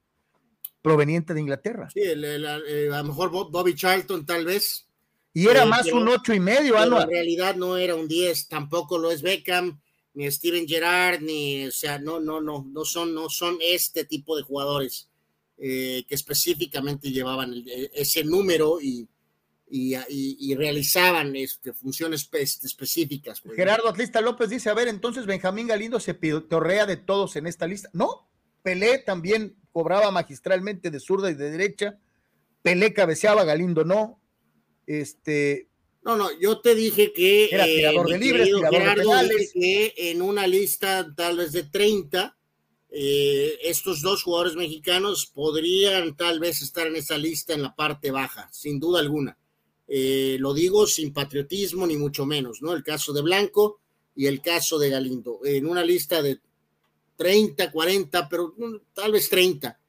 [0.81, 1.89] proveniente de Inglaterra.
[1.93, 2.57] Sí, el, a
[2.97, 4.87] lo mejor Bobby Charlton tal vez.
[5.33, 8.97] Y era eh, más un ocho y medio, En realidad no era un 10, tampoco
[8.97, 9.79] lo es Beckham,
[10.13, 14.35] ni Steven Gerrard, ni, o sea, no, no, no, no son, no son este tipo
[14.35, 15.09] de jugadores
[15.57, 17.63] eh, que específicamente llevaban
[17.93, 19.07] ese número y,
[19.71, 23.39] y, realizaban este, funciones específicas.
[23.41, 27.47] Pues, Gerardo Atlista López dice, a ver, entonces Benjamín Galindo se torrea de todos en
[27.47, 27.89] esta lista.
[27.93, 28.27] No,
[28.63, 31.97] Pelé también cobraba magistralmente de zurda y de derecha.
[32.61, 34.19] Pelé cabeceaba, Galindo no.
[34.85, 35.69] Este,
[36.03, 40.21] no, no, yo te dije que era eh, tirador de libres, tirador de que en
[40.21, 42.35] una lista tal vez de 30,
[42.89, 48.09] eh, estos dos jugadores mexicanos podrían tal vez estar en esa lista en la parte
[48.09, 49.37] baja, sin duda alguna.
[49.87, 52.73] Eh, lo digo sin patriotismo ni mucho menos, ¿no?
[52.73, 53.79] El caso de Blanco
[54.15, 56.39] y el caso de Galindo, en una lista de
[57.21, 59.79] 30, 40, pero mm, tal vez 30.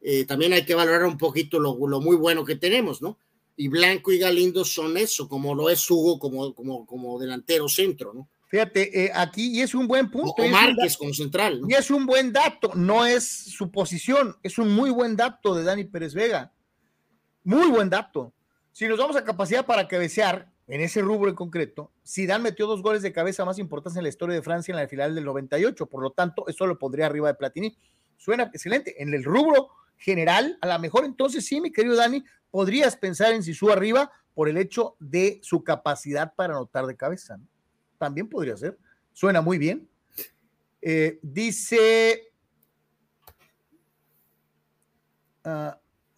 [0.00, 3.18] Eh, también hay que valorar un poquito lo, muy bueno que tenemos, ¿no?
[3.54, 8.14] Y Blanco y Galindo son eso, como lo es Hugo como, como, como delantero centro,
[8.14, 8.30] ¿no?
[8.46, 10.42] Fíjate, eh, aquí y es un buen punto.
[10.42, 11.60] O Márquez como central.
[11.60, 11.68] ¿no?
[11.68, 15.64] Y es un buen dato, no es su posición, es un muy buen dato de
[15.64, 16.50] Dani Pérez Vega.
[17.44, 18.32] Muy buen dato.
[18.72, 22.80] Si nos vamos a capacidad para cabecear, en ese rubro en concreto, Zidane metió dos
[22.80, 25.86] goles de cabeza más importantes en la historia de Francia en la final del 98,
[25.86, 27.76] por lo tanto, eso lo pondría arriba de Platini.
[28.16, 29.02] Suena excelente.
[29.02, 33.42] En el rubro general, a lo mejor entonces sí, mi querido Dani, podrías pensar en
[33.42, 37.38] Sisu arriba por el hecho de su capacidad para anotar de cabeza.
[37.98, 38.78] También podría ser.
[39.12, 39.88] Suena muy bien.
[40.80, 42.32] Eh, dice.
[45.44, 45.72] Uh,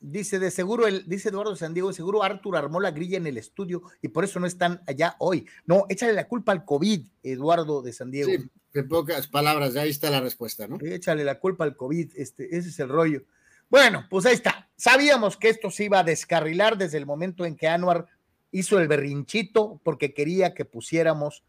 [0.05, 3.27] Dice, de seguro, el, dice Eduardo San Diego, de seguro Arthur armó la grilla en
[3.29, 5.47] el estudio y por eso no están allá hoy.
[5.65, 8.31] No, échale la culpa al COVID, Eduardo de San Diego.
[8.33, 10.79] Sí, en pocas palabras, ahí está la respuesta, ¿no?
[10.83, 13.23] Échale la culpa al COVID, este, ese es el rollo.
[13.71, 14.69] Bueno, pues ahí está.
[14.77, 18.07] Sabíamos que esto se iba a descarrilar desde el momento en que Anuar
[18.51, 21.45] hizo el berrinchito porque quería que pusiéramos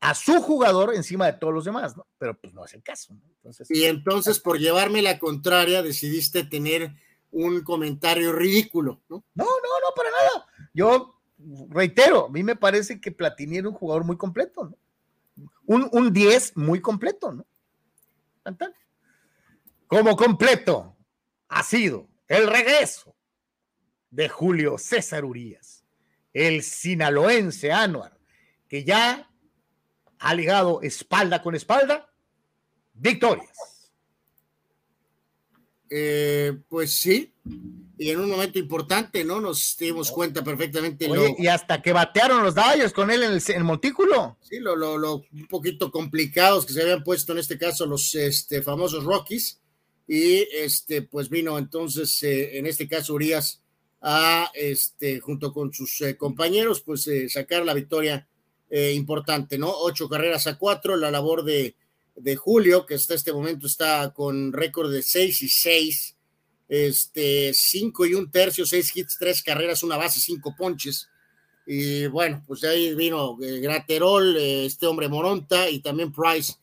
[0.00, 2.06] a su jugador encima de todos los demás, ¿no?
[2.18, 3.16] Pero pues no es el caso.
[3.36, 6.94] Entonces, y entonces, por llevarme la contraria, decidiste tener
[7.34, 9.24] un comentario ridículo, ¿no?
[9.34, 10.46] No, no, no, para nada.
[10.72, 11.20] Yo
[11.68, 14.78] reitero, a mí me parece que Platini era un jugador muy completo, ¿no?
[15.66, 17.44] Un 10 muy completo, ¿no?
[19.86, 20.96] Como completo
[21.48, 23.16] ha sido el regreso
[24.10, 25.84] de Julio César Urias,
[26.32, 28.16] el sinaloense Anuar,
[28.68, 29.28] que ya
[30.20, 32.08] ha ligado espalda con espalda
[32.92, 33.73] victorias.
[35.96, 37.32] Eh, pues sí,
[37.96, 39.40] y en un momento importante, ¿no?
[39.40, 41.08] Nos dimos cuenta perfectamente.
[41.38, 44.36] y hasta que batearon los Dodgers con él en el, montículo.
[44.40, 48.60] Sí, lo, lo, un poquito complicados que se habían puesto en este caso los este,
[48.60, 49.60] famosos Rockies.
[50.08, 53.62] Y este, pues vino entonces, eh, en este caso, Urias
[54.02, 58.26] a, este, junto con sus eh, compañeros, pues eh, sacar la victoria
[58.70, 59.70] importante, ¿no?
[59.70, 61.76] Ocho carreras a cuatro, la labor de,
[62.16, 66.16] de Julio, que hasta este momento está con récord de seis y seis,
[66.68, 71.08] este, cinco y un tercio, seis hits, tres carreras, una base, cinco ponches.
[71.66, 76.54] Y bueno, pues ahí vino Graterol, este hombre Moronta y también Price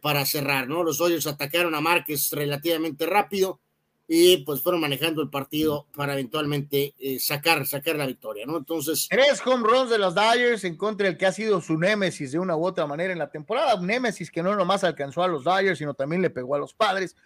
[0.00, 0.82] para cerrar, ¿no?
[0.82, 3.60] Los Dodgers atacaron a Márquez relativamente rápido
[4.08, 8.56] y pues fueron manejando el partido para eventualmente eh, sacar, sacar la victoria, ¿no?
[8.56, 9.08] Entonces.
[9.10, 12.38] Tres home runs de los Dodgers en contra del que ha sido su némesis de
[12.38, 15.42] una u otra manera en la temporada, un némesis que no nomás alcanzó a los
[15.42, 17.16] Dodgers, sino también le pegó a los padres.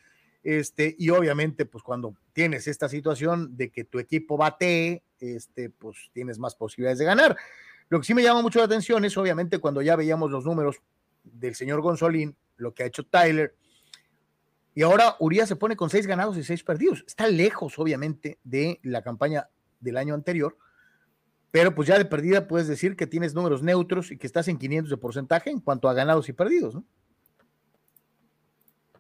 [0.43, 6.11] Este, y obviamente, pues cuando tienes esta situación de que tu equipo bate, este, pues
[6.15, 7.37] tienes más posibilidades de ganar.
[7.91, 10.81] Lo que sí me llama mucho la atención es obviamente cuando ya veíamos los números
[11.25, 13.55] del señor Gonzolín, lo que ha hecho Tyler,
[14.75, 17.05] y ahora Urias se pone con seis ganados y seis perdidos.
[17.07, 19.49] Está lejos, obviamente, de la campaña
[19.81, 20.57] del año anterior,
[21.51, 24.59] pero pues ya de perdida puedes decir que tienes números neutros y que estás en
[24.59, 26.85] 500 de porcentaje en cuanto a ganados y perdidos, ¿no?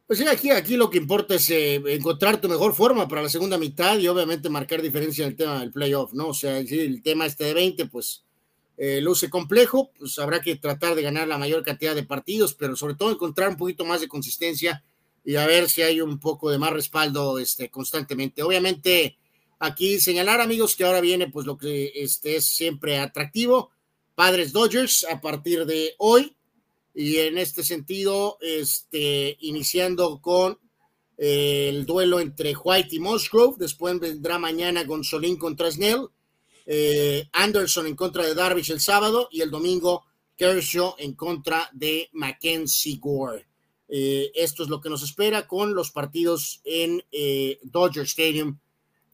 [0.06, 3.28] Pues sí, aquí, aquí lo que importa es eh, encontrar tu mejor forma para la
[3.28, 6.30] segunda mitad y obviamente marcar diferencia en el tema del playoff, ¿no?
[6.30, 8.24] O sea, el tema este de 20, pues
[8.76, 12.74] eh, luce complejo, pues habrá que tratar de ganar la mayor cantidad de partidos, pero
[12.74, 14.82] sobre todo encontrar un poquito más de consistencia
[15.24, 18.42] y a ver si hay un poco de más respaldo este, constantemente.
[18.42, 19.18] Obviamente,
[19.58, 23.70] aquí señalar, amigos, que ahora viene pues lo que este, es siempre atractivo.
[24.14, 26.36] Padres Dodgers a partir de hoy.
[26.94, 30.58] Y en este sentido, este, iniciando con
[31.16, 33.56] eh, el duelo entre White y Musgrove.
[33.58, 36.08] Después vendrá mañana Gonzolín contra Snell.
[36.66, 39.28] Eh, Anderson en contra de Darvish el sábado.
[39.30, 40.04] Y el domingo
[40.36, 43.49] Kershaw en contra de Mackenzie Gore.
[43.92, 48.58] Eh, esto es lo que nos espera con los partidos en eh, Dodger Stadium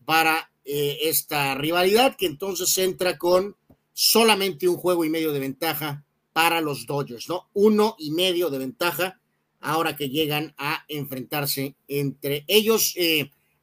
[0.05, 3.57] para eh, esta rivalidad que entonces entra con
[3.95, 6.05] solamente un juego y medio de ventaja
[6.35, 7.49] para los Dodgers, ¿no?
[7.55, 9.19] Uno y medio de ventaja
[9.61, 12.95] ahora que llegan a enfrentarse entre ellos.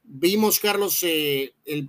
[0.02, 1.88] vimos, Carlos, en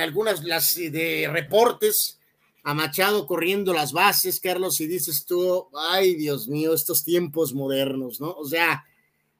[0.00, 2.18] algunas las de reportes
[2.62, 8.20] a Machado corriendo las bases, Carlos, y dices tú, ay Dios mío, estos tiempos modernos,
[8.20, 8.30] ¿no?
[8.32, 8.84] O sea,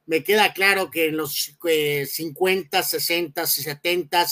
[0.05, 4.27] me queda claro que en los 50, 60, 70,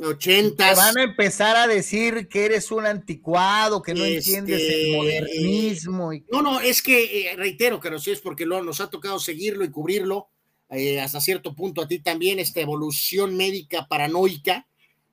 [0.00, 4.96] 80 van a empezar a decir que eres un anticuado, que no entiendes el este,
[4.96, 6.10] modernismo.
[6.30, 9.70] No, no, es que eh, reitero, Carlos, es porque lo, nos ha tocado seguirlo y
[9.70, 10.28] cubrirlo
[10.70, 14.66] eh, hasta cierto punto a ti también, esta evolución médica paranoica,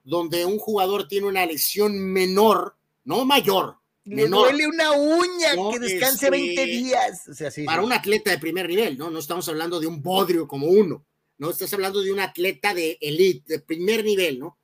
[0.03, 3.77] donde un jugador tiene una lesión menor no mayor.
[4.03, 7.65] Le duele una uña que descanse 20 este, días.
[7.65, 9.11] para un atleta de primer nivel, ¿no?
[9.11, 11.05] No estamos hablando de un bodrio como uno,
[11.37, 11.51] ¿no?
[11.51, 14.57] Estás hablando de un atleta de elite, de primer nivel, ¿no?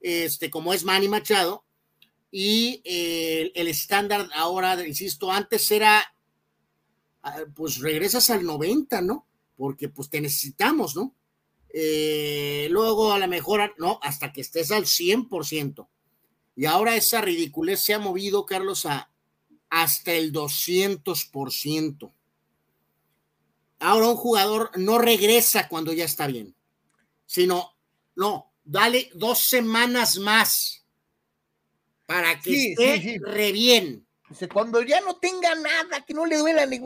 [0.00, 1.64] Este, como es Manny Machado.
[2.30, 6.04] Y eh, el estándar ahora, insisto, antes era,
[7.22, 9.26] ah, pues regresas al 90, ¿no?
[9.56, 11.14] Porque pues te necesitamos, ¿no?
[11.72, 15.88] Eh, luego a la mejor, no, hasta que estés al 100%.
[16.56, 19.10] Y ahora esa ridiculez se ha movido, Carlos, a
[19.74, 22.12] hasta el 200%.
[23.80, 26.54] Ahora un jugador no regresa cuando ya está bien,
[27.26, 27.76] sino,
[28.14, 30.84] no, dale dos semanas más
[32.06, 34.06] para que esté re bien.
[34.52, 36.80] cuando ya no tenga nada, que no le duela ni...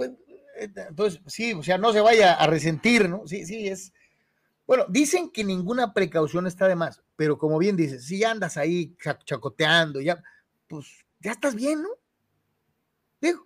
[0.57, 3.29] Entonces, sí, o sea, no se vaya a resentir, ¿no?
[3.29, 3.93] Sí, sí, es,
[4.67, 8.57] bueno, dicen que ninguna precaución está de más, pero como bien dices, si ya andas
[8.57, 10.23] ahí chacoteando, ya,
[10.69, 10.87] pues
[11.19, 11.89] ya estás bien, ¿no?
[13.21, 13.45] Digo,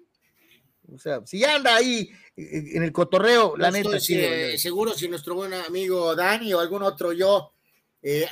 [0.94, 3.98] o sea, si ya anda ahí eh, eh, en el cotorreo, la neta.
[3.98, 7.54] sí, eh, seguro si nuestro buen amigo Dani o algún otro yo,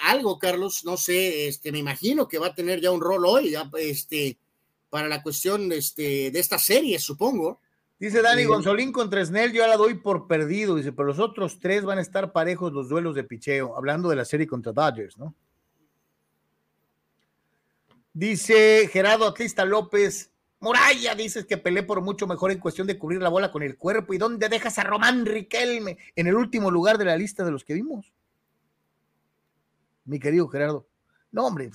[0.02, 3.56] algo, Carlos, no sé, este, me imagino que va a tener ya un rol hoy,
[3.78, 4.36] este,
[4.90, 7.62] para la cuestión este, de esta serie, supongo.
[8.00, 10.74] Dice Dani Gonzolín contra Snell, yo la doy por perdido.
[10.74, 14.16] Dice, pero los otros tres van a estar parejos los duelos de picheo, hablando de
[14.16, 15.34] la serie contra Dodgers, ¿no?
[18.14, 23.20] Dice Gerardo Atlista López, Muralla, dices que peleé por mucho mejor en cuestión de cubrir
[23.20, 24.14] la bola con el cuerpo.
[24.14, 27.64] ¿Y dónde dejas a Román Riquelme en el último lugar de la lista de los
[27.64, 28.12] que vimos?
[30.06, 30.86] Mi querido Gerardo.
[31.32, 31.70] No, hombre.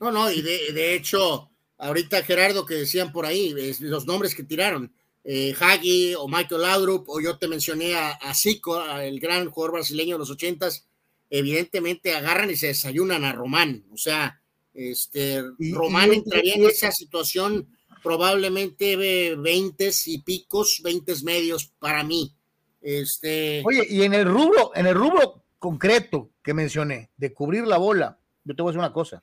[0.00, 1.49] No, no, y de, de hecho,
[1.80, 4.92] ahorita Gerardo que decían por ahí, los nombres que tiraron,
[5.24, 9.74] eh, Hagi o Michael Laudrup, o yo te mencioné a, a Zico, el gran jugador
[9.74, 10.86] brasileño de los ochentas,
[11.28, 14.40] evidentemente agarran y se desayunan a Román, o sea,
[14.72, 15.42] este,
[15.72, 17.68] Román entraría en esa situación
[18.02, 18.96] probablemente
[19.36, 22.34] veintes y picos, veintes medios para mí.
[22.80, 23.62] Este...
[23.66, 28.18] Oye, y en el rubro, en el rubro concreto que mencioné, de cubrir la bola,
[28.44, 29.22] yo te voy a decir una cosa,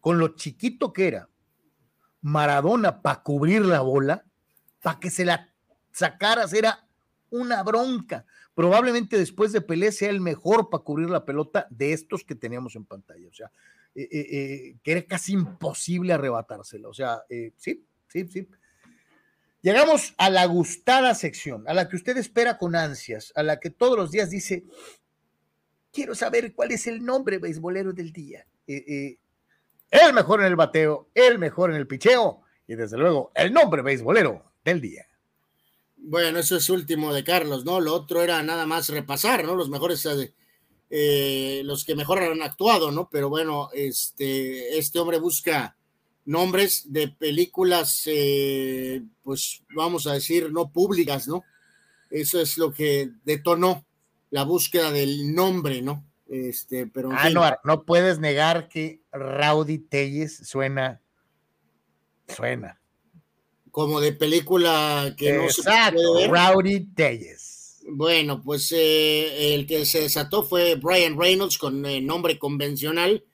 [0.00, 1.28] con lo chiquito que era
[2.24, 4.24] Maradona para cubrir la bola,
[4.82, 5.52] para que se la
[5.92, 6.88] sacaras, era
[7.28, 8.24] una bronca.
[8.54, 12.76] Probablemente después de Pelé sea el mejor para cubrir la pelota de estos que teníamos
[12.76, 13.28] en pantalla.
[13.28, 13.50] O sea,
[13.94, 16.88] eh, eh, eh, que era casi imposible arrebatársela.
[16.88, 17.22] O sea,
[17.58, 18.48] sí, sí, sí.
[19.60, 23.68] Llegamos a la gustada sección, a la que usted espera con ansias, a la que
[23.68, 24.64] todos los días dice,
[25.92, 28.46] quiero saber cuál es el nombre beisbolero del día.
[29.94, 33.82] El mejor en el bateo, el mejor en el picheo y desde luego el nombre
[33.82, 35.06] beisbolero del día.
[35.96, 37.80] Bueno, eso es último de Carlos, ¿no?
[37.80, 39.54] Lo otro era nada más repasar, ¿no?
[39.54, 40.06] Los mejores,
[40.90, 43.08] eh, los que mejor han actuado, ¿no?
[43.10, 45.76] Pero bueno, este, este hombre busca
[46.24, 51.44] nombres de películas, eh, pues vamos a decir, no públicas, ¿no?
[52.10, 53.86] Eso es lo que detonó
[54.30, 56.04] la búsqueda del nombre, ¿no?
[56.34, 57.10] Este, pero.
[57.12, 61.00] Ah, no, no puedes negar que Rowdy Telles suena,
[62.26, 62.80] suena.
[63.70, 67.84] Como de película que no se puede Rowdy Telles.
[67.86, 73.24] Bueno, pues eh, el que se desató fue Brian Reynolds con nombre convencional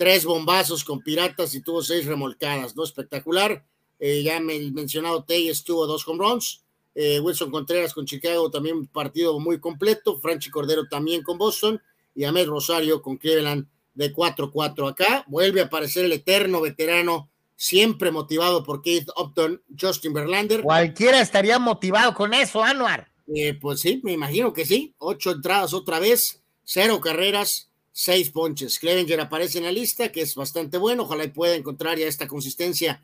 [0.00, 2.82] tres bombazos con piratas y tuvo seis remolcadas, ¿no?
[2.82, 3.64] Espectacular.
[4.00, 6.64] Eh, ya me mencionado Telles tuvo dos home runs.
[6.96, 10.18] Eh, Wilson Contreras con Chicago también partido muy completo.
[10.18, 11.80] Franchi Cordero también con Boston.
[12.14, 15.24] Y Ahmed Rosario con Cleveland de 4-4 acá.
[15.28, 20.62] Vuelve a aparecer el eterno veterano, siempre motivado por Keith Upton, Justin Verlander.
[20.62, 23.10] Cualquiera estaría motivado con eso, Anuar.
[23.34, 24.94] Eh, pues sí, me imagino que sí.
[24.98, 28.78] Ocho entradas otra vez, cero carreras, seis ponches.
[28.78, 31.04] Clevenger aparece en la lista, que es bastante bueno.
[31.04, 33.02] Ojalá y pueda encontrar ya esta consistencia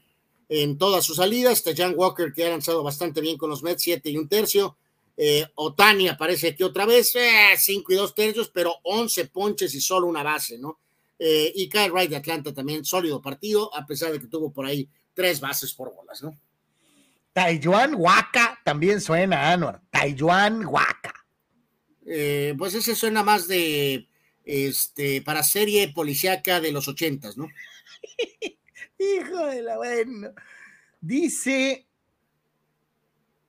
[0.49, 1.62] en todas sus salidas.
[1.77, 4.77] Jan Walker, que ha lanzado bastante bien con los Mets, siete y un tercio.
[5.16, 9.80] Eh, Otani aparece aquí otra vez, eh, cinco y dos tercios, pero once ponches y
[9.80, 10.80] solo una base, ¿no?
[11.18, 14.66] Eh, y Kyle Wright de Atlanta también, sólido partido, a pesar de que tuvo por
[14.66, 16.38] ahí tres bases por bolas, ¿no?
[17.32, 19.80] Taijuan Waka también suena, Anuar.
[19.90, 21.14] Taijuan Waka.
[22.59, 24.09] pues ese suena más de
[24.44, 27.48] este, para serie policíaca de los ochentas, ¿no?
[28.98, 30.32] Hijo de la bueno.
[31.01, 31.85] Dice,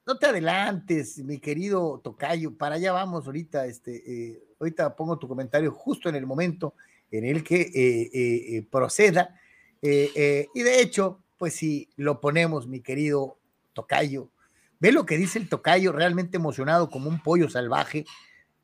[0.08, 5.28] no te adelantes, mi querido Tocayo, para allá vamos ahorita, este, eh, ahorita pongo tu
[5.28, 6.74] comentario justo en el momento
[7.12, 9.36] en el que eh, eh, proceda.
[9.82, 13.38] y de hecho, pues si lo ponemos, mi querido
[13.74, 14.32] Tocayo,
[14.80, 18.06] ve lo que dice el Tocayo, realmente emocionado como un pollo salvaje,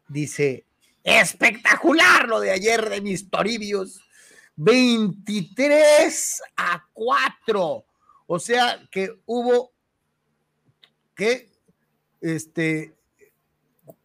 [0.08, 0.66] dice,
[1.04, 4.00] Espectacular lo de ayer de mis Toribios.
[4.56, 7.86] 23 a 4.
[8.28, 9.73] O sea que hubo
[11.16, 11.52] que
[12.22, 12.96] este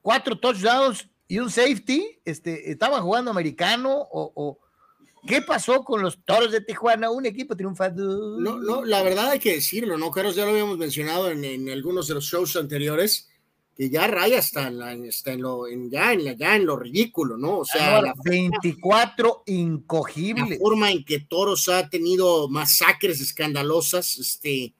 [0.02, 2.20] cuatro touchdowns y un safety.
[2.24, 4.58] Este, estaban jugando americano o,
[5.26, 7.10] ¿Qué pasó con los toros de Tijuana?
[7.10, 8.38] Un equipo triunfado.
[8.38, 10.12] No, no, la verdad hay que decirlo, ¿no?
[10.12, 13.28] Carlos, ya lo habíamos mencionado en, en algunos de los shows anteriores
[13.76, 17.36] que ya raya hasta en, la, en lo, en, ya, en ya en lo ridículo,
[17.36, 17.58] ¿no?
[17.58, 20.50] O sea, la 24 incogibles.
[20.50, 24.72] La forma en que Toros ha tenido masacres escandalosas, este,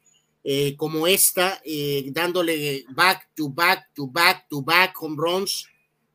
[0.51, 5.67] eh, como esta, eh, dándole back to back to back to back home runs.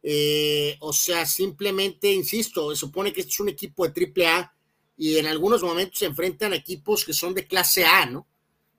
[0.02, 4.52] Eh, o sea, simplemente, insisto, se supone que este es un equipo de triple A
[4.98, 8.26] y en algunos momentos se enfrentan a equipos que son de clase A, ¿no?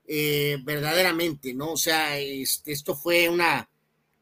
[0.05, 1.71] verdaderamente, ¿no?
[1.71, 3.69] O sea, este, esto fue una,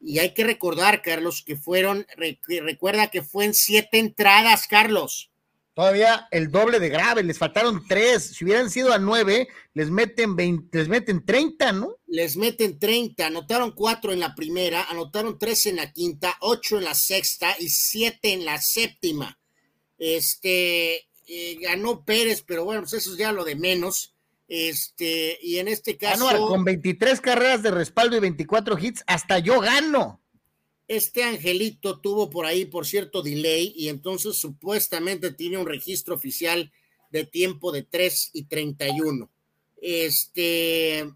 [0.00, 5.32] y hay que recordar, Carlos, que fueron, recuerda que fue en siete entradas, Carlos.
[5.74, 8.22] Todavía el doble de grave, les faltaron tres.
[8.36, 11.96] Si hubieran sido a nueve, les meten 20, les meten 30, ¿no?
[12.06, 16.84] Les meten 30, anotaron cuatro en la primera, anotaron tres en la quinta, ocho en
[16.84, 19.36] la sexta y siete en la séptima.
[19.98, 24.14] Este eh, ganó Pérez, pero bueno, pues eso es ya lo de menos.
[24.46, 26.28] Este, y en este caso.
[26.46, 30.20] con 23 carreras de respaldo y 24 hits, hasta yo gano.
[30.86, 36.72] Este angelito tuvo por ahí, por cierto, delay, y entonces supuestamente tiene un registro oficial
[37.10, 39.30] de tiempo de 3 y 31.
[39.80, 41.10] Este.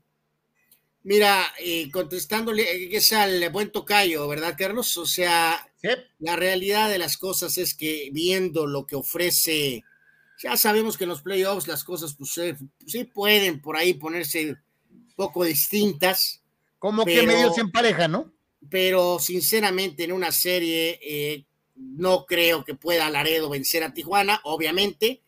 [1.03, 4.97] Mira, eh, contestándole, es al buen tocayo, ¿verdad, Carlos?
[4.97, 5.71] O sea,
[6.19, 9.85] la realidad de las cosas es que viendo lo que ofrece
[10.39, 12.39] ya sabemos que en los playoffs las cosas pues,
[12.87, 14.51] sí pueden por ahí ponerse
[14.91, 16.43] un poco distintas.
[16.79, 18.33] Como que medio se empareja, ¿no?
[18.71, 21.45] Pero sinceramente en una serie eh,
[21.77, 25.23] no creo que pueda Laredo vencer a Tijuana, obviamente.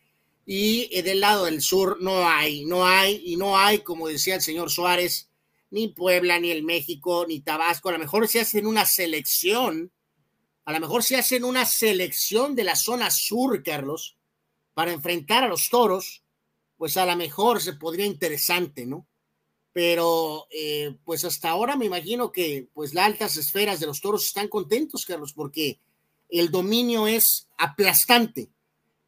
[0.46, 4.34] Y eh, del lado del sur no hay, no hay, y no hay, como decía
[4.34, 5.30] el señor Suárez,
[5.70, 7.88] ni Puebla, ni el México, ni Tabasco.
[7.88, 9.92] A lo mejor se hacen una selección
[10.70, 14.16] a lo mejor si hacen una selección de la zona sur, Carlos,
[14.72, 16.22] para enfrentar a los toros,
[16.76, 19.08] pues a lo mejor se podría interesante, ¿no?
[19.72, 24.26] Pero eh, pues hasta ahora me imagino que pues las altas esferas de los toros
[24.26, 25.78] están contentos, Carlos, porque
[26.28, 28.50] el dominio es aplastante,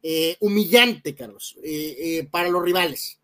[0.02, 3.18] eh, humillante, Carlos, eh, para los rivales.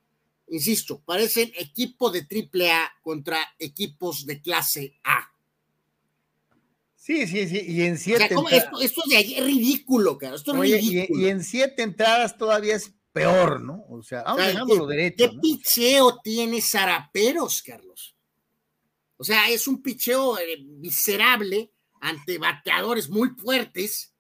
[0.49, 5.29] Insisto, parecen equipo de triple A contra equipos de clase A.
[7.09, 8.25] Sí, sí, sí, y en siete.
[8.51, 10.37] esto, esto, es ridículo, cara.
[10.37, 11.21] Esto es ridículo.
[11.21, 13.85] Y, en siete entradas todavía es peor, ¿no?
[13.89, 15.17] O sea, vamos dejándolo derecho.
[15.17, 18.17] ¿Qué picheo tiene Zaraperos, Carlos?
[19.17, 24.15] O sea, es un picheo eh, miserable ante bateadores muy fuertes.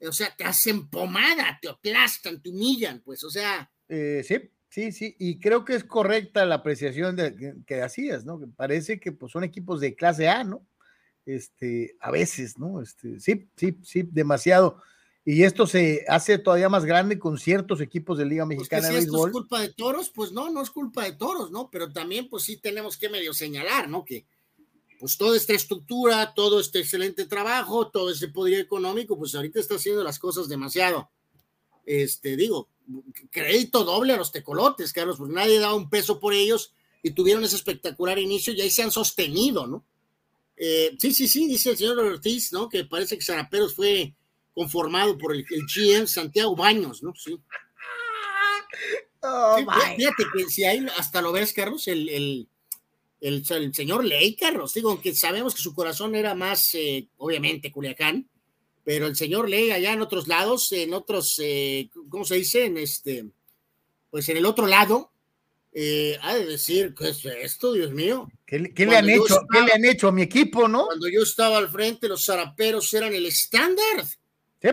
[0.00, 3.70] O sea, te hacen pomada, te aplastan, te humillan, pues, o sea.
[3.88, 8.24] Eh, sí, sí, sí, y creo que es correcta la apreciación de, que, que hacías,
[8.24, 8.38] ¿no?
[8.38, 10.66] Que parece que pues, son equipos de clase A, ¿no?
[11.26, 12.80] este, a veces, ¿no?
[12.80, 14.80] Este, sí, sí, sí, demasiado.
[15.28, 18.94] Y esto se hace todavía más grande con ciertos equipos de Liga pues Mexicana de
[18.94, 19.28] Béisbol.
[19.28, 20.08] ¿Es culpa de toros?
[20.10, 21.68] Pues no, no es culpa de toros, ¿no?
[21.68, 24.04] Pero también, pues sí tenemos que medio señalar, ¿no?
[24.04, 24.24] Que
[25.00, 29.74] pues toda esta estructura, todo este excelente trabajo, todo ese poder económico, pues ahorita está
[29.74, 31.10] haciendo las cosas demasiado.
[31.84, 32.68] Este, digo,
[33.32, 36.72] crédito doble a los tecolotes, Carlos, porque nadie daba un peso por ellos
[37.02, 39.84] y tuvieron ese espectacular inicio y ahí se han sostenido, ¿no?
[40.56, 42.68] Eh, sí, sí, sí, dice el señor Ortiz, ¿no?
[42.68, 44.14] Que parece que Zaraperos fue
[44.56, 47.14] conformado por el, GM Santiago Baños, ¿no?
[47.14, 47.38] Sí.
[49.28, 52.48] Oh, fíjate que si ahí hasta lo ves, Carlos, el, el,
[53.20, 58.28] el, señor Ley, Carlos, digo, aunque sabemos que su corazón era más, eh, obviamente, Culiacán,
[58.84, 62.66] pero el señor Ley allá en otros lados, en otros, eh, ¿cómo se dice?
[62.66, 63.26] En este,
[64.10, 65.10] pues en el otro lado,
[65.72, 68.30] eh, ha de decir, ¿qué es esto, Dios mío?
[68.44, 69.40] ¿Qué, le han hecho?
[69.50, 70.86] ¿Qué le han hecho a mi equipo, no?
[70.86, 74.06] Cuando yo estaba al frente, los zaraperos eran el estándar.
[74.60, 74.68] Sí,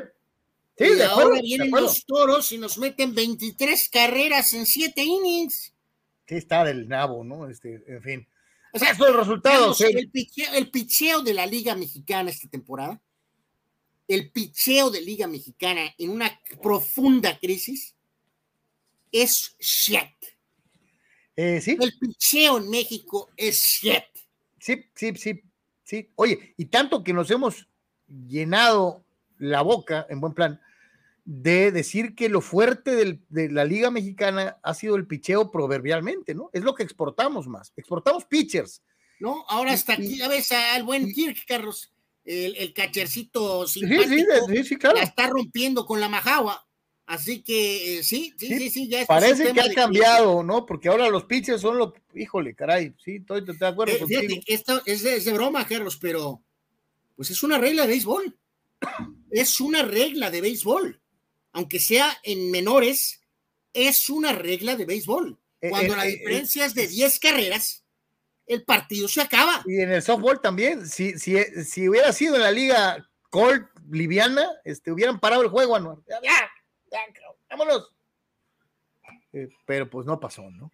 [0.77, 5.73] sí y ahora vienen los toros y nos meten 23 carreras en 7 innings.
[6.27, 7.49] Sí, está del nabo, ¿no?
[7.49, 8.27] Este, en fin.
[8.73, 9.75] O sea, es el resultado.
[9.79, 12.99] el, picheo, el picheo de la Liga Mexicana esta temporada,
[14.07, 17.95] el picheo de Liga Mexicana en una profunda crisis,
[19.11, 20.09] es shit.
[21.35, 21.77] Eh, ¿sí?
[21.79, 24.03] El picheo en México es shit.
[24.59, 25.41] Sí, sí, sí,
[25.83, 26.09] sí.
[26.15, 27.67] Oye, y tanto que nos hemos
[28.07, 29.02] llenado
[29.37, 30.59] la boca, en buen plan,
[31.25, 36.49] de decir que lo fuerte de la Liga Mexicana ha sido el picheo proverbialmente, ¿no?
[36.53, 37.71] Es lo que exportamos más.
[37.77, 38.81] Exportamos pitchers.
[39.19, 41.93] No, ahora hasta aquí, ya ves al buen Kirk, Carlos,
[42.25, 44.97] el, el cachercito simpático, sí, sí, claro.
[44.97, 46.67] la está rompiendo con la majagua.
[47.05, 50.65] Así que eh, sí, sí, sí, sí, ya Parece que ha cambiado, ¿no?
[50.65, 54.81] Porque ahora los pitchers son los, híjole, caray, sí, estoy, de acuerdo eh, Fíjate, esto
[54.85, 56.41] es de, broma, Carlos, pero
[57.15, 58.37] pues es una regla de béisbol.
[59.31, 61.01] Es una regla de béisbol.
[61.53, 63.21] Aunque sea en menores,
[63.73, 65.39] es una regla de béisbol.
[65.61, 67.83] Eh, Cuando la diferencia es de 10 carreras,
[68.45, 69.63] el partido se acaba.
[69.65, 74.47] Y en el softball también, si, si, si hubiera sido en la liga Colt liviana,
[74.63, 75.97] este, hubieran parado el juego, Anuar.
[76.07, 76.49] ¡Ya!
[77.49, 77.91] vámonos.
[79.31, 80.71] Eh, pero pues no pasó, ¿no?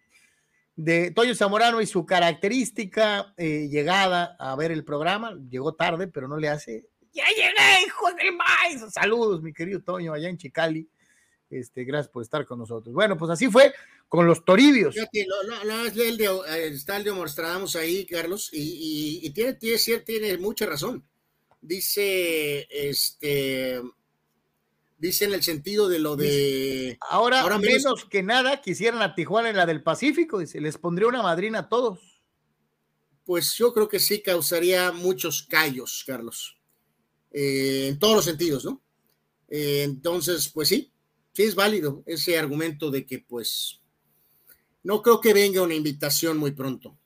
[0.76, 6.28] De Toyo Zamorano y su característica eh, llegada a ver el programa, llegó tarde, pero
[6.28, 6.86] no le hace.
[7.12, 8.92] ¡Ya llegué, hijo del maíz!
[8.92, 10.88] Saludos, mi querido Toño, allá en Chicali.
[11.50, 12.94] Este, gracias por estar con nosotros.
[12.94, 13.74] Bueno, pues así fue
[14.08, 14.96] con los Toribios.
[14.96, 21.04] está el de Mostramos ahí, Carlos, y, tiene, tiene, tiene mucha razón.
[21.60, 23.82] Dice, este,
[24.96, 26.96] dice en el sentido de lo de.
[27.00, 31.08] Ahora, ahora menos, que nada quisieran a Tijuana en la del Pacífico, dice, les pondría
[31.08, 32.22] una madrina a todos.
[33.24, 36.59] Pues yo creo que sí causaría muchos callos, Carlos.
[37.32, 38.82] Eh, en todos los sentidos, ¿no?
[39.48, 40.92] Eh, entonces, pues sí,
[41.32, 43.80] sí es válido ese argumento de que, pues,
[44.82, 46.96] no creo que venga una invitación muy pronto.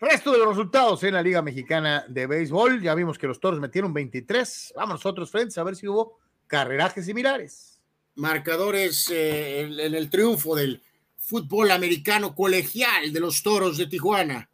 [0.00, 2.80] Resto de los resultados en la Liga Mexicana de Béisbol.
[2.80, 4.72] Ya vimos que los toros metieron 23.
[4.74, 7.80] Vamos nosotros frentes a ver si hubo carrerajes similares.
[8.14, 10.82] Marcadores eh, en, el triunfo del
[11.18, 14.49] fútbol americano colegial de los toros de Tijuana.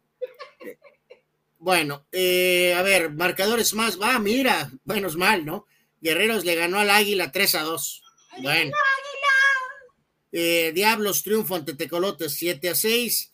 [1.59, 3.99] Bueno, eh, a ver, marcadores más.
[3.99, 5.65] Va, mira, menos mal, ¿no?
[6.01, 8.03] Guerreros le ganó al Águila 3 a 2.
[8.41, 8.71] Bueno.
[10.31, 13.31] Eh, Diablos triunfo ante Tecolotes 7 a 6.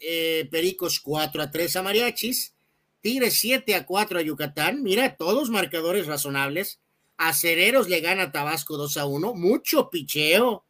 [0.50, 2.54] Pericos 4 a 3 a Mariachis.
[3.02, 4.82] Tigres 7 a 4 a Yucatán.
[4.82, 6.80] Mira, todos marcadores razonables.
[7.18, 10.66] Acereros le gana a Tabasco 2 a 1, mucho picheo.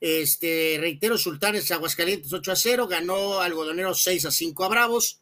[0.00, 5.20] Este, reitero, Sultanes Aguascalientes 8 a 0, ganó Algodonero 6 a 5 a Bravos.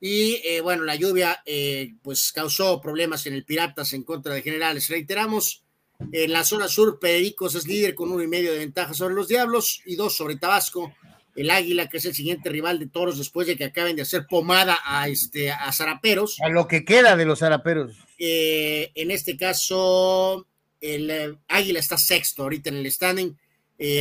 [0.00, 4.40] Y eh, bueno, la lluvia eh, pues causó problemas en el Piratas en contra de
[4.40, 4.88] Generales.
[4.88, 5.62] Reiteramos,
[6.10, 9.28] en la zona sur, Pericos es líder con uno y medio de ventaja sobre los
[9.28, 10.94] Diablos y dos sobre Tabasco.
[11.36, 14.26] El Águila, que es el siguiente rival de Toros después de que acaben de hacer
[14.26, 16.38] pomada a, este, a Zaraperos.
[16.40, 17.94] A lo que queda de los Zaraperos.
[18.18, 20.46] Eh, en este caso,
[20.80, 23.38] el Águila está sexto ahorita en el standing,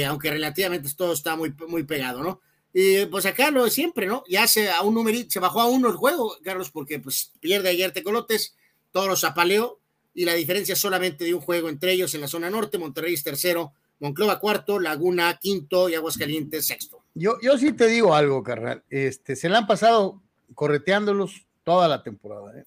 [0.07, 2.41] aunque relativamente todo está muy, muy pegado, ¿no?
[2.73, 4.23] Y pues acá lo de siempre, ¿no?
[4.27, 7.69] Ya se a un numerito, se bajó a uno el juego, Carlos, porque pues pierde
[7.69, 8.55] ayer Tecolotes,
[8.91, 9.79] Toros apaleó,
[10.13, 13.23] y la diferencia solamente de un juego entre ellos en la zona norte, Monterrey es
[13.23, 17.03] tercero, Monclova cuarto, Laguna quinto y Aguascalientes sexto.
[17.13, 20.21] Yo, yo sí te digo algo, carnal, este, se le han pasado
[20.55, 22.57] correteándolos toda la temporada.
[22.59, 22.65] ¿eh?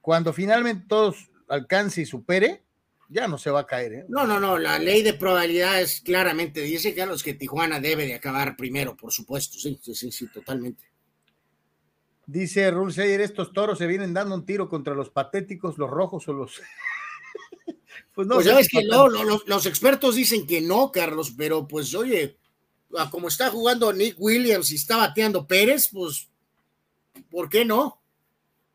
[0.00, 2.62] Cuando finalmente todos alcance y supere,
[3.08, 3.92] ya no se va a caer.
[3.92, 4.04] ¿eh?
[4.08, 8.56] No, no, no, la ley de probabilidades claramente dice, Carlos, que Tijuana debe de acabar
[8.56, 10.84] primero, por supuesto, sí, sí, sí, sí, totalmente.
[12.26, 16.34] Dice Rulseyer, estos toros se vienen dando un tiro contra los patéticos, los rojos o
[16.34, 16.60] los...
[18.14, 22.36] pues no, pues sabes que no, los expertos dicen que no, Carlos, pero pues oye,
[23.10, 26.28] como está jugando Nick Williams y está bateando Pérez, pues,
[27.30, 27.97] ¿por qué no?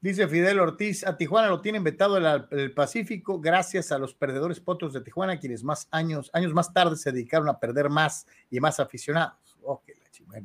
[0.03, 4.59] Dice Fidel Ortiz, a Tijuana lo tienen vetado el, el, Pacífico gracias a los perdedores
[4.59, 8.59] potros de Tijuana, quienes más años, años más tarde se dedicaron a perder más y
[8.59, 9.57] más aficionados.
[9.85, 10.39] Qué la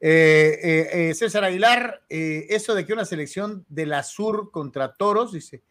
[0.00, 5.30] eh, eh, eh, César Aguilar, eso de que una selección de la Sur contra Toros,
[5.30, 5.62] dice,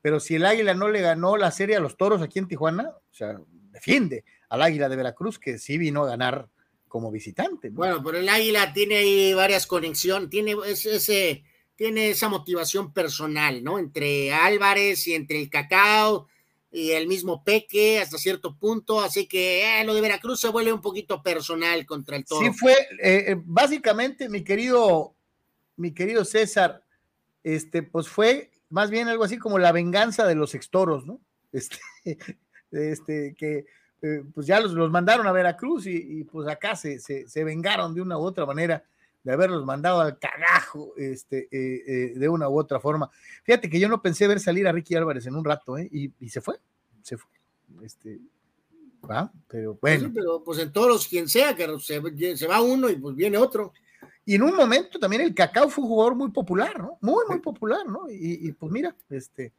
[0.00, 2.88] pero si el Águila no le ganó la serie a los Toros aquí en Tijuana,
[2.88, 3.36] o sea,
[3.72, 6.48] defiende al Águila de Veracruz, que sí vino a ganar
[6.86, 7.70] como visitante.
[7.70, 11.42] Bueno, pero el Águila tiene ahí varias conexiones, tiene ese
[11.76, 13.78] tiene esa motivación personal, ¿no?
[13.78, 16.28] Entre Álvarez y entre el Cacao
[16.70, 20.72] y el mismo Peque hasta cierto punto, así que eh, lo de Veracruz se vuelve
[20.72, 22.44] un poquito personal contra el Toro.
[22.44, 22.72] Sí fue,
[23.02, 25.14] eh, eh, básicamente, mi querido,
[25.76, 26.82] mi querido César,
[27.42, 31.20] este, pues fue más bien algo así como la venganza de los extoros, ¿no?
[31.52, 31.78] Este,
[32.72, 33.64] este que
[34.34, 38.02] pues ya los, los, mandaron a Veracruz y, pues acá se, se, se vengaron de
[38.02, 38.84] una u otra manera
[39.24, 43.10] de haberlos mandado al cagajo este, eh, eh, de una u otra forma.
[43.42, 45.88] Fíjate que yo no pensé ver salir a Ricky Álvarez en un rato, ¿eh?
[45.90, 46.60] y, se fue,
[47.02, 47.30] se fue.
[47.82, 48.20] Este,
[49.10, 49.32] ¿va?
[49.48, 50.14] Pero pues bueno.
[50.14, 53.38] pero pues en todos los, quien sea, que se, se, va uno y pues viene
[53.38, 53.72] otro.
[54.26, 56.98] Y en un momento también el Cacao fue un jugador muy popular, ¿no?
[57.00, 58.08] Muy, muy popular, ¿no?
[58.10, 59.52] Y, y pues mira, este,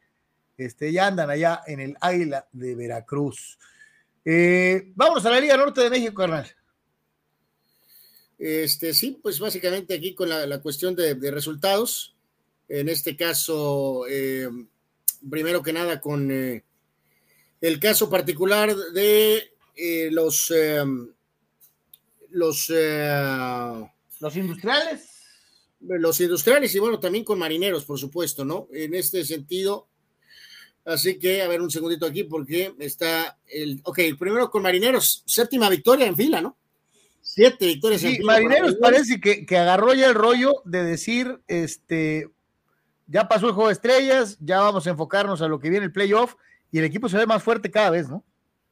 [0.56, 3.58] este, ya andan allá en el Águila de Veracruz.
[4.24, 6.46] Eh, vámonos a la Liga Norte de México, carnal.
[8.38, 12.14] Este, sí, pues básicamente aquí con la, cuestión de, resultados.
[12.68, 14.48] En este caso, eh,
[15.30, 16.64] primero que nada, con eh,
[17.60, 20.52] el caso particular de eh, los,
[22.30, 22.72] los,
[24.20, 25.12] los industriales.
[25.80, 28.66] Los industriales y bueno, también con marineros, por supuesto, ¿no?
[28.72, 29.86] En este sentido.
[30.84, 33.80] Así que, a ver un segundito aquí, porque está el.
[33.84, 36.56] Ok, primero con marineros, séptima victoria en fila, ¿no?
[37.28, 38.00] Siete victorias.
[38.00, 42.30] Sí, Marineros parece que, que, agarró ya el rollo de decir, este,
[43.08, 45.92] ya pasó el juego de estrellas, ya vamos a enfocarnos a lo que viene el
[45.92, 46.36] playoff
[46.70, 48.24] y el equipo se ve más fuerte cada vez, ¿no?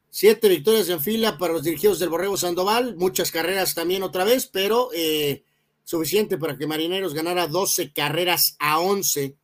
[0.09, 4.47] Siete victorias en fila para los dirigidos del Borrego Sandoval, muchas carreras también otra vez,
[4.47, 5.43] pero eh,
[5.83, 9.35] suficiente para que Marineros ganara 12 carreras a 11.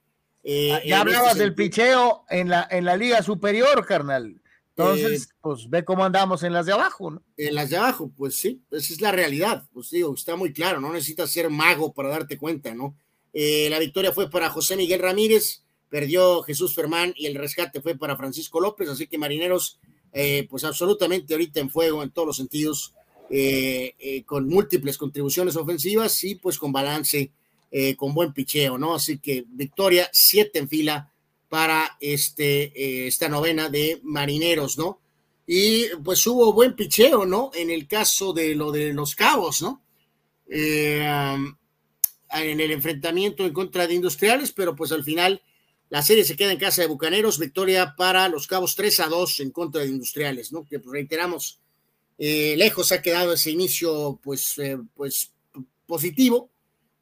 [0.45, 4.40] Eh, ah, ya hablabas este del picheo en la, en la Liga Superior, carnal.
[4.81, 7.23] Entonces, eh, pues ve cómo andamos en las de abajo, ¿no?
[7.36, 9.65] En las de abajo, pues sí, esa es la realidad.
[9.73, 12.97] Pues digo, está muy claro, no necesitas ser mago para darte cuenta, ¿no?
[13.32, 17.97] Eh, la victoria fue para José Miguel Ramírez, perdió Jesús Fermán y el rescate fue
[17.97, 19.78] para Francisco López, así que Marineros,
[20.12, 22.94] eh, pues absolutamente ahorita en fuego en todos los sentidos,
[24.27, 27.31] con múltiples contribuciones ofensivas y pues con balance,
[27.97, 28.97] con buen picheo, ¿no?
[28.97, 31.10] Así que victoria, siete en fila
[31.51, 35.01] para este, eh, esta novena de Marineros, ¿no?
[35.47, 37.51] Y pues hubo buen picheo, ¿no?
[37.55, 39.82] En el caso de lo de los Cabos, ¿no?
[40.48, 41.05] Eh,
[42.32, 45.43] en el enfrentamiento en contra de Industriales, pero pues al final
[45.89, 49.40] la serie se queda en casa de Bucaneros, victoria para los Cabos 3 a 2
[49.40, 50.64] en contra de Industriales, ¿no?
[50.64, 51.59] Que pues, reiteramos,
[52.16, 54.55] eh, lejos ha quedado ese inicio, pues,
[54.94, 55.32] pues
[55.86, 56.49] positivo,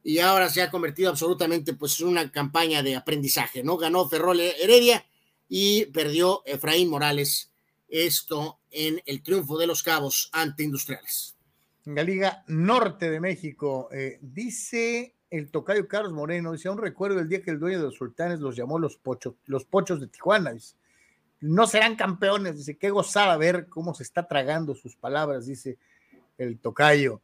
[0.09, 3.77] y ahora se ha convertido absolutamente pues en una campaña de aprendizaje, ¿no?
[3.77, 5.05] Ganó Ferrol Heredia
[5.51, 7.53] y perdió Efraín Morales,
[7.91, 11.37] esto en el triunfo de los Cabos ante Industriales.
[11.85, 17.21] En la Liga Norte de México, eh, dice el tocayo Carlos Moreno, dice, aún recuerdo
[17.21, 20.07] el día que el dueño de los sultanes los llamó los pochos, los pochos de
[20.07, 20.75] Tijuana, dice,
[21.41, 25.77] no serán campeones, dice, qué gozada ver cómo se está tragando sus palabras, dice
[26.39, 27.21] el tocayo.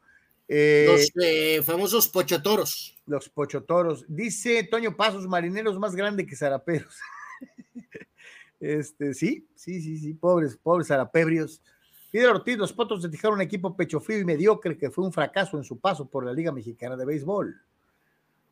[0.48, 2.96] Eh, los eh, famosos pochotoros.
[3.06, 4.04] Los pochotoros.
[4.08, 6.94] Dice Toño Pasos, marineros más grande que zaraperos.
[8.60, 11.62] este, sí, sí, sí, sí, pobres, pobres zarapebrios.
[12.10, 15.12] Fidel Ortiz, los Potros se dejaron un equipo pecho frío y mediocre que fue un
[15.12, 17.60] fracaso en su paso por la Liga Mexicana de Béisbol.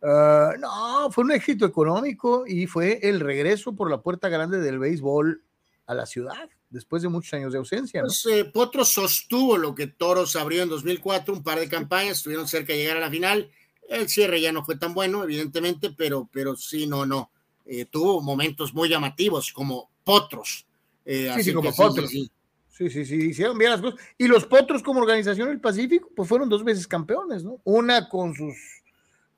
[0.03, 4.81] Ah, no, fue un éxito económico y fue el regreso por la puerta grande del
[4.81, 5.43] béisbol
[5.87, 8.01] a la ciudad después de muchos años de ausencia.
[8.01, 12.49] Pues, eh, Potros sostuvo lo que Toros abrió en 2004, un par de campañas, estuvieron
[12.49, 13.51] cerca de llegar a la final.
[13.89, 17.31] El cierre ya no fue tan bueno, evidentemente, pero, pero sí, no, no.
[17.67, 20.67] Eh, tuvo momentos muy llamativos como Potros.
[21.05, 22.11] Eh, sí, sí, como Potros.
[22.11, 22.31] Sí,
[22.71, 24.01] sí, sí, sí, hicieron bien las cosas.
[24.17, 27.61] Y los Potros como organización del Pacífico, pues fueron dos veces campeones, ¿no?
[27.65, 28.57] Una con sus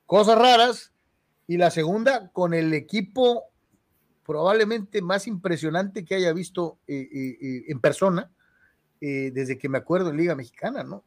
[0.05, 0.91] cosas raras
[1.47, 3.43] y la segunda con el equipo
[4.25, 8.31] probablemente más impresionante que haya visto eh, eh, eh, en persona
[9.01, 11.03] desde que me acuerdo en Liga Mexicana, ¿no?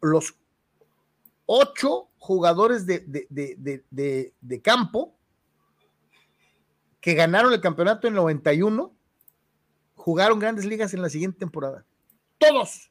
[0.00, 0.34] Los
[1.46, 2.98] ocho jugadores de,
[3.30, 5.14] de, campo
[7.00, 8.92] que ganaron el campeonato en 91
[9.94, 11.84] jugaron grandes ligas en la siguiente temporada.
[12.38, 12.90] Todos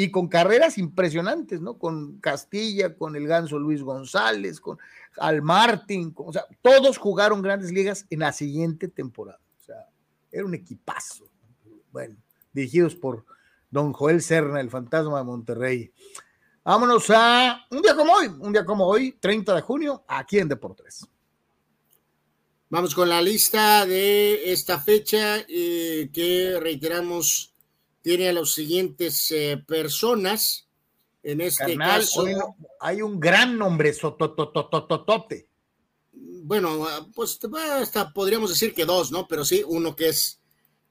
[0.00, 1.76] y con carreras impresionantes, ¿no?
[1.76, 4.78] Con Castilla, con el ganso Luis González, con
[5.20, 9.40] Al Martín, o sea, todos jugaron grandes ligas en la siguiente temporada.
[9.60, 9.88] O sea,
[10.30, 11.28] era un equipazo.
[11.90, 12.16] Bueno,
[12.52, 13.24] dirigidos por
[13.70, 15.92] don Joel Serna, el fantasma de Monterrey.
[16.64, 20.48] Vámonos a un día como hoy, un día como hoy, 30 de junio, aquí en
[20.48, 21.06] Deportes.
[22.70, 27.54] Vamos con la lista de esta fecha eh, que reiteramos
[28.02, 30.67] tiene a los siguientes eh, personas.
[31.28, 32.24] En este caso.
[32.80, 35.46] hay un gran nombre, sotototototote.
[36.10, 39.28] Bueno, pues hasta podríamos decir que dos, ¿no?
[39.28, 40.40] Pero sí, uno que es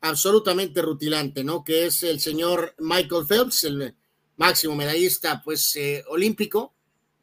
[0.02, 1.64] absolutamente rutilante, ¿no?
[1.64, 3.96] Que es el señor Michael Phelps, el
[4.36, 6.76] máximo medallista, pues, eh, olímpico,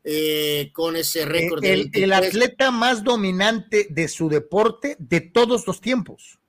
[0.03, 1.65] eh, con ese récord.
[1.65, 6.41] El, el atleta más dominante de su deporte de todos los tiempos.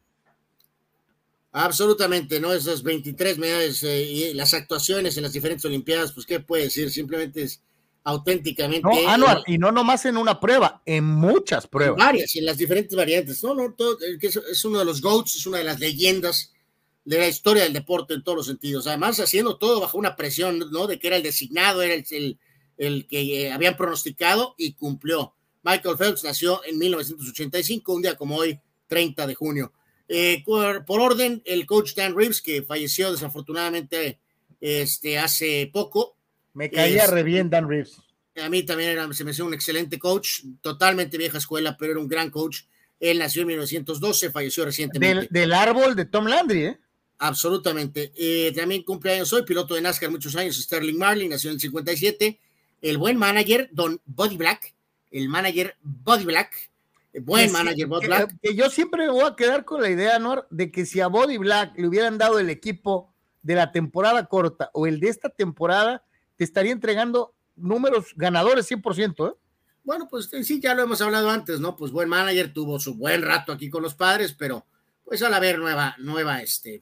[1.57, 2.51] Absolutamente, ¿no?
[2.51, 6.91] Esas 23 medallas eh, y las actuaciones en las diferentes Olimpiadas, pues, ¿qué puede decir?
[6.91, 7.61] Simplemente es
[8.03, 8.85] auténticamente.
[8.85, 11.97] No, Anuar, y no nomás en una prueba, en muchas pruebas.
[11.97, 13.41] Varias, en las diferentes variantes.
[13.41, 16.51] No, no, todo, es uno de los GOATs, es una de las leyendas
[17.05, 18.85] de la historia del deporte en todos los sentidos.
[18.87, 20.87] Además, haciendo todo bajo una presión, ¿no?
[20.87, 22.37] De que era el designado, era el,
[22.77, 25.33] el, que eh, habían pronosticado y cumplió.
[25.63, 29.71] Michael Phelps nació en 1985, un día como hoy, 30 de junio.
[30.07, 34.19] Eh, por, orden, el coach Dan Reeves, que falleció desafortunadamente
[34.61, 36.15] este, hace poco.
[36.53, 37.97] Me caía re bien Dan Reeves.
[38.41, 42.01] A mí también era, se me hizo un excelente coach, totalmente vieja escuela, pero era
[42.01, 42.63] un gran coach.
[42.99, 45.27] Él nació en 1912, falleció recientemente.
[45.29, 46.79] Del, árbol de Tom Landry, ¿eh?
[47.17, 48.11] Absolutamente.
[48.15, 52.39] Eh, también cumpleaños hoy, piloto de NASCAR muchos años, Sterling Marlin, nació en 57.
[52.81, 54.73] El buen manager, Don Body Black,
[55.11, 56.71] el manager Body Black,
[57.21, 58.35] Buen manager, Body Black.
[58.41, 61.07] Que, yo siempre me voy a quedar con la idea, Nor, de que si a
[61.07, 65.29] Body Black le hubieran dado el equipo de la temporada corta o el de esta
[65.29, 66.03] temporada,
[66.35, 69.35] te estaría entregando números ganadores 100%, ¿eh?
[69.83, 71.75] Bueno, pues sí, ya lo hemos hablado antes, ¿no?
[71.75, 74.65] Pues buen manager, tuvo su buen rato aquí con los padres, pero
[75.03, 76.81] pues al haber nueva, nueva, este,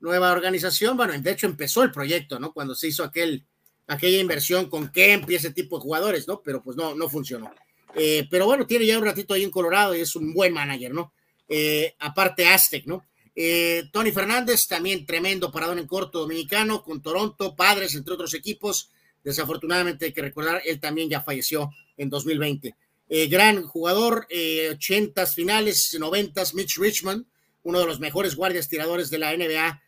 [0.00, 2.52] nueva organización, bueno, de hecho empezó el proyecto, ¿no?
[2.52, 3.46] Cuando se hizo aquel,
[3.86, 6.42] aquella inversión con Kemp y ese tipo de jugadores, ¿no?
[6.42, 7.50] Pero pues no, no funcionó.
[7.96, 10.92] Eh, pero bueno, tiene ya un ratito ahí en Colorado y es un buen manager,
[10.92, 11.12] ¿no?
[11.48, 13.06] Eh, aparte Aztec, ¿no?
[13.36, 18.90] Eh, Tony Fernández, también tremendo paradón en corto dominicano, con Toronto, Padres, entre otros equipos.
[19.22, 22.74] Desafortunadamente hay que recordar, él también ya falleció en 2020.
[23.28, 24.26] gran jugador,
[24.72, 27.26] 80 finales, 90 Mitch Richmond,
[27.62, 29.82] uno de los mejores guardias tiradores de la NBA,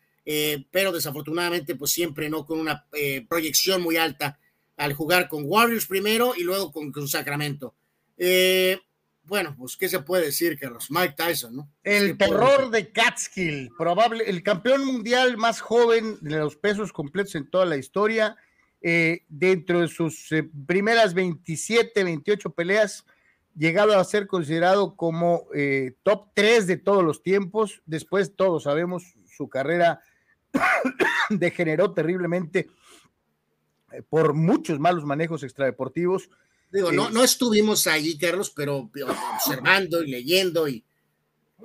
[0.71, 2.87] pero desafortunadamente pues siempre no con una
[3.29, 4.39] proyección muy alta
[4.75, 7.75] al jugar con Warriors primero y luego con, con Sacramento.
[8.17, 8.79] Eh,
[9.23, 10.87] bueno, pues, ¿qué se puede decir, Carlos?
[10.89, 11.69] Mike Tyson, ¿no?
[11.83, 17.49] El terror de Catskill, probable, el campeón mundial más joven de los pesos completos en
[17.49, 18.35] toda la historia.
[18.81, 23.05] Eh, dentro de sus eh, primeras 27, 28 peleas,
[23.55, 25.47] llegado a ser considerado como
[26.03, 27.81] top 3 de todos los tiempos.
[27.85, 29.99] Después, todos sabemos, su carrera
[31.29, 32.67] degeneró terriblemente
[34.09, 36.29] por muchos malos manejos extradeportivos
[36.71, 38.89] Digo, no, no estuvimos allí, Carlos, pero
[39.35, 40.83] observando y leyendo y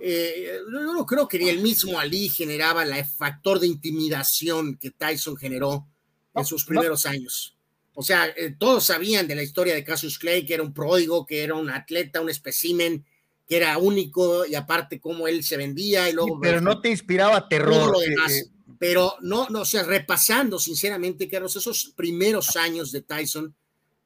[0.00, 4.90] eh, yo no creo que ni el mismo Ali generaba el factor de intimidación que
[4.90, 5.86] Tyson generó
[6.34, 7.56] en sus primeros años.
[7.94, 11.26] O sea, eh, todos sabían de la historia de Cassius Clay, que era un pródigo,
[11.26, 13.04] que era un atleta, un espécimen,
[13.46, 16.40] que era único y aparte cómo él se vendía y luego...
[16.40, 17.92] pero no te inspiraba terror.
[17.92, 18.50] Lo demás.
[18.78, 23.54] pero no, no, o sea, repasando sinceramente, Carlos, esos primeros años de Tyson,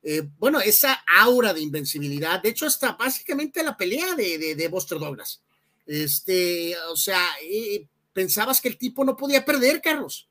[0.09, 4.69] eh, bueno, esa aura de invencibilidad, de hecho, hasta básicamente la pelea de, de, de
[4.69, 5.43] Buster Douglas.
[5.85, 10.29] Este, o sea, eh, pensabas que el tipo no podía perder, Carlos.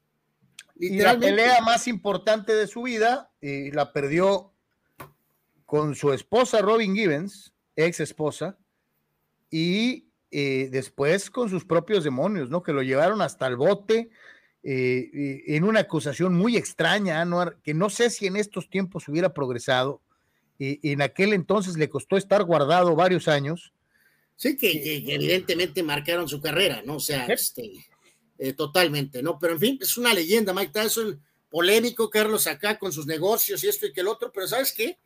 [0.77, 4.53] Y la pelea más importante de su vida eh, la perdió
[5.65, 8.57] con su esposa Robin Givens, ex esposa,
[9.49, 12.64] y eh, después con sus propios demonios, ¿no?
[12.64, 14.10] Que lo llevaron hasta el bote
[14.68, 19.34] eh, en una acusación muy extraña, Anuar, que no sé si en estos tiempos hubiera
[19.34, 20.02] progresado.
[20.58, 23.74] en aquel entonces le costó estar guardado varios años.
[24.36, 26.96] Sí, que, evidentemente marcaron su carrera, ¿no?
[26.96, 27.72] O sea, este,
[28.38, 29.40] eh, totalmente, ¿no?
[29.40, 33.68] Pero en fin, es una leyenda, Mike Tyson, polémico, Carlos, acá con sus negocios y
[33.68, 34.98] esto y que el otro, pero ¿sabes qué?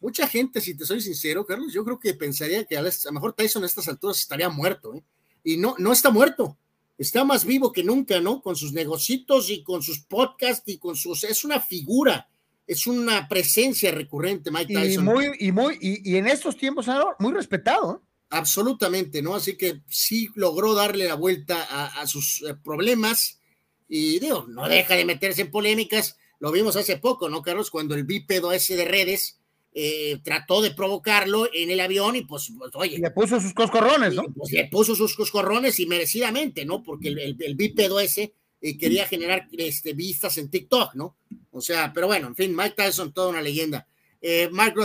[0.00, 3.32] Mucha gente, si te soy sincero, Carlos, yo creo que pensaría que a lo mejor
[3.32, 5.02] Tyson a estas alturas estaría muerto, ¿eh?
[5.42, 6.58] Y no, no está muerto,
[6.98, 8.40] está más vivo que nunca, ¿no?
[8.40, 12.28] Con sus negocios y con sus podcasts y con sus, es una figura,
[12.66, 15.04] es una presencia recurrente, Mike Tyson.
[15.04, 16.86] Y muy, y muy, y, en estos tiempos,
[17.18, 18.08] muy respetado, ¿eh?
[18.30, 19.34] absolutamente, ¿no?
[19.34, 23.40] Así que sí logró darle la vuelta a, sus eh, problemas
[23.88, 26.18] y digo, no deja de meterse en polémicas.
[26.40, 27.70] Lo vimos hace poco, ¿no, Carlos?
[27.70, 29.40] Cuando el bípedo ese de redes
[29.76, 32.96] eh, trató de provocarlo en el avión y pues, pues oye.
[32.96, 34.22] Le puso sus coscorrones, ¿no?
[34.32, 36.80] Pues le puso sus coscorrones y merecidamente, ¿no?
[36.80, 41.16] Porque el, el, bípedo ese eh, quería generar este, vistas en TikTok, ¿no?
[41.50, 43.84] O sea, pero bueno, en fin, Mike Tyson, toda una leyenda.
[44.22, 44.76] Eh, Mark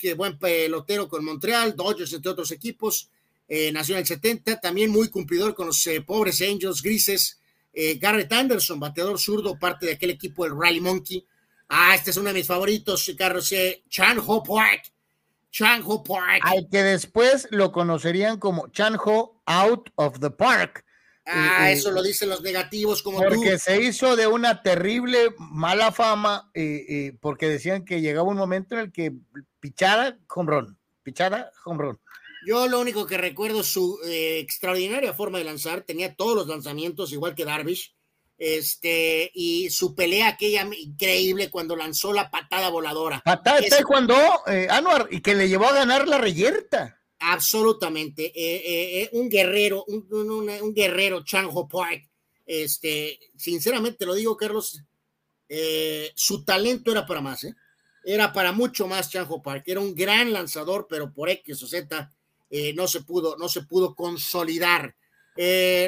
[0.00, 3.10] que buen pelotero con Montreal, Dodgers, entre otros equipos,
[3.48, 7.40] eh, nació en el 70, también muy cumplidor con los pobres Angels grises.
[8.00, 11.24] Garrett Anderson, bateador zurdo, parte de aquel equipo del Rally Monkey.
[11.68, 13.52] Ah, este es uno de mis favoritos, Carlos,
[13.88, 14.92] Chan Ho Park.
[15.50, 16.40] Chan Ho Park.
[16.42, 20.84] Al que después lo conocerían como Chan Ho Out of the Park
[21.30, 26.50] Ah, eso lo dicen los negativos como porque se hizo de una terrible mala fama,
[27.20, 29.12] porque decían que llegaba un momento en el que
[29.60, 31.98] pichara run, pichara run.
[32.46, 37.12] Yo lo único que recuerdo su eh, extraordinaria forma de lanzar, tenía todos los lanzamientos
[37.12, 37.94] igual que Darvish,
[38.38, 43.20] este, y su pelea aquella increíble cuando lanzó la patada voladora.
[43.24, 44.14] Patada es, cuando
[44.46, 46.98] eh, Anuar, y que le llevó a ganar la reyerta.
[47.20, 48.26] Absolutamente.
[48.26, 52.08] Eh, eh, eh, un guerrero, un, un, guerrero, Chanjo Park.
[52.46, 54.80] Este, sinceramente lo digo, Carlos,
[56.14, 57.46] su talento era para más,
[58.04, 59.64] Era para mucho más Chanjo Park.
[59.66, 62.10] Era un gran lanzador, pero por X o Z
[62.74, 64.94] no, se pudo, no se pudo consolidar.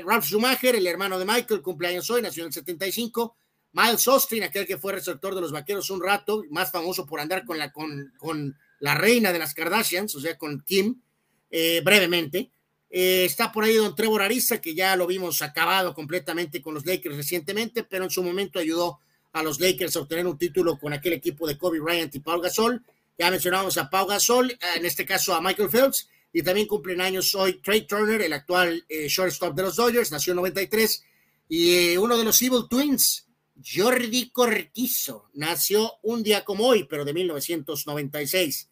[0.05, 3.37] Ralph Schumacher, el hermano de Michael, cumpleaños hoy, nació en el 75.
[3.73, 7.45] Miles Austin, aquel que fue receptor de los vaqueros un rato, más famoso por andar
[7.45, 11.01] con la, con, la reina de las Kardashians, o sea, con Kim,
[11.51, 12.51] eh, brevemente.
[12.89, 16.85] Eh, está por ahí don Trevor Ariza, que ya lo vimos acabado completamente con los
[16.85, 19.01] Lakers recientemente, pero en su momento ayudó
[19.33, 22.43] a los Lakers a obtener un título con aquel equipo de Kobe Bryant y Paul
[22.43, 22.83] Gasol.
[23.17, 27.35] Ya mencionamos a Paul Gasol, en este caso a Michael Phelps, y también cumplen años
[27.35, 31.05] hoy Trey Turner, el actual eh, shortstop de los Dodgers, nació en 93,
[31.49, 33.27] y uno de los Evil Twins,
[33.65, 38.69] Jordi Cortizo, nació un día como hoy, pero de 1996.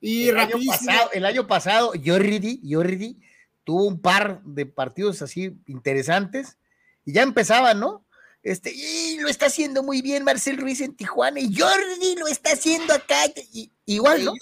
[0.00, 3.18] Y el año pasado, el año pasado, Jordi, Jordi
[3.64, 6.56] tuvo un par de partidos así interesantes
[7.04, 8.06] y ya empezaba, ¿no?
[8.42, 12.52] Este, y lo está haciendo muy bien Marcel Ruiz en Tijuana y Jordi lo está
[12.52, 13.24] haciendo acá.
[13.84, 14.32] igual, ¿no?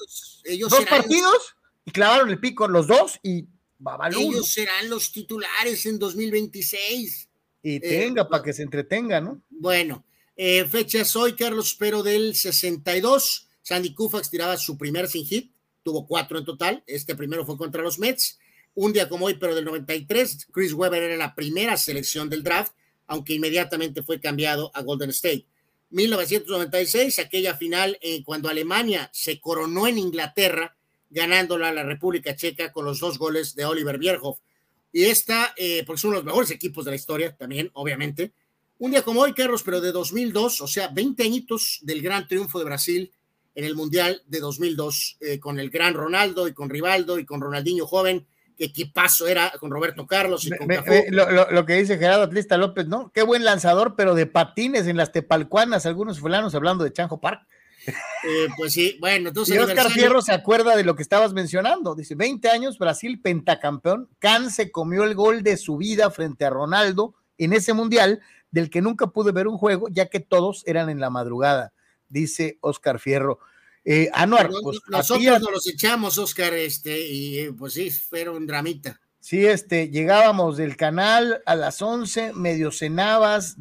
[0.45, 1.57] Ellos, dos partidos
[1.89, 3.47] y clavaron el pico los dos y
[3.79, 4.21] babalú.
[4.21, 7.29] Ellos serán los titulares en 2026.
[7.63, 9.41] Y eh, tenga, para que se entretenga, ¿no?
[9.49, 10.05] Bueno,
[10.37, 15.51] eh, fechas hoy, Carlos, pero del 62 Sandy Koufax tiraba su primer sin hit,
[15.83, 16.85] tuvo cuatro en total.
[16.87, 18.39] Este primero fue contra los Mets.
[18.75, 22.75] Un día como hoy, pero del 93, Chris Webber era la primera selección del draft,
[23.07, 25.47] aunque inmediatamente fue cambiado a Golden State.
[25.89, 30.77] 1996, aquella final eh, cuando Alemania se coronó en Inglaterra,
[31.11, 34.41] ganándola la República Checa con los dos goles de Oliver Bierhoff.
[34.93, 38.33] Y esta, eh, porque son los mejores equipos de la historia también, obviamente.
[38.79, 42.59] Un día como hoy, Carlos, pero de 2002, o sea, 20 añitos del gran triunfo
[42.59, 43.13] de Brasil
[43.55, 47.41] en el Mundial de 2002 eh, con el gran Ronaldo y con Rivaldo y con
[47.41, 48.25] Ronaldinho joven,
[48.57, 50.69] que equipazo era con Roberto Carlos y con
[51.11, 53.11] lo, que dice Gerardo Atlista López, ¿no?
[53.13, 57.47] Qué buen lanzador, pero de patines en las tepalcuanas, algunos fulanos hablando de Chanjo Park.
[58.25, 59.55] Eh, pues sí, bueno, entonces.
[59.55, 61.95] Y Oscar Fierro se acuerda de lo que estabas mencionando.
[61.95, 64.09] Dice: 20 años, Brasil pentacampeón.
[64.19, 68.21] Can se comió el gol de su vida frente a Ronaldo en ese mundial,
[68.51, 71.73] del que nunca pude ver un juego, ya que todos eran en la madrugada
[72.09, 73.39] dice Oscar Fierro.
[73.85, 79.01] Eh, Anuar, pues, nosotros nos los echamos, Oscar, este, y pues sí, fue un dramita.
[79.29, 83.59] Sí, este, llegábamos del canal a las 11, medio cenabas,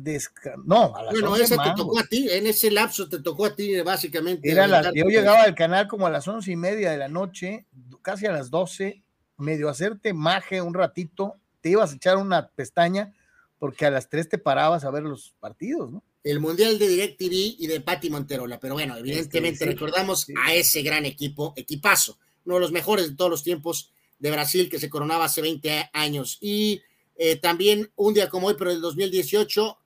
[0.64, 3.54] no, a las bueno, ese te tocó a ti, en ese lapso te tocó a
[3.54, 4.50] ti, básicamente.
[4.50, 7.66] Era la, yo llegaba al canal como a las once y media de la noche,
[8.02, 9.04] casi a las 12,
[9.36, 13.14] medio hacerte maje un ratito, te ibas a echar una pestaña,
[13.60, 16.02] porque a las 3 te parabas a ver los partidos, ¿no?
[16.24, 21.04] El Mundial de DirecTV y de Patti Monterola, pero bueno, evidentemente recordamos a ese gran
[21.04, 25.26] equipo, equipazo, uno de los mejores de todos los tiempos de Brasil que se coronaba
[25.26, 26.38] hace 20 años.
[26.42, 26.82] Y
[27.16, 29.78] eh, también un día como hoy, pero del 2018,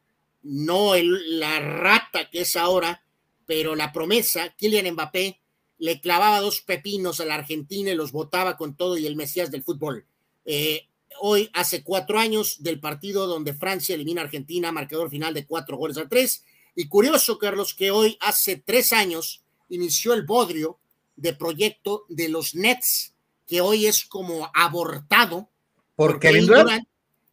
[0.44, 3.04] no el, la rata que es ahora,
[3.46, 5.40] pero la promesa, Kylian Mbappé
[5.78, 9.50] le clavaba dos pepinos a la Argentina y los votaba con todo y el Mesías
[9.50, 10.06] del fútbol.
[10.46, 10.88] Eh,
[11.22, 15.78] hoy, hace cuatro años del partido donde Francia elimina a Argentina, marcador final de cuatro
[15.78, 16.46] goles a tres.
[16.76, 20.80] Y curioso, Carlos, que hoy, hace tres años, inició el bodrio
[21.16, 23.11] de proyecto de los Nets
[23.52, 25.52] que hoy es como abortado
[25.98, 26.88] por Kevin Durant.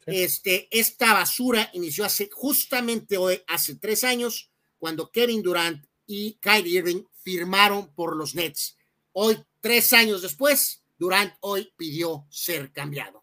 [0.05, 4.51] Este, esta basura inició hace justamente hoy, hace tres años,
[4.81, 8.77] cuando Kevin Durant y Kyrie Irving firmaron por los Nets.
[9.13, 13.23] Hoy, tres años después, Durant hoy pidió ser cambiado.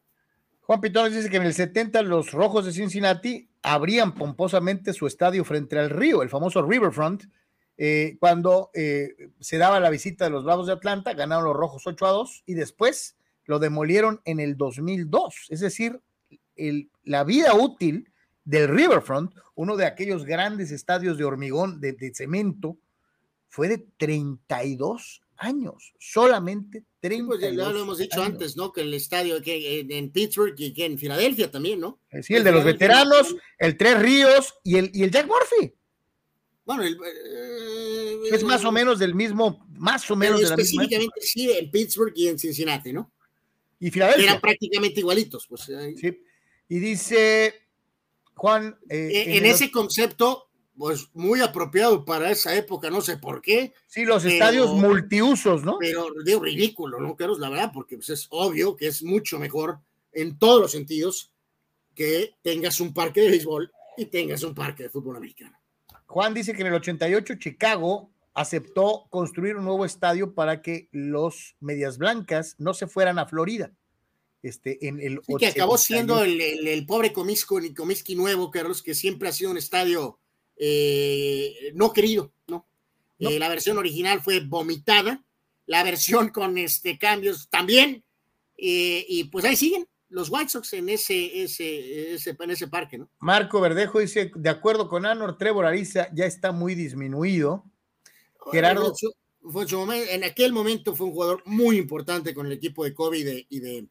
[0.62, 5.44] Juan Pitón dice que en el 70 los Rojos de Cincinnati abrían pomposamente su estadio
[5.44, 7.26] frente al río, el famoso Riverfront,
[7.78, 11.84] eh, cuando eh, se daba la visita de los Bravos de Atlanta, ganaron los Rojos
[11.86, 15.48] 8 a 2 y después lo demolieron en el 2002.
[15.50, 16.02] Es decir,
[17.04, 18.10] la vida útil
[18.46, 22.78] del Riverfront, uno de aquellos grandes estadios de hormigón, de, cemento,
[23.50, 28.72] fue de 32 años, solamente 32 pues ya lo hemos dicho antes, ¿no?
[28.72, 32.00] Que el estadio que en Pittsburgh y que en Filadelfia también, ¿no?
[32.10, 35.74] Eh, sí, el de los veteranos, el Tres Ríos y el, y el Jack Murphy.
[36.66, 40.42] Bueno, eh, es más o menos del mismo, más o menos.
[40.42, 43.12] específicamente sí, en Pittsburgh y en Cincinnati, ¿no?
[43.80, 44.24] Y Filadelfia.
[44.24, 45.46] Eran prácticamente igualitos.
[45.48, 46.20] Pues, sí.
[46.68, 47.54] Y dice
[48.36, 48.78] Juan.
[48.90, 53.74] Eh, eh, en, ese concepto, pues muy apropiado para esa época, no sé por qué.
[53.88, 55.78] Sí, los estadios multiusos, ¿no?
[55.80, 57.40] Pero digo, ridículo, ¿no, Carlos?
[57.40, 59.80] La verdad, porque pues, es obvio que es mucho mejor
[60.12, 61.32] en todos los sentidos
[61.94, 65.55] que tengas un parque de béisbol y tengas un parque de fútbol americano.
[66.08, 71.56] Juan dice que en el 88 Chicago aceptó construir un nuevo estadio para que los
[71.60, 73.72] Medias Blancas no se fueran a Florida.
[74.44, 79.32] Este, en el que acabó siendo el, pobre Comiskey, Comiskey nuevo, Carlos, que siempre ha
[79.32, 80.20] sido un estadio
[80.58, 82.68] eh, no querido, ¿no?
[83.18, 85.24] Eh, la versión original fue vomitada,
[85.66, 88.04] la versión con este cambios también,
[88.58, 92.98] eh, y pues ahí siguen, los White Sox en ese, ese, ese, en ese parque,
[92.98, 93.10] ¿no?
[93.20, 97.66] Marco Verdejo dice, de acuerdo con Anor, Trevor Ariza ya está muy disminuido.
[98.50, 98.94] Gerardo.
[99.44, 103.46] en aquel momento fue un jugador muy importante con el equipo de Kobe y de,
[103.50, 103.88] y de,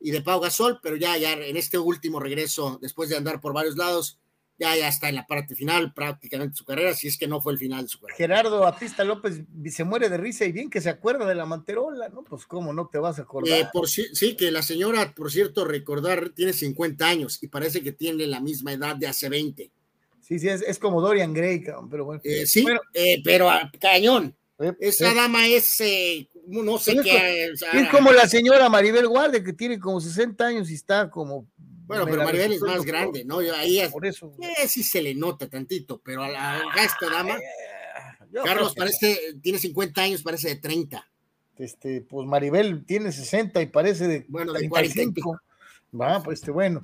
[0.00, 3.52] y de Pau Gasol, pero ya, ya en este último regreso, después de andar por
[3.52, 4.18] varios lados,
[4.58, 7.40] ya, ya está en la parte final prácticamente de su carrera, si es que no
[7.40, 8.16] fue el final de su carrera.
[8.16, 12.08] Gerardo Batista López se muere de risa y bien que se acuerda de la manterola,
[12.08, 12.24] ¿no?
[12.24, 13.58] Pues cómo no te vas a acordar.
[13.58, 17.92] Eh, por, sí, que la señora, por cierto, recordar, tiene 50 años y parece que
[17.92, 19.70] tiene la misma edad de hace 20.
[20.20, 22.20] Sí, sí, es, como Dorian Gray, pero bueno.
[22.24, 24.34] Eh, sí, eh, pero a cañón.
[24.80, 25.76] Esa dama es,
[26.46, 27.44] no sé qué.
[27.44, 31.46] Es, es como la señora Maribel Guardia, que tiene como 60 años y está como
[31.86, 33.38] bueno, pero Maribel es más grande, ¿no?
[33.38, 34.32] Ahí es, por eso.
[34.40, 37.36] Eh, sí se le nota tantito, pero a, la, esta dama,
[38.44, 41.08] Carlos parece, tiene 50 años, parece de 30.
[41.58, 45.40] Este, pues Maribel tiene 60 y parece de, bueno, de 45.
[45.98, 46.82] Va, pues este, bueno.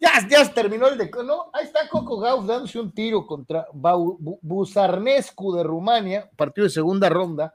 [0.00, 1.10] Ya, ya terminó el de.
[1.24, 1.50] ¿no?
[1.52, 7.54] Ahí está Coco Gauff dándose un tiro contra Buzarnescu de Rumania, partido de segunda ronda.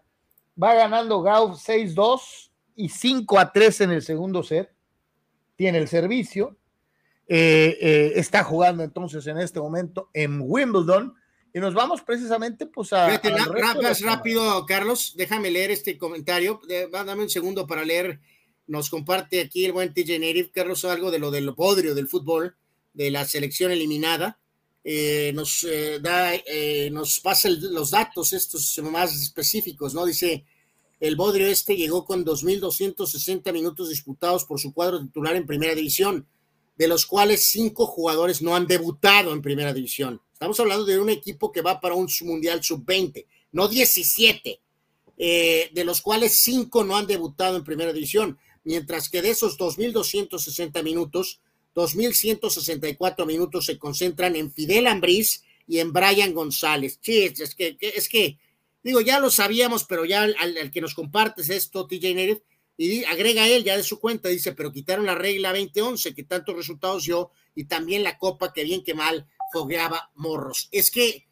[0.62, 4.72] Va ganando Gauff 6-2 y 5-3 en el segundo set.
[5.58, 6.56] Tiene el servicio
[7.28, 11.14] eh, eh, está jugando entonces en este momento en Wimbledon.
[11.54, 13.18] Y nos vamos precisamente pues a...
[14.02, 16.60] rápido, Carlos, déjame leer este comentario.
[16.92, 18.20] Dame un segundo para leer.
[18.68, 22.58] Nos comparte aquí el buen TJ Native, Carlos, algo de lo del podrio del fútbol,
[22.94, 24.38] de la selección eliminada.
[24.84, 25.66] Eh, nos
[26.02, 26.34] da,
[26.92, 30.06] nos pasa los datos estos más específicos, ¿no?
[30.06, 30.46] Dice,
[31.00, 36.28] el Bodrio este llegó con 2.260 minutos disputados por su cuadro titular en primera división
[36.78, 40.22] de los cuales cinco jugadores no han debutado en primera división.
[40.34, 44.60] Estamos hablando de un equipo que va para un mundial sub-20, no 17,
[45.18, 49.58] eh, de los cuales cinco no han debutado en primera división, mientras que de esos
[49.58, 51.40] 2.260 minutos,
[51.74, 57.00] 2.164 minutos se concentran en Fidel Ambriz y en Brian González.
[57.02, 58.38] Sí, es que, es que
[58.86, 62.42] digo, ya lo sabíamos, pero ya al, que nos compartes esto, TJ
[62.78, 66.56] Y agrega él ya de su cuenta, dice, pero quitaron la regla 2011 que tantos
[66.56, 70.68] resultados dio y también la copa que bien que mal fogueaba morros.
[70.72, 71.28] Es que,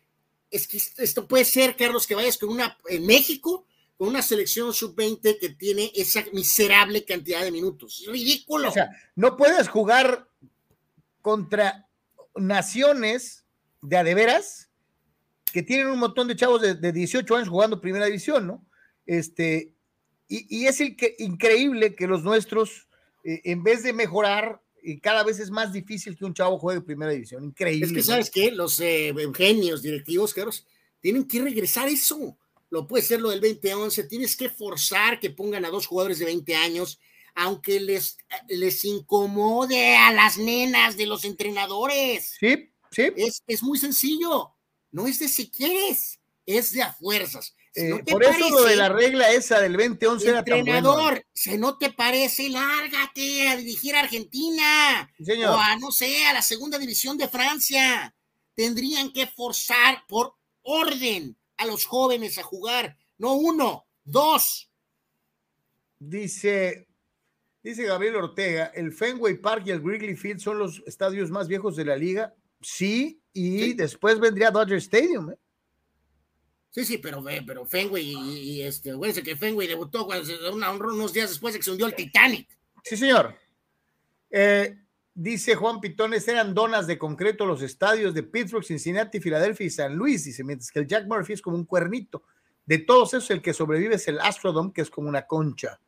[0.49, 3.65] es que esto puede ser, Carlos, que vayas con una, en México,
[3.97, 8.03] con una selección sub-20 que tiene esa miserable cantidad de minutos.
[8.07, 8.69] Ridículo.
[8.69, 10.29] O sea, no puedes jugar
[11.21, 11.89] contra
[12.35, 13.45] naciones
[13.81, 14.69] de adeveras
[15.51, 18.65] que tienen un montón de chavos de, 18 años jugando primera división, ¿no?
[19.05, 19.72] Este,
[20.49, 22.87] y, es el que, increíble que los nuestros,
[23.23, 26.81] eh, en vez de mejorar, y cada vez es más difícil que un chavo juegue
[26.81, 27.43] primera división.
[27.43, 27.85] Increíble.
[27.85, 28.51] Es que, ¿sabes qué?
[28.51, 30.65] Los eh, genios directivos, Carlos,
[30.99, 32.37] tienen que regresar eso.
[32.69, 34.05] Lo puede ser lo del 2011.
[34.05, 36.99] Tienes que forzar que pongan a dos jugadores de 20 años,
[37.35, 38.17] aunque les,
[38.49, 42.35] les incomode a las nenas de los entrenadores.
[42.39, 43.03] Sí, sí.
[43.15, 44.49] Es, es muy sencillo.
[44.91, 47.55] No es de si quieres, es de a fuerzas.
[47.75, 51.91] Eh, por eso lo de la regla esa del 2011 era Entrenador, si no te
[51.91, 55.11] parece, lárgate a dirigir a Argentina.
[55.47, 58.15] O a, no sé, a la segunda división de Francia.
[58.55, 62.95] Tendrían que forzar por orden a los jóvenes a jugar.
[63.17, 64.69] No uno, dos.
[65.97, 66.87] Dice,
[67.63, 71.75] dice Gabriel Ortega, el Fenway Park y el Wrigley Field son los estadios más viejos
[71.75, 72.35] de la liga.
[72.61, 75.31] Sí, y después vendría Dodger Stadium.
[75.31, 75.37] ¿eh?
[76.73, 81.59] Sí, sí, pero, pero Fenway y, este, acuérdense que Fenway debutó unos días después de
[81.59, 82.49] que se hundió el Titanic.
[82.83, 83.35] Sí, señor.
[84.31, 84.75] Eh,
[85.13, 89.95] dice Juan Pitones, eran donas de concreto los estadios de Pittsburgh, Cincinnati, Filadelfia y San
[89.95, 92.23] Luis, dice, mientras que el Jack Murphy es como un cuernito.
[92.65, 95.79] De todos esos, el que sobrevive es el Astrodome, que es como una concha.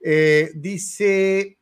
[0.00, 1.58] Eh, dice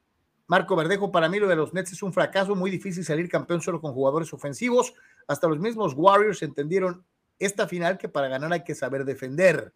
[0.47, 3.61] Marco Verdejo, para mí lo de los Nets es un fracaso, muy difícil salir campeón
[3.61, 4.95] solo con jugadores ofensivos.
[5.27, 7.05] Hasta los mismos Warriors entendieron
[7.39, 9.73] esta final que para ganar hay que saber defender.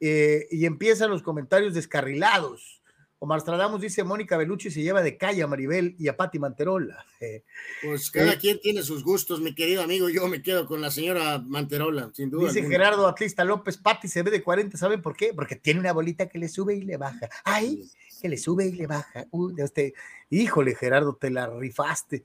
[0.00, 2.82] Eh, y empiezan los comentarios descarrilados.
[3.20, 7.06] Omar Stradamos dice, Mónica Bellucci se lleva de calle a Maribel y a Patti Manterola.
[7.82, 10.08] pues cada eh, quien tiene sus gustos, mi querido amigo.
[10.08, 12.48] Yo me quedo con la señora Manterola, sin duda.
[12.52, 15.32] Dice Gerardo Atlista López, Patti se ve de 40, ¿saben por qué?
[15.32, 17.28] Porque tiene una bolita que le sube y le baja.
[17.44, 17.88] Ay,
[18.20, 19.28] que le sube y le baja.
[19.56, 19.94] este,
[20.28, 22.24] híjole, Gerardo, te la rifaste.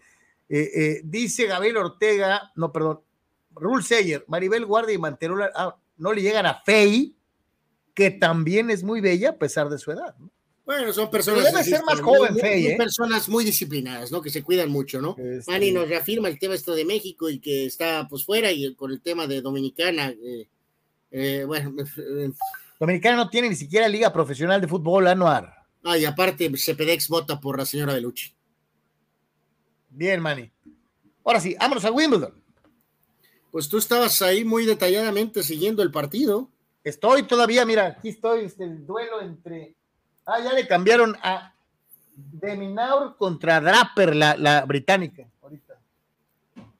[0.49, 3.01] Eh, dice Gabriel Ortega, no, perdón,
[3.59, 7.15] Rule Seyer, Maribel Guardia y Manterola ah, no le llegan a Fey,
[7.93, 10.15] que también es muy bella a pesar de su edad.
[10.65, 11.45] Bueno, son personas.
[11.45, 12.75] debe ser más joven, Fey, ¿eh?
[12.77, 14.21] personas muy disciplinadas, ¿no?
[14.21, 15.15] Que se cuidan mucho, ¿no?
[15.17, 15.49] Este...
[15.49, 18.91] Manny nos reafirma el tema esto de México y que está pues fuera y con
[18.91, 20.09] el tema de Dominicana.
[20.09, 20.49] Eh,
[21.11, 21.73] eh, bueno.
[22.79, 25.51] Dominicana no tiene ni siquiera liga profesional de fútbol anual.
[25.83, 28.35] Ah, y aparte, Cepedex vota por la señora Belucci.
[29.89, 30.51] Bien, Manny.
[31.23, 32.46] Ahora sí, vámonos a Wimbledon
[33.57, 36.47] pues tú estabas ahí muy detalladamente siguiendo el partido.
[36.83, 39.73] Estoy todavía, mira, aquí estoy, este, el duelo entre.
[40.27, 41.55] Ah, ya le cambiaron a
[42.15, 45.73] Deminaur contra Draper, la, la británica, ahorita.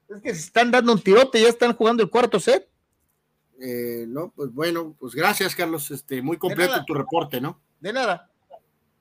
[0.08, 2.68] Es que se están dando un tirote, ya están jugando el cuarto set.
[3.60, 5.90] Eh, no, pues bueno, pues gracias, Carlos.
[5.90, 7.60] Este, muy completo tu reporte, ¿no?
[7.80, 8.30] De nada.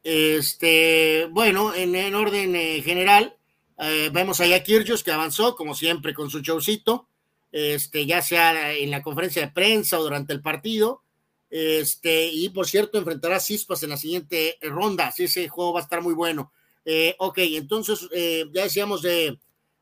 [0.02, 3.38] Este, bueno, en, orden eh, general,
[3.78, 7.08] eh, vemos a Kirchhoff que avanzó, como siempre, con su showcito
[7.52, 11.02] este, ya sea en la conferencia de prensa o durante el partido.
[11.50, 15.80] Este, y por cierto, enfrentará a Cispas en la siguiente ronda, así ese juego va
[15.80, 16.52] a estar muy bueno.
[16.84, 19.38] Eh, ok, entonces eh, ya decíamos de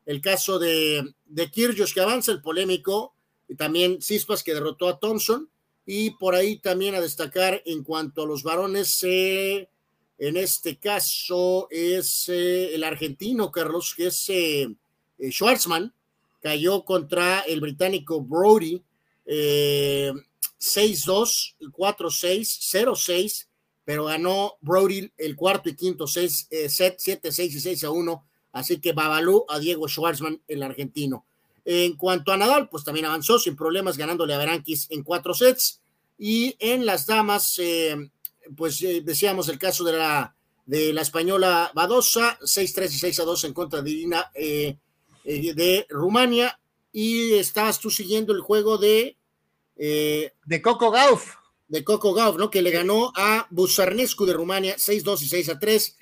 [0.06, 3.14] el caso de, de Kirgios que avanza, el polémico,
[3.48, 5.48] y también Cispas que derrotó a Thompson,
[5.84, 9.68] y por ahí también a destacar en cuanto a los varones, eh,
[10.18, 14.30] en este caso es el argentino Carlos, que es
[16.46, 18.80] cayó contra el británico Brody
[19.24, 20.12] eh,
[20.60, 23.48] 6-2, 4-6, 0-6,
[23.84, 28.92] pero ganó Brody el cuarto y quinto 6, eh, set 7-6 y 6-1, así que
[28.92, 31.26] babalú a Diego Schwartzman, el argentino.
[31.64, 35.80] En cuanto a Nadal, pues también avanzó sin problemas ganándole a Berankis en cuatro sets.
[36.16, 38.08] Y en las damas, eh,
[38.56, 43.52] pues eh, decíamos el caso de la, de la española Badosa, 6-3 y 6-2 en
[43.52, 44.30] contra de Irina
[45.26, 46.56] eh, de Rumania
[46.92, 49.16] y estabas tú siguiendo el juego de...
[49.76, 51.34] Eh, de Coco Gauff.
[51.66, 52.48] De Coco Gauff, ¿no?
[52.48, 55.78] Que le ganó a Busarnescu de Rumania 6-2 y 6-3.
[55.78, 55.96] Sí,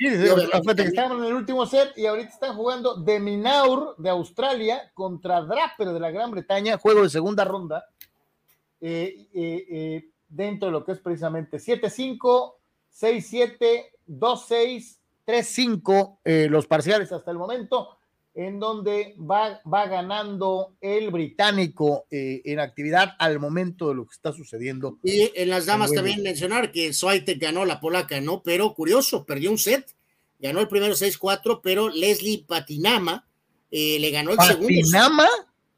[0.77, 5.41] que estaban en el último set y ahorita están jugando de Minaur de Australia contra
[5.41, 7.87] Draper de la Gran Bretaña, juego de segunda ronda,
[8.83, 12.53] eh, dentro de lo que es precisamente 7-5,
[13.01, 17.97] 6-7, 2-6, 3-5 los parciales hasta el momento
[18.35, 24.15] en donde va, va ganando el británico eh, en actividad al momento de lo que
[24.15, 24.99] está sucediendo.
[25.05, 28.43] Y en las damas también mencionar que Swiatek ganó la polaca, ¿no?
[28.43, 29.95] Pero curioso, perdió un set,
[30.41, 33.29] ganó el primero 6-4, pero Leslie Patinama
[33.71, 34.69] eh, le ganó el segundo.
[34.69, 35.29] ¿Patinama?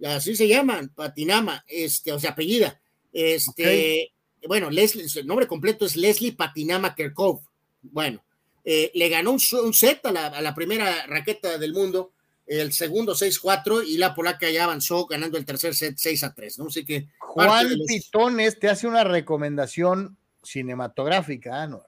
[0.04, 2.80] Así se llaman, Patinama, este, o sea, apellida.
[3.12, 4.12] Este,
[4.48, 7.40] bueno, Leslie, el nombre completo es Leslie Patinama Kerkov.
[7.82, 8.24] Bueno,
[8.64, 12.12] eh, le ganó un, set a la, a la primera raqueta del mundo
[12.46, 16.58] el segundo 6-4 y la polaca ya avanzó ganando el tercer set 6 a 3,
[16.58, 16.66] ¿no?
[16.66, 21.86] Así que Juan Pitones te hace una recomendación cinematográfica, Anor.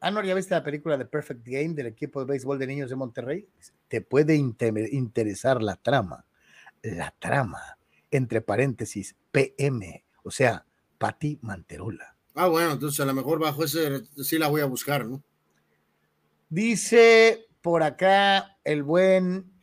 [0.00, 2.96] Anor, ¿ya viste la película de Perfect Game del equipo de béisbol de niños de
[2.96, 3.48] Monterrey?
[3.88, 6.26] Te puede interesar la trama.
[6.82, 7.78] La trama,
[8.10, 10.66] entre paréntesis, PM, o sea,
[10.98, 12.14] Pati Manterola.
[12.34, 15.22] Ah, bueno, entonces a lo mejor bajo ese sí la voy a buscar, ¿no?
[16.50, 19.53] Dice por acá el buen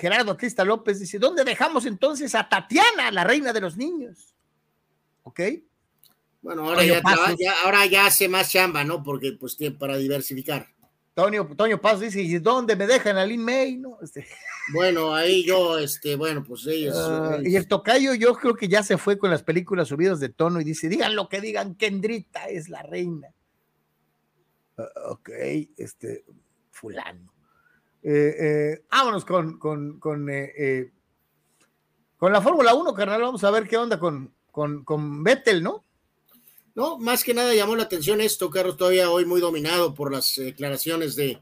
[0.00, 4.34] Gerardo Crista López dice, ¿dónde dejamos entonces a Tatiana, la reina de los niños?
[5.24, 5.40] ¿Ok?
[6.40, 7.02] Bueno, ahora, ya,
[7.64, 9.02] ahora ya, hace más chamba, ¿no?
[9.02, 10.68] Porque pues tiene para diversificar.
[11.12, 13.76] Toño, Toño Paz dice, ¿y dónde me dejan a Lin May?
[13.76, 13.98] ¿no?
[14.00, 14.26] Este...
[14.72, 18.82] Bueno, ahí yo, este, bueno, pues ellos, ah, Y el tocayo yo creo que ya
[18.82, 22.46] se fue con las películas subidas de tono y dice, digan lo que digan, Kendrita
[22.46, 23.28] es la reina.
[24.78, 25.28] Ah, ok,
[25.76, 26.24] este,
[26.70, 27.29] fulano.
[28.02, 30.90] Eh, eh, vámonos con, con, con, eh,
[32.16, 33.22] con la Fórmula 1, carnal.
[33.22, 35.84] Vamos a ver qué onda con, con, con Vettel, ¿no?
[36.74, 40.36] No, más que nada llamó la atención esto, Carlos, todavía hoy muy dominado por las
[40.36, 41.40] declaraciones de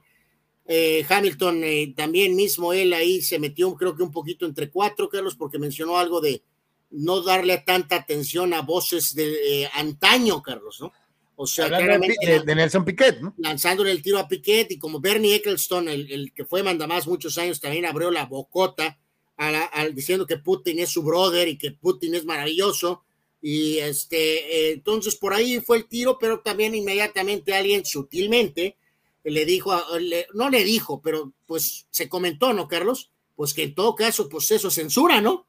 [1.08, 1.62] Hamilton.
[1.94, 5.98] también mismo él ahí se metió, creo que un poquito entre cuatro, Carlos, porque mencionó
[5.98, 6.42] algo de
[6.90, 10.92] no darle tanta atención a voces de antaño, Carlos, ¿no?
[11.40, 13.32] O sea, de, Nelson Piquet, ¿no?
[13.38, 17.60] Lanzándole el tiro a Piquet y como Bernie Eccleston, el, que fue mandamás muchos años,
[17.60, 18.98] también abrió la bocota
[19.94, 23.04] diciendo que Putin es su brother y que Putin es maravilloso.
[23.40, 28.76] Y este, entonces por ahí fue el tiro, pero también inmediatamente alguien sutilmente
[29.22, 29.80] le dijo,
[30.34, 33.12] no le dijo, pero pues se comentó, ¿no, Carlos?
[33.36, 35.46] Pues que en todo caso, pues eso censura, ¿no?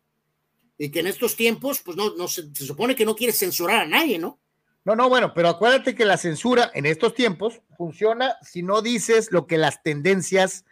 [0.78, 3.88] Y que en estos tiempos, pues no, no se supone que no quiere censurar a
[3.88, 4.40] nadie, ¿no?
[4.86, 9.32] No, no, bueno, pero acuérdate que la censura en estos tiempos funciona si no dices
[9.32, 10.66] lo que las tendencias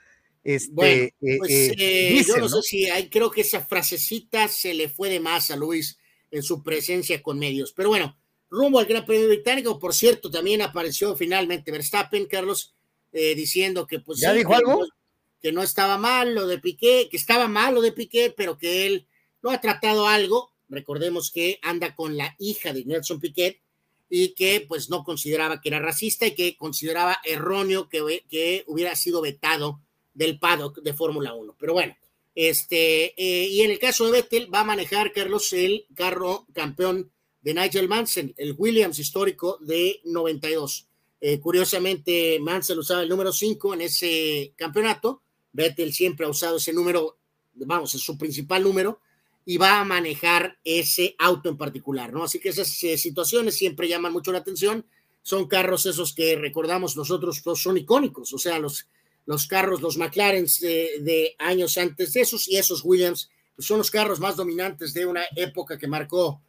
[0.48, 4.74] este, eh, pues, eh, eh, yo no, sé si hay, creo que esa frasecita se
[4.74, 6.00] le fue de más a Luis
[6.32, 7.74] en su presencia con medios.
[7.74, 8.18] Pero bueno,
[8.50, 12.74] rumbo al Gran Premio Británico, por cierto, también apareció finalmente Verstappen, Carlos,
[13.12, 14.22] diciendo que pues...
[14.22, 14.88] ¿Ya dijo algo?
[15.42, 18.86] Que no estaba mal lo de Piqué, que estaba mal lo de Piqué, pero que
[18.86, 19.06] él
[19.42, 20.54] no ha tratado algo.
[20.70, 23.60] Recordemos que anda con la hija de Nelson Piquet,
[24.10, 28.96] y que pues no consideraba que era racista y que consideraba erróneo que, que hubiera
[28.96, 29.82] sido vetado
[30.14, 31.56] del paddock de Fórmula 1.
[31.60, 31.96] Pero bueno,
[32.34, 37.12] este, eh, y en el caso de Vettel va a manejar Carlos el carro campeón
[37.42, 40.88] de Nigel Mansell, el Williams histórico de 92.
[41.20, 45.24] Eh, curiosamente, Mansell usaba el número 5 en ese campeonato.
[45.52, 47.18] Vettel siempre ha usado ese número,
[47.54, 49.00] vamos, es su principal número
[49.50, 52.26] y va a manejar ese auto en particular, ¿no?
[52.26, 54.86] Así que esas eh, situaciones siempre llaman mucho la atención.
[55.22, 58.90] Son carros esos que recordamos nosotros, son icónicos, o sea, los,
[59.26, 64.20] los carros, los McLaren de, años antes esos y esos Williams, pues son los carros
[64.20, 66.42] más dominantes de una época que marcó.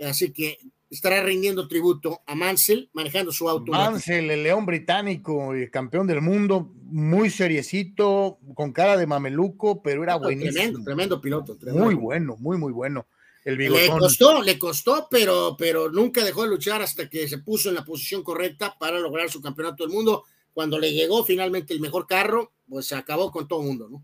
[0.00, 0.58] Así que
[0.90, 3.72] estará rindiendo tributo a Mansell manejando su auto.
[3.72, 10.02] Mansell, el león británico, el campeón del mundo, muy seriecito, con cara de mameluco, pero
[10.02, 10.52] era buenísimo.
[10.52, 11.56] Tremendo, tremendo piloto.
[11.72, 13.06] Muy bueno, muy, muy bueno.
[13.44, 17.68] El le costó, le costó, pero, pero nunca dejó de luchar hasta que se puso
[17.68, 20.24] en la posición correcta para lograr su campeonato del mundo.
[20.52, 24.02] Cuando le llegó finalmente el mejor carro, pues se acabó con todo el mundo, ¿no?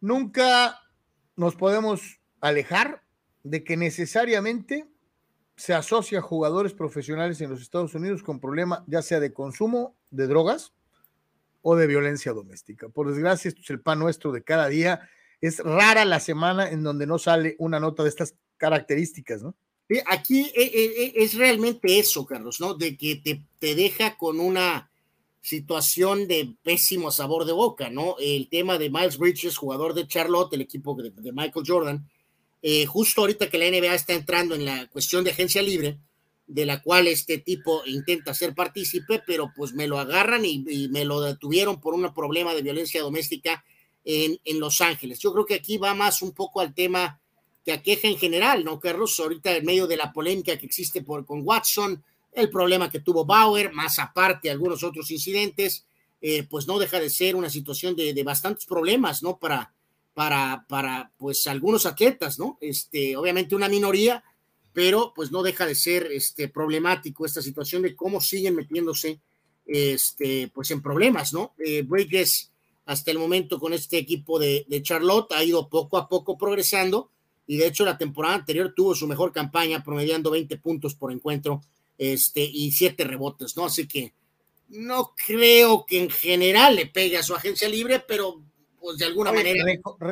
[0.00, 0.80] Nunca
[1.36, 3.02] nos podemos alejar
[3.42, 4.86] de que necesariamente
[5.60, 9.94] se asocia a jugadores profesionales en los Estados Unidos con problema ya sea de consumo
[10.10, 10.72] de drogas
[11.60, 12.88] o de violencia doméstica.
[12.88, 15.06] Por desgracia, esto es el pan nuestro de cada día.
[15.38, 19.54] Es rara la semana en donde no sale una nota de estas características, ¿no?
[20.06, 22.72] Aquí eh, eh, eh, es realmente eso, Carlos, ¿no?
[22.72, 24.90] De que te, te deja con una
[25.42, 28.16] situación de pésimo sabor de boca, ¿no?
[28.18, 32.08] El tema de Miles Bridges, jugador de Charlotte, el equipo de Michael Jordan,
[32.62, 35.98] eh, justo ahorita que la NBA está entrando en la cuestión de agencia libre,
[36.46, 41.04] de la cual este tipo intenta ser partícipe, pero pues me lo agarran y, me
[41.04, 43.64] lo detuvieron por un problema de violencia doméstica
[44.04, 45.20] en, en, Los Ángeles.
[45.20, 47.20] Yo creo que aquí va más un poco al tema
[47.64, 49.18] que aqueja en general, ¿no, Carlos?
[49.20, 53.24] Ahorita en medio de la polémica que existe por, con Watson, el problema que tuvo
[53.24, 55.86] Bauer, más aparte algunos otros incidentes,
[56.20, 59.38] eh, pues no deja de ser una situación de, de bastantes problemas, ¿no?
[59.38, 59.72] Para,
[60.14, 62.58] para, para pues algunos atletas, ¿no?
[62.60, 64.22] Este, obviamente una minoría,
[64.72, 69.20] pero pues no deja de ser este, problemático esta situación de cómo siguen metiéndose
[69.66, 71.54] este, pues en problemas, ¿no?
[71.64, 72.50] Eh, Bridges
[72.86, 77.10] hasta el momento con este equipo de, Charlotte ha ido poco a poco progresando
[77.46, 81.62] y de hecho la temporada anterior tuvo su mejor campaña promediando 20 puntos por encuentro
[81.98, 83.66] este, y 7 rebotes, ¿no?
[83.66, 84.12] Así que
[84.70, 88.42] no creo que en general le pegue a su agencia libre, pero
[88.80, 89.64] pues de alguna manera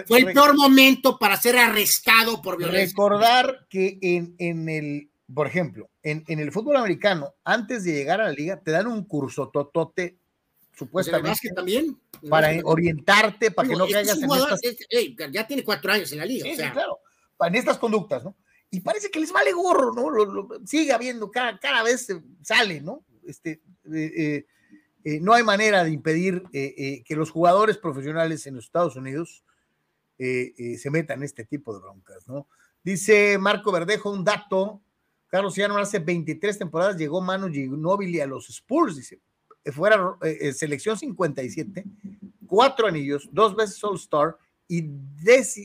[0.06, 2.88] fue el peor momento para ser arrestado por violencia.
[2.88, 8.20] Recordar que en, en el, por ejemplo, en, en, el fútbol americano, antes de llegar
[8.20, 11.38] a la liga, te dan un curso totote, pues supuestamente.
[11.42, 11.98] que también.
[12.28, 15.30] Para orientarte, para que no caigas en estas...
[15.32, 16.44] ya tiene cuatro años en la liga.
[16.44, 16.66] Sí, o sea.
[16.66, 16.98] sí, claro.
[17.40, 18.36] En estas conductas, ¿no?
[18.70, 20.10] Y parece que les vale gorro, ¿no?
[20.10, 22.08] Lo, lo, sigue habiendo, cada, cada vez
[22.42, 23.04] sale, ¿no?
[23.26, 23.62] Este,
[23.94, 24.46] eh, eh,
[25.04, 28.96] eh, no hay manera de impedir eh, eh, que los jugadores profesionales en los Estados
[28.96, 29.44] Unidos
[30.20, 32.48] se metan en este tipo de broncas, ¿no?
[32.82, 34.82] Dice Marco Verdejo un dato,
[35.28, 39.20] Carlos Ciano hace 23 temporadas llegó Manu Ginóbili a los Spurs, dice,
[39.66, 40.18] fuera
[40.54, 41.84] selección 57,
[42.48, 44.90] cuatro anillos, dos veces All-Star y,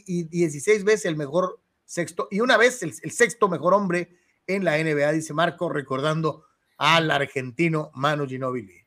[0.05, 4.65] y, 16 veces el mejor sexto, y una vez el, el sexto mejor hombre en
[4.65, 6.45] la NBA, dice Marco, recordando
[6.77, 8.82] al argentino Manu Ginóbili.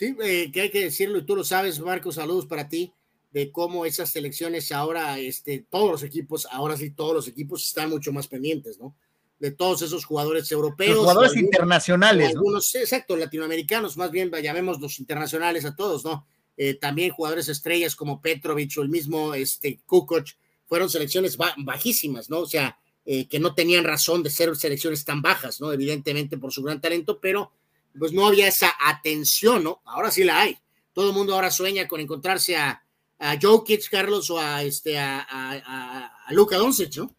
[0.00, 2.90] Sí, eh, que hay que decirlo, y tú lo sabes, Marco, saludos para ti,
[3.32, 7.90] de cómo esas selecciones ahora, este, todos los equipos, ahora sí todos los equipos están
[7.90, 8.96] mucho más pendientes, ¿no?
[9.38, 10.92] De todos esos jugadores europeos.
[10.94, 12.28] Los jugadores algunos, internacionales.
[12.30, 12.80] Algunos, ¿no?
[12.80, 16.26] exacto, latinoamericanos, más bien llamemos los internacionales a todos, ¿no?
[16.56, 20.28] Eh, también jugadores estrellas como Petrovic o el mismo este, Kukoc,
[20.64, 22.38] fueron selecciones bajísimas, ¿no?
[22.38, 25.70] O sea, eh, que no tenían razón de ser selecciones tan bajas, ¿no?
[25.74, 27.52] Evidentemente por su gran talento, pero
[27.98, 29.80] pues no había esa atención, ¿no?
[29.84, 30.58] Ahora sí la hay.
[30.92, 32.82] Todo el mundo ahora sueña con encontrarse a,
[33.18, 37.14] a Jokic, Carlos, o a, este, a, a, a Luka Doncic, ¿no?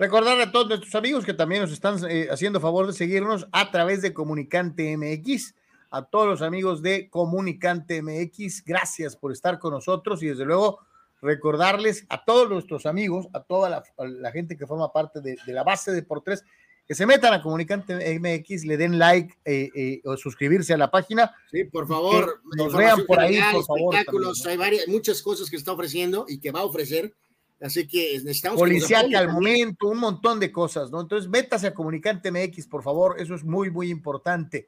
[0.00, 3.70] Recordarle a todos nuestros amigos que también nos están eh, haciendo favor de seguirnos a
[3.70, 5.54] través de Comunicante MX.
[5.90, 10.80] A todos los amigos de Comunicante MX, gracias por estar con nosotros y desde luego
[11.20, 15.64] recordarles a todos nuestros amigos, a toda la gente que forma parte de, de la
[15.64, 16.44] base de por tres,
[16.86, 20.90] que se metan a Comunicante MX, le den like eh, eh, o suscribirse a la
[20.90, 21.34] página.
[21.50, 22.40] Sí, por favor.
[22.56, 23.94] Nos vean por ahí, por favor.
[23.94, 27.14] Espectáculos, hay varias, muchas cosas que está ofreciendo y que va a ofrecer.
[27.60, 28.58] Así que necesitamos.
[28.58, 31.00] Policiaca al momento, un montón de cosas, ¿no?
[31.00, 33.20] Entonces, métase a Comunicante MX, por favor.
[33.20, 34.66] Eso es muy, muy importante.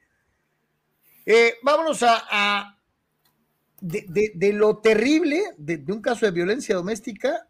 [1.25, 2.23] Eh, vámonos a.
[2.29, 2.79] a
[3.81, 7.49] de, de, de, lo terrible de, de un caso de violencia doméstica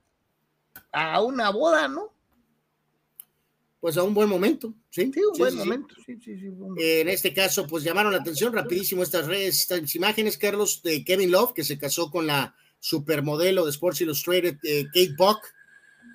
[0.92, 2.13] a una boda, ¿no?
[3.84, 5.12] Pues a un buen momento, ¿sí?
[5.14, 6.48] Sí, un sí, buen sí, momento, sí, sí, sí.
[6.48, 6.76] Bueno.
[6.80, 11.04] Eh, en este caso, pues llamaron la atención rapidísimo estas redes, estas imágenes, Carlos, de
[11.04, 15.42] Kevin Love, que se casó con la supermodelo de Sports Illustrated, eh, Kate Buck,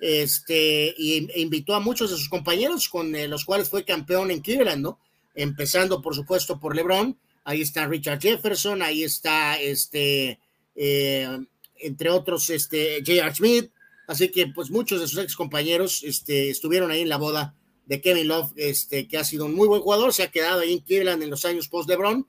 [0.01, 4.31] este, y e invitó a muchos de sus compañeros con eh, los cuales fue campeón
[4.31, 4.99] en Cleveland, ¿no?
[5.35, 10.39] Empezando, por supuesto, por LeBron, ahí está Richard Jefferson, ahí está, este,
[10.75, 11.37] eh,
[11.75, 13.35] entre otros, este, J.R.
[13.35, 13.71] Smith,
[14.07, 17.53] así que, pues, muchos de sus ex compañeros, este, estuvieron ahí en la boda
[17.89, 20.73] de Kevin Love, este, que ha sido un muy buen jugador, se ha quedado ahí
[20.73, 22.25] en Cleveland en los años post-LeBron,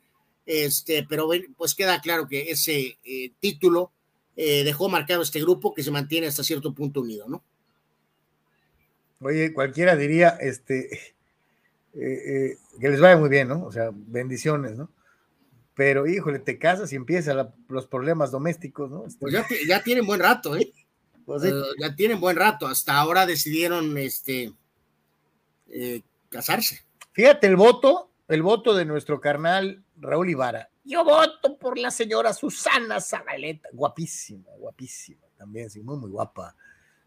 [0.46, 3.92] este, pero pues queda claro que ese eh, título
[4.36, 7.44] eh, dejó marcado este grupo que se mantiene hasta cierto punto unido, ¿no?
[9.20, 10.98] Oye, cualquiera diría, este,
[11.92, 13.62] eh, que les vaya muy bien, ¿no?
[13.66, 14.90] O sea, bendiciones, ¿no?
[15.74, 19.04] Pero, híjole, te casas y empiezan los problemas domésticos, ¿no?
[19.06, 19.18] Este...
[19.20, 20.72] Pues ya, ya, tienen buen rato, ¿eh?
[21.26, 22.66] Pues uh, ya tienen buen rato.
[22.66, 24.52] Hasta ahora decidieron, este,
[25.70, 26.84] eh, casarse.
[27.12, 30.68] Fíjate el voto, el voto de nuestro carnal Raúl Ibarra.
[30.84, 36.56] Yo voto por la señora Susana Zabaleta, guapísima, guapísima, también, sí, muy, muy guapa.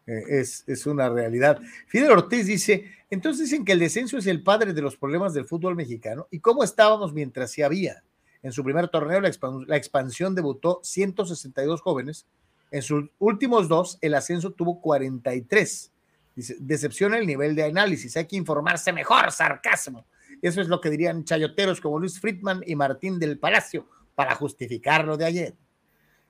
[0.06, 1.60] Eh, es, es, una realidad.
[1.86, 5.46] Fidel Ortiz dice, entonces dicen que el descenso es el padre de los problemas del
[5.46, 6.28] fútbol mexicano.
[6.30, 8.04] ¿Y cómo estábamos mientras sí había?
[8.42, 12.26] En su primer torneo la, expans la expansión debutó 162 jóvenes.
[12.70, 15.93] En sus últimos dos, el ascenso tuvo 43.
[16.34, 20.06] Dice, decepciona el nivel de análisis, hay que informarse mejor, sarcasmo.
[20.42, 25.04] Eso es lo que dirían chayoteros como Luis Friedman y Martín del Palacio para justificar
[25.04, 25.54] lo de ayer.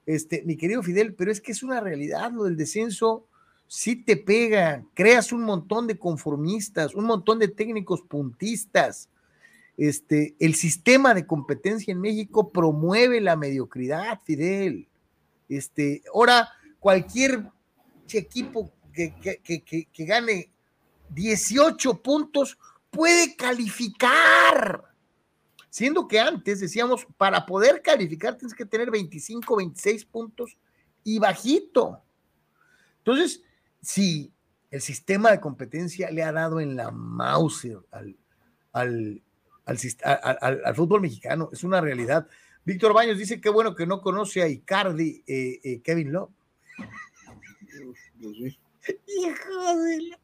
[0.07, 3.27] Este, mi querido Fidel, pero es que es una realidad lo del descenso,
[3.67, 9.09] sí te pega, creas un montón de conformistas, un montón de técnicos puntistas.
[9.77, 14.89] Este, el sistema de competencia en México promueve la mediocridad, Fidel.
[15.49, 16.49] Este, ahora
[16.79, 17.47] cualquier
[18.13, 20.51] equipo que, que, que, que, gane
[21.11, 22.57] 18 puntos
[22.91, 24.85] puede calificar.
[25.69, 30.57] Siendo que antes decíamos, para poder calificar tienes que tener 25, 26 puntos
[31.03, 32.01] y bajito.
[32.99, 33.43] Entonces,
[33.83, 34.33] si
[34.71, 38.17] el sistema de competencia le ha dado en la mouse al,
[38.73, 39.23] al,
[39.65, 42.27] al, fútbol mexicano, es una realidad.
[42.65, 46.31] Víctor Baños dice que bueno que no conoce a Icardi, eh, eh, Kevin Love.
[49.07, 50.19] Hijo de la...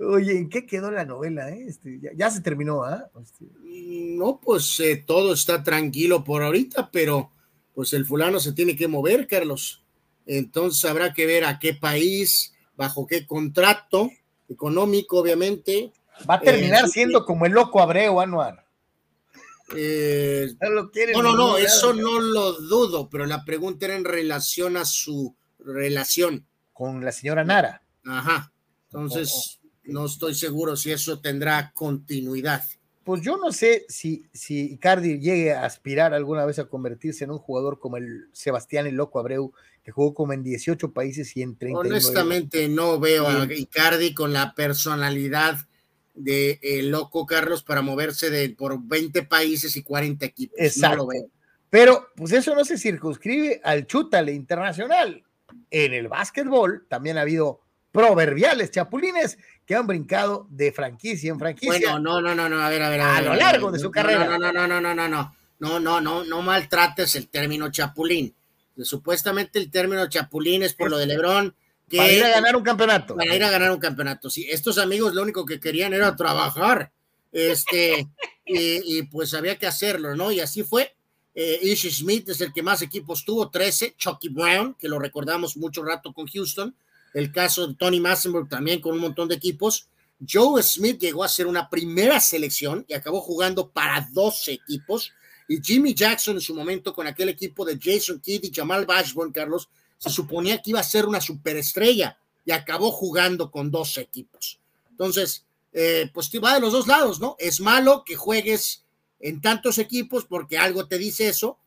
[0.00, 1.50] Oye, ¿en qué quedó la novela?
[1.50, 1.64] Eh?
[1.66, 3.10] Este, ya, se terminó, ¿ah?
[3.20, 3.46] Este...
[3.64, 7.32] No, pues eh, todo está tranquilo por ahorita, pero
[7.74, 9.84] pues el fulano se tiene que mover, Carlos.
[10.26, 14.10] Entonces habrá que ver a qué país, bajo qué contrato
[14.48, 15.92] económico, obviamente.
[16.28, 18.64] Va a terminar eh, siendo como el loco Abreu, Anuar.
[19.74, 25.34] no, no, no, eso no lo dudo, pero la pregunta era en relación a su
[25.58, 26.46] relación.
[26.72, 27.82] Con la señora Nara.
[28.08, 28.52] Ajá.
[28.84, 32.64] Entonces, no estoy seguro si eso tendrá continuidad.
[33.04, 37.30] Pues yo no sé si, si Icardi llegue a aspirar alguna vez a convertirse en
[37.30, 39.52] un jugador como el Sebastián el Loco Abreu,
[39.82, 41.78] que jugó como en 18 países y en 30.
[41.78, 45.56] Honestamente, no veo a Icardi con la personalidad
[46.14, 50.58] de el Loco Carlos para moverse de por 20 países y 40 equipos.
[50.58, 51.08] Exacto.
[51.70, 55.24] Pero pues eso no se circunscribe al chútale internacional.
[55.70, 57.60] En el básquetbol también ha habido
[57.98, 61.90] proverbiales chapulines que han brincado de franquicia en franquicia.
[61.90, 63.00] Bueno, no, no, no, no, a ver, a ver.
[63.00, 64.24] A, lo largo de su carrera.
[64.24, 68.32] No, no, no, no, no, no, no, no, no, no, no maltrates el término chapulín.
[68.80, 71.56] Supuestamente el término chapulín es por lo de Lebrón.
[71.88, 73.16] Que, para ir a ganar un campeonato.
[73.16, 74.30] Para ir a ganar un campeonato.
[74.30, 76.92] Sí, estos amigos lo único que querían era trabajar.
[77.32, 78.06] Este,
[78.46, 80.30] y, pues había que hacerlo, ¿no?
[80.30, 80.94] Y así fue.
[81.34, 83.96] Eh, Ish Smith es el que más equipos tuvo, 13.
[83.98, 86.76] Chucky Brown, que lo recordamos mucho rato con Houston,
[87.14, 89.88] el caso de Tony Massenberg también con un montón de equipos.
[90.28, 95.12] Joe Smith llegó a ser una primera selección y acabó jugando para 12 equipos.
[95.48, 99.32] Y Jimmy Jackson en su momento con aquel equipo de Jason Kidd y Jamal Bashburn,
[99.32, 104.58] Carlos, se suponía que iba a ser una superestrella y acabó jugando con 12 equipos.
[104.90, 107.36] Entonces, eh, pues va de los dos lados, ¿no?
[107.38, 108.84] Es malo que juegues
[109.20, 111.58] en tantos equipos porque algo te dice eso,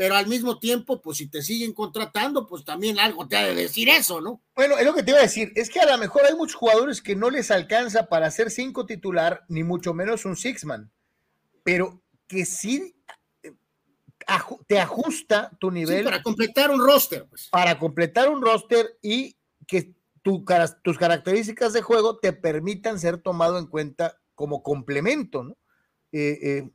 [0.00, 3.54] pero al mismo tiempo, pues si te siguen contratando, pues también algo te ha de
[3.54, 4.40] decir eso, ¿no?
[4.54, 6.54] Bueno, es lo que te iba a decir, es que a lo mejor hay muchos
[6.54, 10.90] jugadores que no les alcanza para ser cinco titular, ni mucho menos un six-man,
[11.64, 12.96] pero que sí
[13.42, 13.52] eh,
[14.66, 16.02] te ajusta tu nivel.
[16.02, 17.26] para completar un roster.
[17.28, 17.48] Pues.
[17.50, 19.36] Para completar un roster y
[19.66, 25.58] que tus características de juego te permitan ser tomado en cuenta como complemento, ¿no?
[26.10, 26.70] Eh, eh,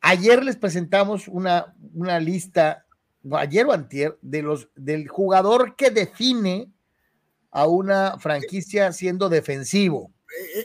[0.01, 2.86] ayer les presentamos una, una lista,
[3.32, 6.70] ayer o antier, de los, del jugador que define
[7.51, 10.10] a una franquicia siendo defensivo.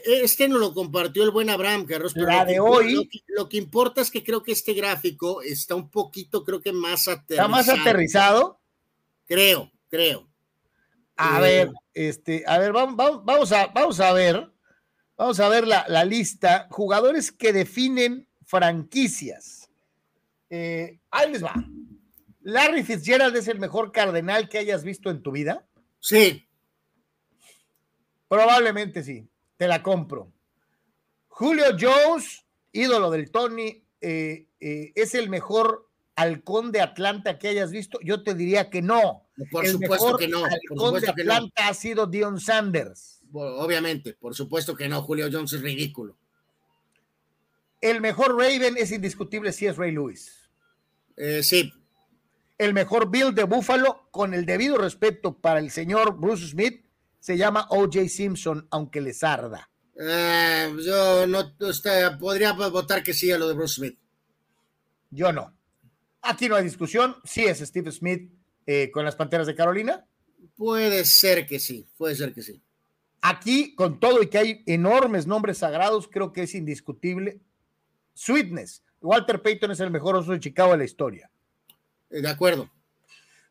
[0.04, 2.14] Este no lo compartió el buen Abraham, Carlos.
[2.14, 3.08] Pero La de hoy.
[3.28, 7.08] Lo que, importa es que creo que este gráfico está un poquito, creo que más
[7.08, 7.46] aterrizado.
[7.46, 8.60] ¿Está más aterrizado?
[9.26, 10.28] Creo, creo.
[11.16, 14.50] A eh, ver, este, a ver, vamos, vamos, a, vamos a ver.
[15.16, 16.66] Vamos a ver la, la lista.
[16.70, 19.70] Jugadores que definen franquicias.
[20.50, 21.54] ahí les va.
[22.40, 25.64] Larry Fitzgerald es el mejor cardenal que hayas visto en tu vida.
[26.00, 26.48] Sí.
[28.26, 29.28] Probablemente sí
[29.62, 30.32] te la compro.
[31.28, 37.70] Julio Jones, ídolo del Tony, eh, eh, es el mejor halcón de Atlanta que hayas
[37.70, 38.00] visto.
[38.02, 39.28] Yo te diría que no.
[39.52, 40.44] Por supuesto que no.
[40.44, 43.20] Halcón de Atlanta ha sido Dion Sanders.
[43.32, 45.00] obviamente, por supuesto que no.
[45.00, 46.16] Julio Jones es ridículo.
[47.80, 50.50] El mejor Raven es indiscutible si es Ray Lewis.
[51.16, 51.72] Eh, sí.
[52.58, 56.82] El mejor Bill de Buffalo, con el debido respeto para el señor Bruce Smith,
[57.22, 58.08] se llama O.J.
[58.08, 59.70] Simpson, aunque les arda.
[59.94, 61.56] Eh, yo no
[62.18, 63.96] podría votar que sí a lo de Bruce Smith.
[65.08, 65.56] Yo no.
[66.22, 67.14] Aquí no hay discusión.
[67.22, 68.28] Sí es Steve Smith
[68.66, 70.04] eh, con las Panteras de Carolina.
[70.56, 72.60] Puede ser que sí, puede ser que sí.
[73.20, 77.40] Aquí, con todo y que hay enormes nombres sagrados, creo que es indiscutible.
[78.14, 78.82] Sweetness.
[79.00, 81.30] Walter Payton es el mejor oso de Chicago de la historia.
[82.10, 82.68] De acuerdo.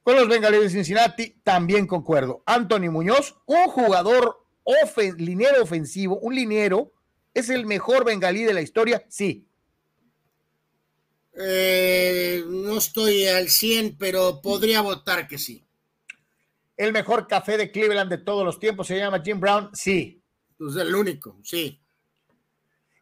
[0.03, 2.43] Con los Bengalíes de Cincinnati, también concuerdo.
[2.45, 6.91] Anthony Muñoz, un jugador ofen liniero ofensivo, un liniero,
[7.33, 9.47] es el mejor bengalí de la historia, sí.
[11.33, 15.65] Eh, no estoy al 100, pero podría votar que sí.
[16.75, 20.21] El mejor café de Cleveland de todos los tiempos se llama Jim Brown, sí.
[20.57, 21.80] Pues el único, sí.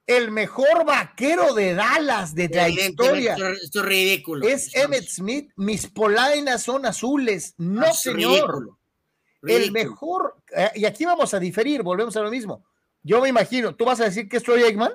[0.09, 3.35] El mejor vaquero de Dallas de la historia.
[3.61, 4.47] Esto, es ridículo.
[4.47, 5.51] Es Emmett Smith.
[5.55, 7.53] Mis polainas son azules.
[7.59, 8.75] No, señor.
[9.43, 12.65] El mejor, eh, y aquí vamos a diferir, volvemos a lo mismo.
[13.03, 14.93] Yo me imagino, ¿tú vas a decir que es Troy Eggman?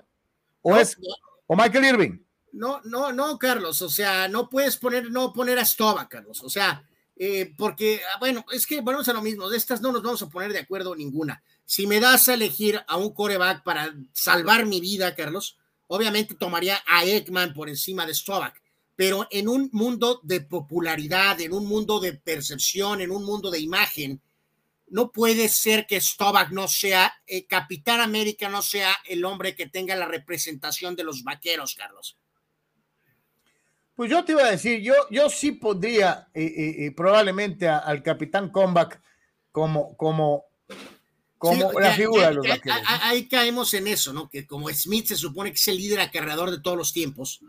[0.63, 0.99] ¿O es
[1.47, 2.19] o Michael Irving?
[2.51, 3.83] No, no, no, Carlos.
[3.83, 6.43] O sea, no puedes poner, no poner a Stoba, Carlos.
[6.43, 6.85] O sea,
[7.17, 9.49] eh, porque, ah, bueno, es que volvemos a lo mismo.
[9.49, 11.43] De estas no nos vamos a poner de acuerdo ninguna.
[11.65, 16.83] Si me das a elegir a un coreback para salvar mi vida, Carlos, obviamente tomaría
[16.87, 18.65] a Eggman por encima de Stovak
[18.97, 23.59] pero en un mundo de popularidad, en un mundo de percepción, en un mundo de
[23.59, 24.21] imagen,
[24.89, 29.67] no puede ser que Stovak no sea, eh, Capitán América no sea el hombre que
[29.67, 32.17] tenga la representación de los vaqueros, Carlos.
[33.95, 38.51] Pues yo te iba a decir, yo, yo sí pondría eh, eh, probablemente al Capitán
[38.51, 39.01] Comeback
[39.53, 40.45] como, como,
[41.39, 42.79] como la figura de los vaqueros.
[42.87, 44.29] Ahí caemos en eso, ¿no?
[44.29, 47.41] Que como Smith se supone que es el líder acarreador de todos los tiempos,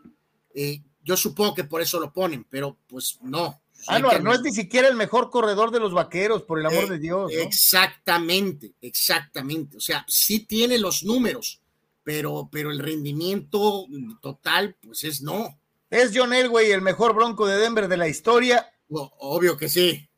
[1.06, 3.62] yo supongo que por eso lo ponen, pero pues no.
[3.88, 6.86] Ah, no, no es ni siquiera el mejor corredor de los vaqueros, por el amor
[6.86, 7.32] eh, de Dios.
[7.32, 9.78] Exactamente, exactamente.
[9.78, 11.62] O sea, sí tiene los números,
[12.04, 13.86] pero, pero el rendimiento
[14.22, 15.60] total, pues es no.
[15.96, 18.72] ¿Es John Elway el mejor bronco de Denver de la historia?
[18.90, 20.10] obvio que sí.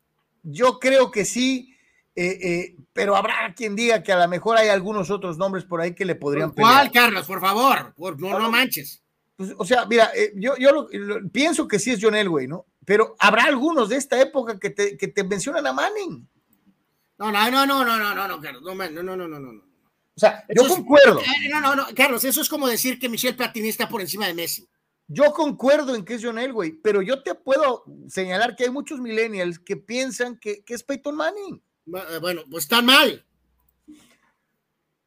[0.42, 1.74] Yo creo que sí,
[2.14, 5.80] eh, eh, pero habrá quien diga que a lo mejor hay algunos otros nombres por
[5.80, 7.26] ahí que le podrían ¿Cuál, Carlos?
[7.26, 9.02] Por favor, por, no, no manches.
[9.36, 10.88] Pues, o sea, mira, yo, yo
[11.32, 12.66] pienso que sí es John Elway, ¿no?
[12.88, 16.26] pero habrá algunos de esta época que te, que te mencionan a Manning.
[17.18, 19.60] No, no, no, no, no, no, no, no, Carlos, no, no, no, no, no, no.
[19.60, 21.20] O sea, yo concuerdo.
[21.20, 24.26] Eh, no, no, no, Carlos, eso es como decir que Michelle Platini está por encima
[24.26, 24.66] de Messi.
[25.08, 29.00] Yo concuerdo en que es John Elway, pero yo te puedo señalar que hay muchos
[29.00, 31.62] millennials que piensan que, que es Peyton Manning.
[31.86, 33.24] Eh, bueno, pues están mal.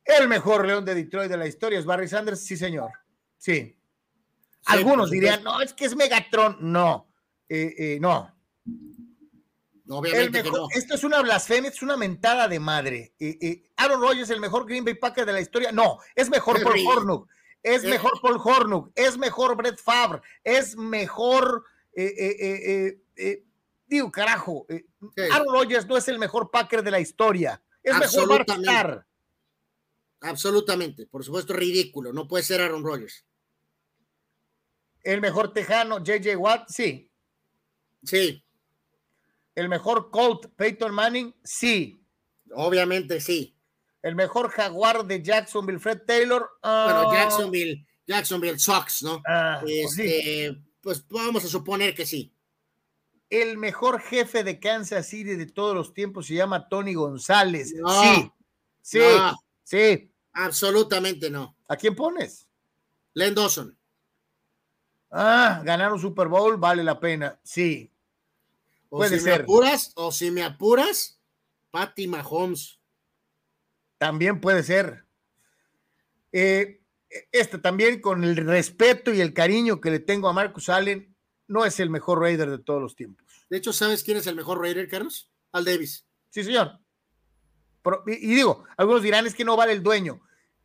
[0.03, 2.91] El mejor león de Detroit de la historia es Barry Sanders, sí, señor.
[3.37, 3.77] Sí.
[4.65, 6.57] Algunos dirían, no, es que es Megatron.
[6.59, 7.07] No.
[7.47, 8.35] Eh, eh, no.
[9.89, 10.67] Obviamente no.
[10.73, 13.13] Esto es una blasfemia, es una mentada de madre.
[13.19, 15.71] Eh, Aaron Rodgers, el mejor Green Bay Packer de la historia.
[15.71, 17.29] No, es mejor Paul Hornuk,
[17.63, 21.65] es mejor Paul Hornuk, es mejor Brett Favre, es mejor.
[23.87, 24.65] digo, carajo,
[25.31, 27.61] Aaron Rodgers no es el mejor Packer de la historia.
[27.83, 29.05] Es mejor Mark
[30.21, 32.13] Absolutamente, por supuesto, ridículo.
[32.13, 33.25] No puede ser Aaron Rodgers.
[35.03, 37.11] El mejor tejano, JJ Watt, sí,
[38.03, 38.43] Sí.
[39.55, 41.35] ¿El mejor Colt, Peyton Manning?
[41.43, 42.03] Sí.
[42.53, 43.55] Obviamente sí.
[44.01, 46.49] ¿El mejor Jaguar de Jacksonville, Fred Taylor?
[46.61, 47.09] bueno, ah.
[47.13, 49.21] Jacksonville, Jacksonville Sox, ¿no?
[49.27, 52.33] Ah, pues, este, pues, vamos a suponer que sí.
[53.29, 57.69] El mejor jefe de Kansas City de todos los tiempos se llama Tony González.
[57.69, 58.31] sí.
[58.81, 58.99] Sí.
[59.63, 60.11] Sí.
[60.33, 61.55] Absolutamente no.
[61.67, 62.47] ¿A quién pones?
[63.13, 63.77] Len Dawson.
[65.09, 67.39] Ah, ganar un Super Bowl vale la pena.
[67.43, 67.91] Sí.
[68.89, 71.19] O Puede si me apuras, o si me apuras,
[71.69, 72.80] Patty Mahomes.
[74.01, 75.05] También puede ser.
[76.31, 76.81] Eh,
[77.31, 81.15] este también, con el respeto y el cariño que le tengo a Marcus Allen,
[81.47, 83.23] no es el mejor Raider de todos los tiempos.
[83.47, 85.29] De hecho, ¿sabes quién es el mejor Raider, Carlos?
[85.51, 86.07] Al Davis.
[86.31, 86.79] Sí, señor.
[88.07, 90.19] y, digo, algunos dirán es que no vale el dueño.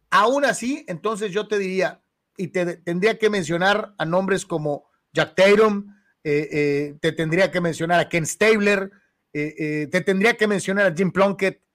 [0.09, 2.01] Aún así, entonces yo te diría,
[2.39, 5.95] y te tendría que mencionar a nombres como Jack Tatum,
[6.25, 8.91] eh, eh, te tendría que mencionar a Ken Stabler,
[9.35, 11.66] eh, te tendría que mencionar a Jim Plunkett,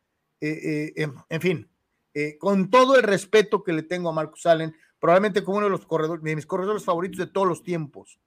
[0.41, 1.69] en, fin,
[2.39, 5.85] con todo el respeto que le tengo a Marcus Allen, probablemente como uno de los
[5.85, 8.19] corredores, de mis corredores favoritos de todos los tiempos.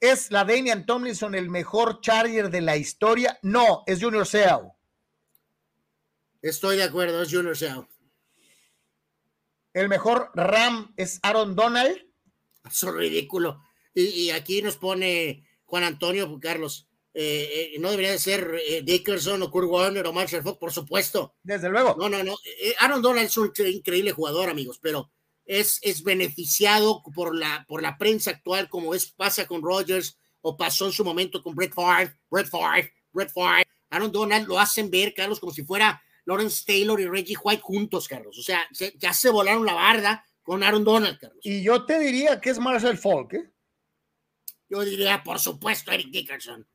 [0.00, 3.38] ¿Es la Damian Tomlinson el mejor Charger de la historia?
[3.42, 4.74] No, es Junior Seau.
[6.42, 7.88] Estoy de acuerdo, es Junior Seau.
[9.72, 11.96] El mejor Ram es Aaron Donald.
[12.68, 13.62] Eso es ridículo.
[13.94, 16.88] Y, aquí nos pone Juan Antonio Carlos.
[17.14, 21.36] Eh, no debería de ser Dickerson o Kurt Warner o Marshall Fox, por supuesto.
[21.42, 21.96] Desde luego.
[21.98, 22.36] No, no, no.
[22.80, 25.10] Aaron Donald es un increíble jugador, amigos, pero
[25.44, 30.56] es, es beneficiado por la, por la prensa actual, como es, pasa con Rodgers o
[30.56, 33.64] pasó en su momento con Brett Favre, Brett Favre, Brett Favre.
[33.90, 38.08] Aaron Donald lo hacen ver, Carlos, como si fuera Lawrence Taylor y Reggie White juntos,
[38.08, 38.38] Carlos.
[38.38, 38.66] O sea,
[38.96, 41.40] ya se volaron la barda con Aaron Donald, Carlos.
[41.42, 43.50] Y yo te diría que es Marshall Falk, ¿eh?
[44.68, 46.66] Yo diría, por supuesto, Eric Dickerson.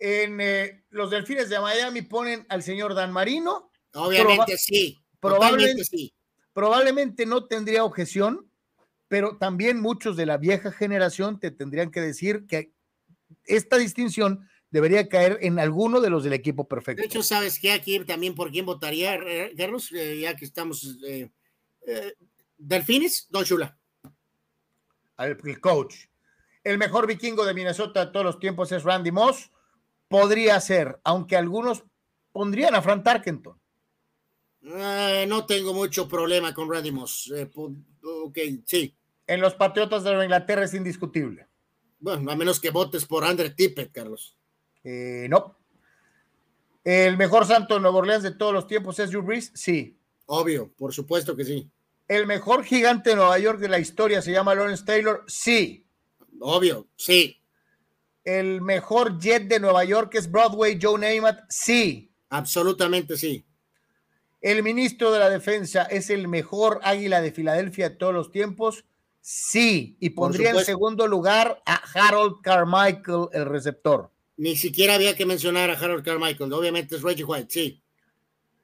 [0.00, 3.70] En eh, los Delfines de Miami ponen al señor Dan Marino.
[3.94, 4.98] Obviamente sí.
[5.20, 6.12] Probablemente sí.
[6.52, 8.50] Probablemente no tendría objeción,
[9.08, 12.72] pero también muchos de la vieja generación te tendrían que decir que
[13.44, 17.02] esta distinción debería caer en alguno de los del equipo perfecto.
[17.02, 17.72] De hecho, ¿sabes qué?
[17.72, 19.18] Aquí también por quién votaría,
[19.56, 20.98] Carlos, eh, ya que estamos.
[21.06, 21.30] Eh,
[21.86, 22.14] eh,
[22.56, 23.76] Delfines, Don Chula.
[25.18, 25.94] El coach.
[26.62, 29.50] El mejor vikingo de Minnesota de todos los tiempos es Randy Moss.
[30.10, 31.84] Podría ser, aunque algunos
[32.32, 33.56] pondrían a Frank Tarkenton.
[34.60, 37.32] no tengo mucho problema con Randy Moss.
[38.02, 38.92] ok, sí.
[39.24, 41.46] En los Patriotas de Inglaterra es indiscutible.
[42.00, 44.36] Bueno, a menos que votes por Andre Tippett, Carlos.
[44.82, 45.56] Eh, no.
[46.82, 49.52] ¿El mejor santo de Nueva Orleans de todos los tiempos es Drew Brees?
[49.54, 49.96] Sí.
[50.26, 51.70] Obvio, por supuesto que sí.
[52.08, 55.22] ¿El mejor gigante de Nueva York de la historia se llama Lawrence Taylor?
[55.28, 55.86] Sí.
[56.40, 57.39] Obvio, sí.
[58.24, 61.40] ¿El mejor jet de Nueva York es Broadway Joe Namath?
[61.48, 62.12] Sí.
[62.28, 63.44] Absolutamente sí.
[64.40, 68.84] ¿El ministro de la Defensa es el mejor águila de Filadelfia de todos los tiempos?
[69.20, 69.96] Sí.
[70.00, 74.10] Y pondría en segundo lugar a Harold Carmichael, el receptor.
[74.36, 76.52] Ni siquiera había que mencionar a Harold Carmichael.
[76.52, 77.82] Obviamente es Reggie White, sí.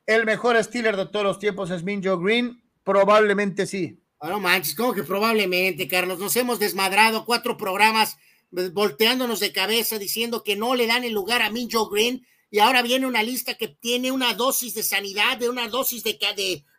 [0.07, 2.63] ¿El mejor Steeler de todos los tiempos es Minjo Green?
[2.85, 4.01] Probablemente sí.
[4.21, 6.19] Ah, no manches, ¿cómo que probablemente, Carlos?
[6.19, 8.17] Nos hemos desmadrado cuatro programas
[8.51, 12.83] volteándonos de cabeza diciendo que no le dan el lugar a Minjo Green y ahora
[12.83, 16.19] viene una lista que tiene una dosis de sanidad, de una dosis de,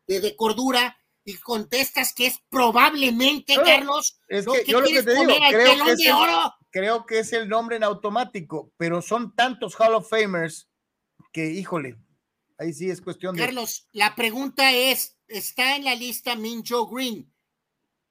[0.08, 4.20] de, de, cordura y contestas que es probablemente, Carlos.
[4.28, 6.54] Es que yo lo que te digo, creo que de oro?
[6.72, 10.70] creo que es el nombre en automático, pero son tantos Hall of Famers
[11.34, 11.98] que, híjole,
[12.58, 13.44] ahí sí es cuestión de.
[13.44, 17.34] Carlos, la pregunta es: ¿está en la lista Min Joe Green?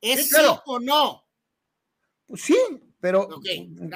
[0.01, 1.27] ¿Es sí, o no?
[2.27, 2.57] Pues sí,
[3.01, 3.29] pero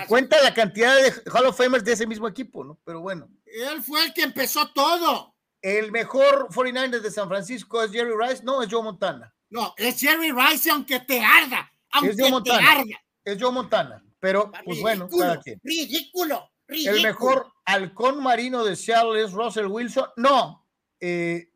[0.09, 2.79] cuenta la cantidad de Hall of Famers de ese mismo equipo, ¿no?
[2.85, 3.29] Pero bueno.
[3.45, 5.35] Él fue el que empezó todo.
[5.63, 9.35] El mejor 49 de San Francisco es Jerry Rice, no, es Joe Montana.
[9.51, 13.03] No, es Jerry Rice aunque te arda, aunque te arda.
[13.25, 14.03] Es Joe Montana.
[14.21, 15.61] Pero, pues bueno, cada quien.
[15.63, 20.09] Ridículo, El mejor halcón marino de Seattle es Russell Wilson.
[20.17, 20.67] No.
[21.01, 21.51] Eh,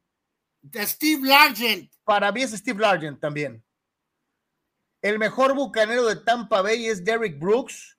[0.62, 1.93] de Steve Largent.
[2.05, 3.64] Para mí es Steve Largent también.
[5.05, 7.98] El mejor bucanero de Tampa Bay es Derrick Brooks.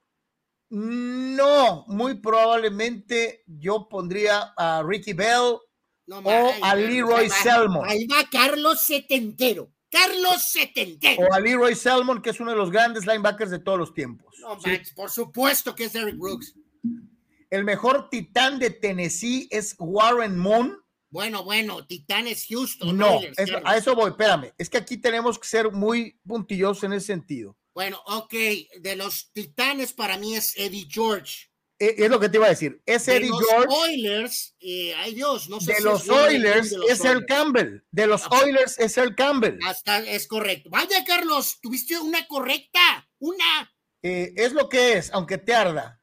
[0.72, 5.60] No, muy probablemente yo pondría a Ricky Bell
[6.08, 7.88] o a Leroy Selmon.
[7.88, 9.72] Ahí va Carlos Setentero.
[9.88, 11.28] Carlos Setentero.
[11.28, 14.36] O a Leroy Selmon, que es uno de los grandes linebackers de todos los tiempos.
[14.42, 14.58] No,
[14.96, 16.56] por supuesto que es Derrick Brooks.
[17.52, 20.84] El mejor titán de Tennessee es Warren Moon.
[21.16, 22.98] Bueno, bueno, titán es Houston.
[22.98, 23.22] No,
[23.64, 24.52] a eso voy, espérame.
[24.58, 27.58] Es que aquí tenemos que ser muy puntillosos en ese sentido.
[27.74, 28.34] Bueno, ok,
[28.82, 31.50] de los titanes para mí es Eddie George.
[31.80, 32.82] Eh, es lo que te iba a decir.
[32.86, 33.68] Es Eddie los George.
[33.70, 37.80] Oilers, eh, ay Dios, no sé de los Oilers es el Campbell.
[37.92, 39.58] De los Oilers es el Campbell.
[39.66, 40.70] Hasta es correcto.
[40.70, 43.10] Vaya, Carlos, tuviste una correcta.
[43.20, 43.74] Una.
[44.04, 46.02] Eh, es lo que es, aunque te arda.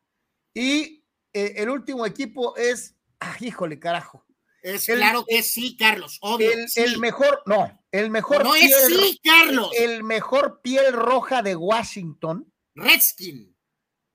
[0.55, 4.27] Y eh, el último equipo es, ah, híjole, carajo.
[4.63, 6.51] Es claro que sí, Carlos, obvio.
[6.77, 8.45] El, mejor, no, el mejor.
[8.45, 9.71] No es sí, Carlos.
[9.77, 12.53] El mejor piel roja de Washington.
[12.75, 13.57] Redskin.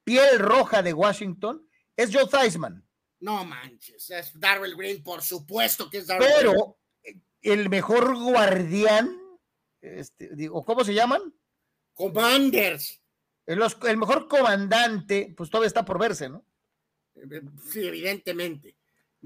[0.03, 2.87] Piel roja de Washington es Joe Theismann.
[3.19, 6.79] No manches, es Darrell Green, por supuesto que es Darrell Pero
[7.41, 9.19] el mejor guardián,
[9.81, 11.21] este, digo, ¿cómo se llaman?
[11.93, 13.01] Commanders
[13.47, 16.45] el mejor comandante, pues todavía está por verse, ¿no?
[17.71, 18.76] Sí, evidentemente.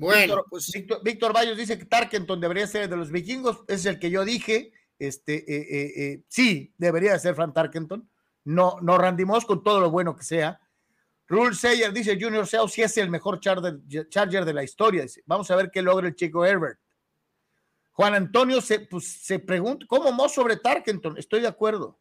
[0.02, 0.72] Bueno, Víctor, pues
[1.04, 4.72] Víctor, Bayos dice que Tarkenton debería ser de los vikingos, es el que yo dije.
[4.98, 8.10] Este, eh, eh, eh, sí, debería ser Frank Tarkenton.
[8.46, 10.60] No, no Randy con todo lo bueno que sea.
[11.28, 15.06] Rule Sayer dice Junior Seau si es el mejor charger, de la historia.
[15.28, 16.80] Vamos a ver qué logra el chico Herbert.
[17.92, 21.16] Juan Antonio se, pues, se pregunta, ¿cómo mo sobre Tarkenton?
[21.20, 22.00] Estoy de acuerdo.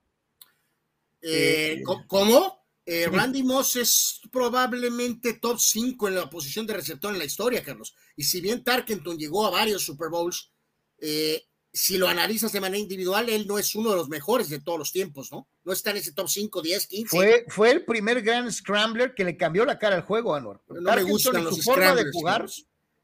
[2.07, 2.60] ¿Cómo?
[2.93, 7.63] Eh, Randy Moss es probablemente top 5 en la posición de receptor en la historia,
[7.63, 7.95] Carlos.
[8.17, 10.51] Y si bien Tarkenton llegó a varios Super Bowls,
[11.73, 14.79] si lo analizas de manera individual, él no es uno de los mejores de todos
[14.79, 15.49] los tiempos, ¿no?
[15.65, 17.17] No está en ese top 5, 10, 15.
[17.17, 20.61] Fue, fue el primer gran scrambler que le cambió la cara al juego, Anwar.
[20.69, 22.47] No me gustan los su forma de jugar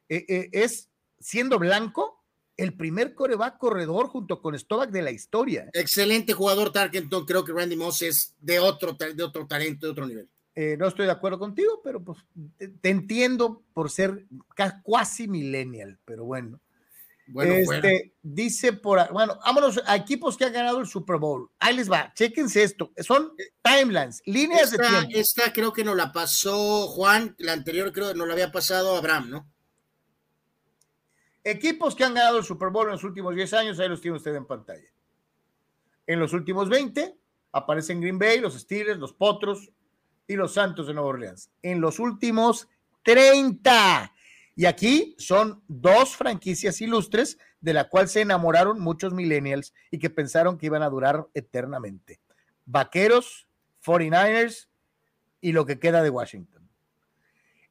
[0.09, 0.91] eh, eh, es
[1.21, 2.25] siendo blanco
[2.57, 5.69] el primer coreback corredor junto con Stovak de la historia.
[5.73, 10.07] Excelente jugador Tarkenton, creo que Randy Moss es de otro, de otro talento, de otro
[10.07, 10.29] nivel.
[10.55, 12.19] Eh, no estoy de acuerdo contigo, pero pues
[12.81, 14.27] te, entiendo por ser
[14.85, 16.61] casi millennial, pero bueno.
[17.29, 21.51] Bueno, este, dice por bueno, vámonos a equipos que han ganado el Super Bowl.
[21.59, 22.93] Ahí les va, chéquense esto.
[22.99, 25.09] Son timelines, líneas de tiempo.
[25.11, 28.97] Esta creo que nos la pasó Juan, la anterior creo que nos la había pasado
[28.97, 29.53] Abraham, ¿no?
[31.49, 34.17] Equipos que han ganado el Super Bowl en los últimos 10 años, ahí los tiene
[34.17, 34.89] usted en pantalla.
[36.05, 37.17] En los últimos 20
[37.53, 39.71] aparecen Green Bay, los Steelers, los Potros
[40.27, 41.53] y los Santos de Nueva Orleans.
[41.63, 42.69] En los últimos
[43.05, 44.13] 30.
[44.57, 50.11] Y aquí son dos franquicias ilustres de la cual se enamoraron muchos millennials y que
[50.11, 52.19] pensaron que iban a durar eternamente.
[52.65, 53.47] Vaqueros,
[53.85, 54.67] 49ers
[55.41, 56.69] y lo que queda de Washington.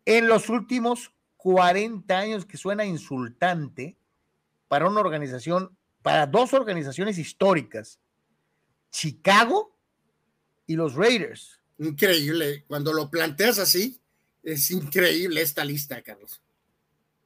[0.06, 1.12] En los últimos
[1.46, 3.96] 40 años que suena insultante
[4.68, 8.00] para una organización, para dos organizaciones históricas,
[8.90, 9.78] Chicago
[10.66, 11.62] y los Raiders.
[11.78, 14.02] Increíble, cuando lo planteas así,
[14.42, 16.42] es increíble esta lista, Carlos.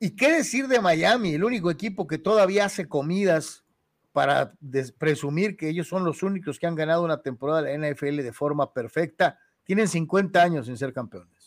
[0.01, 3.63] ¿Y qué decir de Miami, el único equipo que todavía hace comidas
[4.11, 4.53] para
[4.97, 8.33] presumir que ellos son los únicos que han ganado una temporada de la NFL de
[8.33, 9.39] forma perfecta?
[9.63, 11.38] Tienen 50 años sin ser campeones.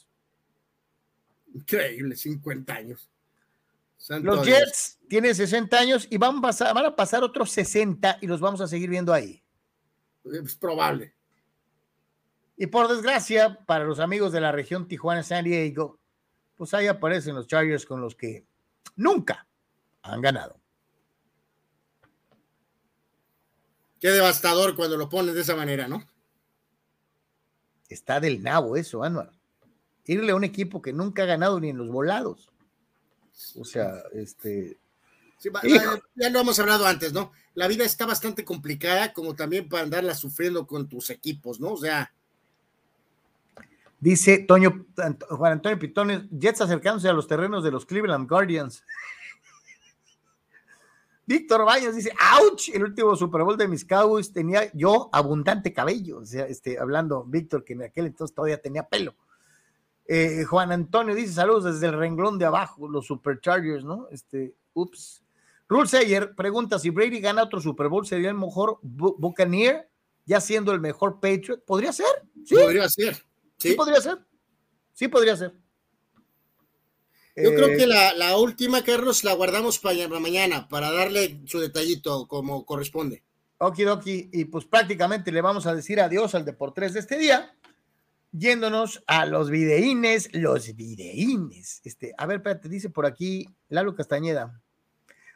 [1.54, 3.10] Increíble, 50 años.
[4.08, 8.26] los Jets tienen 60 años y van a, pasar, van a pasar otros 60 y
[8.26, 9.42] los vamos a seguir viendo ahí.
[10.24, 11.14] Es probable.
[12.56, 15.98] Y por desgracia, para los amigos de la región Tijuana-San Diego,
[16.56, 18.46] pues ahí aparecen los Chargers con los que
[18.96, 19.46] nunca
[20.02, 20.60] han ganado.
[24.00, 26.04] Qué devastador cuando lo pones de esa manera, ¿no?
[27.88, 29.41] Está del nabo eso, Anuar
[30.06, 32.50] irle a un equipo que nunca ha ganado ni en los volados.
[33.56, 34.78] O sea, este.
[36.14, 37.32] ya lo hemos hablado antes, ¿no?
[37.54, 41.72] La vida está bastante complicada, como también para andarla sufriendo con tus equipos, ¿no?
[41.72, 42.12] O sea.
[44.00, 44.86] Dice Toño,
[45.28, 48.82] Juan Antonio Pitones, Jets acercándose a los terrenos de los Cleveland Guardians.
[51.24, 52.68] Víctor Baños dice, ¡ouch!
[52.70, 56.18] El último Super Bowl de mis Cowboys tenía yo abundante cabello.
[56.18, 59.14] O sea, este, hablando Víctor, que en aquel entonces todavía tenía pelo.
[60.06, 64.08] Eh, Juan Antonio dice saludos desde el renglón de abajo, los Superchargers, ¿no?
[64.10, 65.22] Este, ups.
[65.68, 69.88] Rule Sayer pregunta si Brady gana otro Super Bowl, ¿sería el mejor Buccaneer,
[70.26, 71.64] ya siendo el mejor Patriot?
[71.64, 72.06] ¿Podría ser?
[72.44, 72.56] Sí.
[72.56, 73.24] Podría ser.
[73.56, 74.18] Sí, podría ser.
[74.92, 75.54] Sí, podría ser.
[77.34, 82.26] Yo creo que eh, la, última, Carlos, la guardamos para mañana, para darle su detallito
[82.26, 83.22] como corresponde.
[83.56, 87.56] Okidoki, y pues prácticamente le vamos a decir adiós al Deportes de este día
[88.32, 91.80] yéndonos a los videínes, los videínes.
[91.84, 94.60] Este, a ver, espérate, dice por aquí Lalo Castañeda.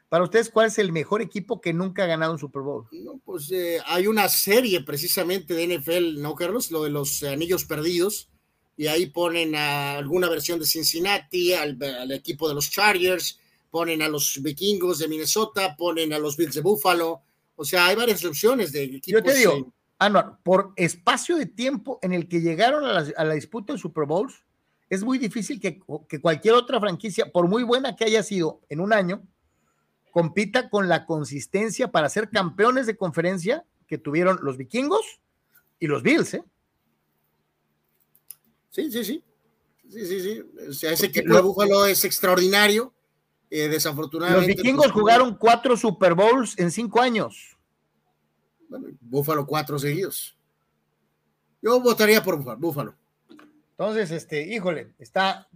[0.09, 2.87] Para ustedes, ¿cuál es el mejor equipo que nunca ha ganado un Super Bowl?
[2.93, 6.71] No, pues eh, hay una serie precisamente de NFL, ¿no, Carlos?
[6.71, 8.31] Lo de los anillos perdidos.
[8.77, 11.79] Y ahí ponen a alguna versión de Cincinnati, al,
[12.13, 16.61] equipo de los Chargers, ponen a los vikingos de Minnesota, ponen a los Bills de
[16.61, 17.23] Buffalo.
[17.57, 19.23] O sea, hay varias opciones de equipos.
[19.23, 23.73] Yo te digo, Anuar, por espacio de tiempo en el que llegaron a la, disputa
[23.73, 24.45] de Super Bowls,
[24.91, 25.81] es muy difícil que,
[26.21, 29.23] cualquier otra franquicia, por muy buena que haya sido en un año,
[30.11, 35.21] compita con la consistencia para ser campeones de conferencia que tuvieron los vikingos
[35.79, 36.45] y los Bills, ¿eh?
[38.71, 39.25] Sí, sí, sí.
[39.89, 40.43] Sí, sí, sí.
[40.69, 42.93] O sea, ese equipo de Búfalo es extraordinario.
[43.49, 44.49] Eh, desafortunadamente.
[44.49, 47.56] Los vikingos pues, jugaron cuatro Super Bowls en cinco años.
[48.69, 50.37] Bueno, Búfalo cuatro seguidos.
[51.63, 52.95] Yo votaría por Búfalo.
[53.71, 55.49] Entonces, este, híjole, está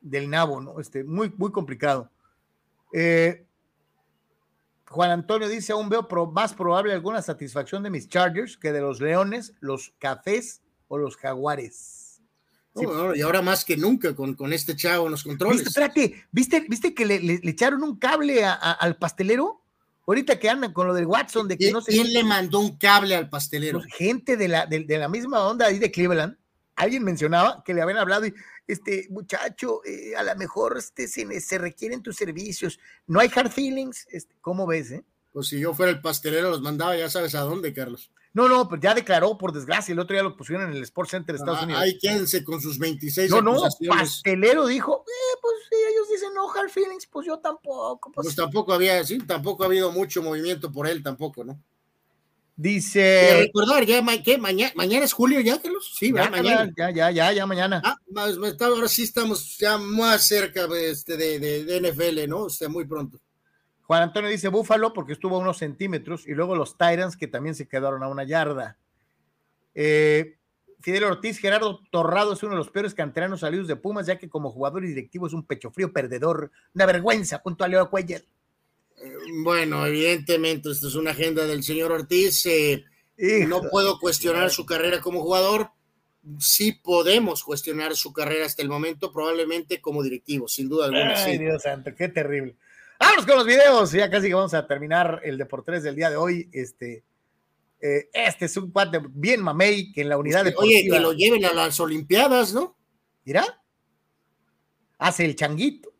[0.00, 0.78] del nabo, ¿no?
[0.78, 2.10] Este, muy, muy complicado.
[2.92, 3.46] Eh,
[4.88, 9.00] Juan Antonio dice, aún veo más probable alguna satisfacción de mis Chargers que de los
[9.00, 12.20] Leones, los Cafés o los Jaguares.
[12.76, 15.64] y ahora más que nunca con, con este chavo en los controles.
[15.64, 19.63] ¿Viste, espérate, ¿viste, ¿viste que le, echaron un cable al pastelero?
[20.06, 21.92] Ahorita que andan con lo del Watson, de que no sé.
[21.92, 23.78] ¿Quién le mandó un cable al pastelero?
[23.78, 26.36] Pues, gente de la, de, la misma onda ahí de Cleveland.
[26.76, 28.34] Alguien mencionaba que le habían hablado y,
[28.66, 32.78] este muchacho, eh, a lo mejor este, se, se, requieren tus servicios.
[33.06, 34.06] No hay hard feelings.
[34.10, 35.04] Este, ¿Cómo ves, eh?
[35.32, 38.10] Pues si yo fuera el pastelero, los mandaba, ya sabes a dónde, Carlos.
[38.34, 41.12] No, no, pues ya declaró, por desgracia, el otro día lo pusieron en el Sports
[41.12, 41.82] Center de Estados ah, Unidos.
[41.82, 45.04] Ahí quédense con sus 26 No, no, pastelero dijo,
[45.44, 48.10] pues sí, ellos dicen no hard feelings, pues yo tampoco.
[48.10, 51.60] Pues, pues tampoco había, sí, tampoco ha habido mucho movimiento por él, tampoco, ¿no?
[52.56, 53.40] Dice.
[53.40, 54.38] recordar, ya, ¿qué?
[54.38, 55.92] Mañana, mañana es julio, ya, Carlos.
[55.98, 56.72] Sí, ya, mañana.
[56.78, 57.82] Ya, ya, ya, ya, mañana.
[57.84, 62.44] Ah, más, ahora sí estamos ya más cerca este, de, de, de, NFL, ¿no?
[62.44, 63.20] O sea, muy pronto.
[63.82, 67.54] Juan Antonio dice Búfalo porque estuvo a unos centímetros y luego los Tyrants que también
[67.54, 68.78] se quedaron a una yarda.
[69.74, 70.38] Eh,
[70.84, 74.28] Fidel Ortiz, Gerardo Torrado es uno de los peores canteranos salidos de Pumas, ya que
[74.28, 78.20] como jugador y directivo es un pecho frío perdedor, una vergüenza junto a Leo Cuellar.
[79.42, 82.44] Bueno, evidentemente, esto es una agenda del señor Ortiz.
[82.44, 82.84] Eh,
[83.48, 85.70] no puedo cuestionar su carrera como jugador.
[86.38, 91.14] Sí podemos cuestionar su carrera hasta el momento, probablemente como directivo, sin duda alguna.
[91.16, 92.56] Ay, Dios santo, qué terrible.
[93.00, 96.16] Vamos con los videos, ya casi que vamos a terminar el Deportes del día de
[96.16, 96.50] hoy.
[96.52, 97.04] Este,
[97.86, 101.12] eh, este es un cuate bien mamey que en la unidad de Oye, que lo
[101.12, 102.78] lleven a las Olimpiadas, ¿no?
[103.26, 103.62] Mira,
[104.96, 105.92] hace el changuito.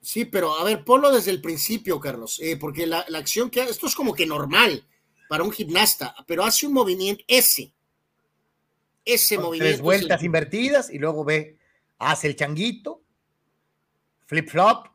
[0.00, 3.88] Sí, pero a ver, ponlo desde el principio, Carlos, eh, porque la, acción que esto
[3.88, 4.86] es como que normal
[5.28, 7.74] para un gimnasta, pero hace un movimiento ese.
[9.04, 9.70] Ese movimiento.
[9.70, 11.58] Tres vueltas invertidas y luego ve,
[11.98, 13.02] hace el changuito,
[14.26, 14.86] flip flop,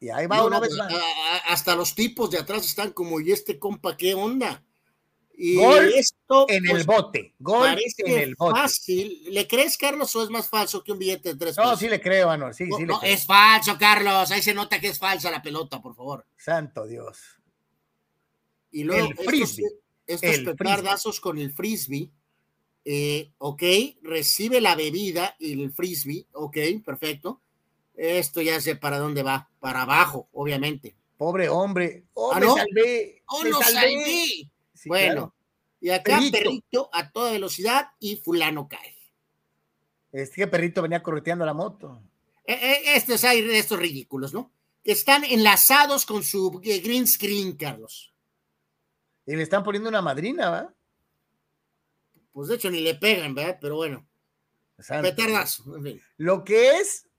[0.00, 0.92] y ahí va una vez más.
[1.46, 4.64] hasta los tipos de atrás están como, ¿y este compa qué onda?
[5.34, 7.34] Y gol esto, en el pues, bote.
[7.38, 8.60] Gol en el bote.
[8.60, 9.24] Fácil.
[9.30, 12.00] ¿Le crees, Carlos, o es más falso que un billete de tres No, sí le
[12.00, 12.54] creo, Anuar.
[12.54, 14.30] Sí, sí no, es falso, Carlos.
[14.30, 16.26] Ahí se nota que es falsa la pelota, por favor.
[16.36, 17.18] Santo Dios.
[18.70, 19.66] Y luego, el frisbee.
[20.06, 22.10] estos, estos petardazos con el frisbee.
[22.84, 23.62] Eh, ok,
[24.02, 26.26] recibe la bebida y el frisbee.
[26.32, 27.42] Ok, perfecto
[28.00, 30.96] esto ya sé para dónde va, para abajo, obviamente.
[31.18, 32.06] Pobre hombre.
[32.14, 32.56] ¡Oh, ¿Ah, no?
[32.56, 33.22] salvé!
[33.26, 34.50] ¡Oh, lo salvé!
[34.86, 35.34] bueno,
[35.80, 36.88] y acá perrito.
[36.94, 38.96] a toda velocidad y fulano cae.
[40.12, 42.02] Este perrito venía correteando la moto.
[42.46, 44.50] Eh, eh, estos hay estos ridículos, ¿no?
[44.82, 48.14] Que están enlazados con su eh, green screen, Carlos.
[49.26, 50.74] Y le están poniendo una madrina, ¿va?
[52.32, 53.58] Pues de hecho ni le pegan, ¿verdad?
[53.60, 54.06] Pero bueno.
[54.88, 55.76] Petardazo.
[55.76, 56.02] En fin.
[56.16, 57.09] Lo que es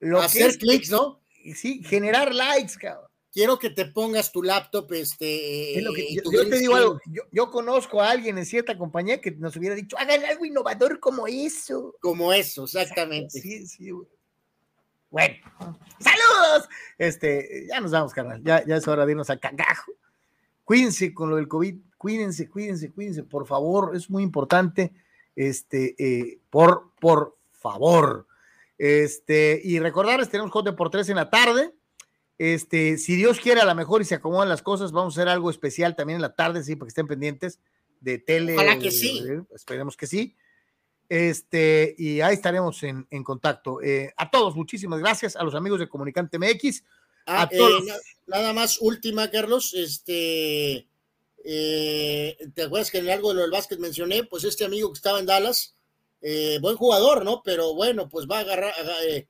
[0.00, 1.20] lo Hacer clics, ¿no?
[1.54, 3.08] Sí, generar likes, cabrón.
[3.30, 5.82] Quiero que te pongas tu laptop, este.
[5.82, 6.98] yo, te digo algo,
[7.30, 11.26] yo, conozco a alguien en cierta compañía que nos hubiera dicho, hagan algo innovador como
[11.26, 11.94] eso.
[12.00, 13.40] Como eso, exactamente.
[13.40, 13.90] Sí, sí,
[15.10, 15.36] Bueno,
[16.00, 16.68] saludos.
[16.96, 18.42] Este, ya nos vamos, carnal.
[18.42, 19.92] Ya, ya es hora de irnos a cagajo.
[20.64, 24.92] Cuídense con lo del COVID, cuídense, cuídense, cuídense, por favor, es muy importante.
[25.36, 28.26] Este, eh, por, por favor.
[28.78, 31.74] Este, y recordarles, tenemos Jote por tres en la tarde.
[32.38, 35.28] Este, si Dios quiere, a lo mejor y se acomodan las cosas, vamos a hacer
[35.28, 37.58] algo especial también en la tarde, sí, para que estén pendientes
[38.00, 38.54] de tele.
[38.54, 39.20] Ojalá que sí.
[39.52, 40.36] esperemos que sí.
[41.08, 43.82] Este, y ahí estaremos en, contacto.
[43.82, 45.34] Eh, a todos, muchísimas gracias.
[45.34, 46.84] A los amigos de Comunicante MX.
[47.26, 47.86] a ah, todos.
[47.88, 47.92] Eh,
[48.26, 49.74] nada más, última, Carlos.
[49.74, 50.86] Este,
[51.44, 54.22] eh, ¿te acuerdas que en algo de lo del básquet mencioné?
[54.24, 55.74] Pues este amigo que estaba en Dallas
[56.20, 57.42] eh, buen jugador, ¿no?
[57.44, 58.74] Pero bueno, pues va a agarrar
[59.04, 59.28] eh,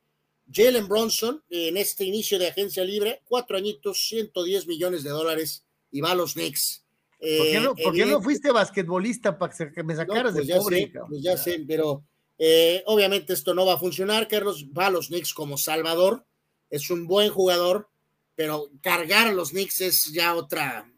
[0.51, 6.01] Jalen Bronson en este inicio de agencia libre, cuatro añitos, 110 millones de dólares y
[6.01, 6.83] va a los Knicks.
[7.19, 10.93] ¿Por qué no, ¿por qué no fuiste basquetbolista para que me sacaras pues de pobre?
[11.07, 12.03] pues ya sé, pero
[12.37, 14.65] eh, obviamente esto no va a funcionar, Carlos.
[14.75, 16.25] Va a los Knicks como Salvador,
[16.69, 17.89] es un buen jugador,
[18.35, 20.89] pero cargar a los Knicks es ya otra,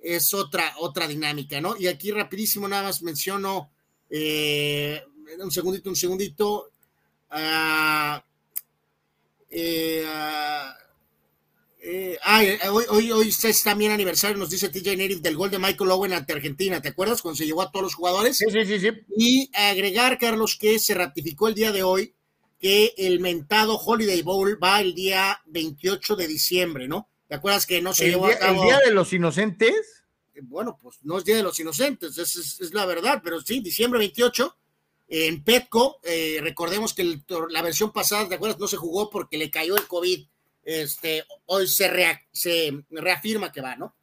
[0.00, 1.76] es otra, otra dinámica, ¿no?
[1.76, 3.72] Y aquí rapidísimo nada más menciono
[4.10, 5.02] eh,
[5.38, 6.70] un segundito, un segundito.
[7.30, 8.20] Uh,
[9.50, 10.04] eh,
[11.86, 12.18] eh,
[12.70, 16.14] hoy, hoy, hoy es también aniversario, nos dice TJ Nerif del gol de Michael Owen
[16.14, 17.20] ante Argentina, ¿te acuerdas?
[17.20, 18.38] Cuando se llevó a todos los jugadores.
[18.38, 18.90] Sí, sí, sí, sí.
[19.16, 22.14] Y agregar, Carlos, que se ratificó el día de hoy
[22.58, 27.10] que el mentado Holiday Bowl va el día 28 de diciembre, ¿no?
[27.28, 28.62] ¿Te acuerdas que no se llevó a cabo?
[28.62, 30.03] ¿El Día de los Inocentes?
[30.42, 33.98] Bueno, pues no es Día de los Inocentes, es, es, la verdad, pero sí, diciembre
[33.98, 34.56] 28,
[35.08, 38.58] en Petco, eh, recordemos que la versión pasada, ¿te acuerdas?
[38.58, 40.26] No se jugó porque le cayó el COVID.
[40.64, 41.88] Este, hoy se,
[42.90, 43.94] reafirma que va, ¿no?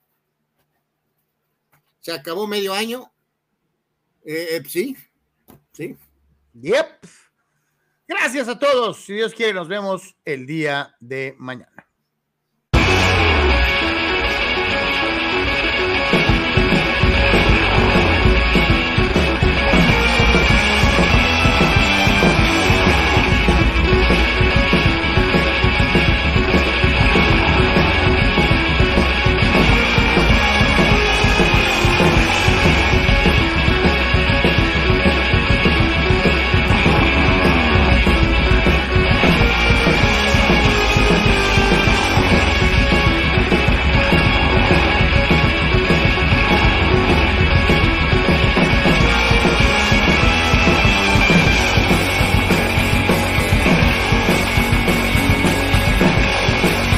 [1.99, 3.11] Se acabó medio año.
[4.23, 4.95] Eh, eh, sí,
[5.71, 5.97] sí.
[6.53, 7.05] Yep.
[8.07, 9.03] Gracias a todos.
[9.03, 11.90] Si Dios quiere, nos vemos el día de mañana.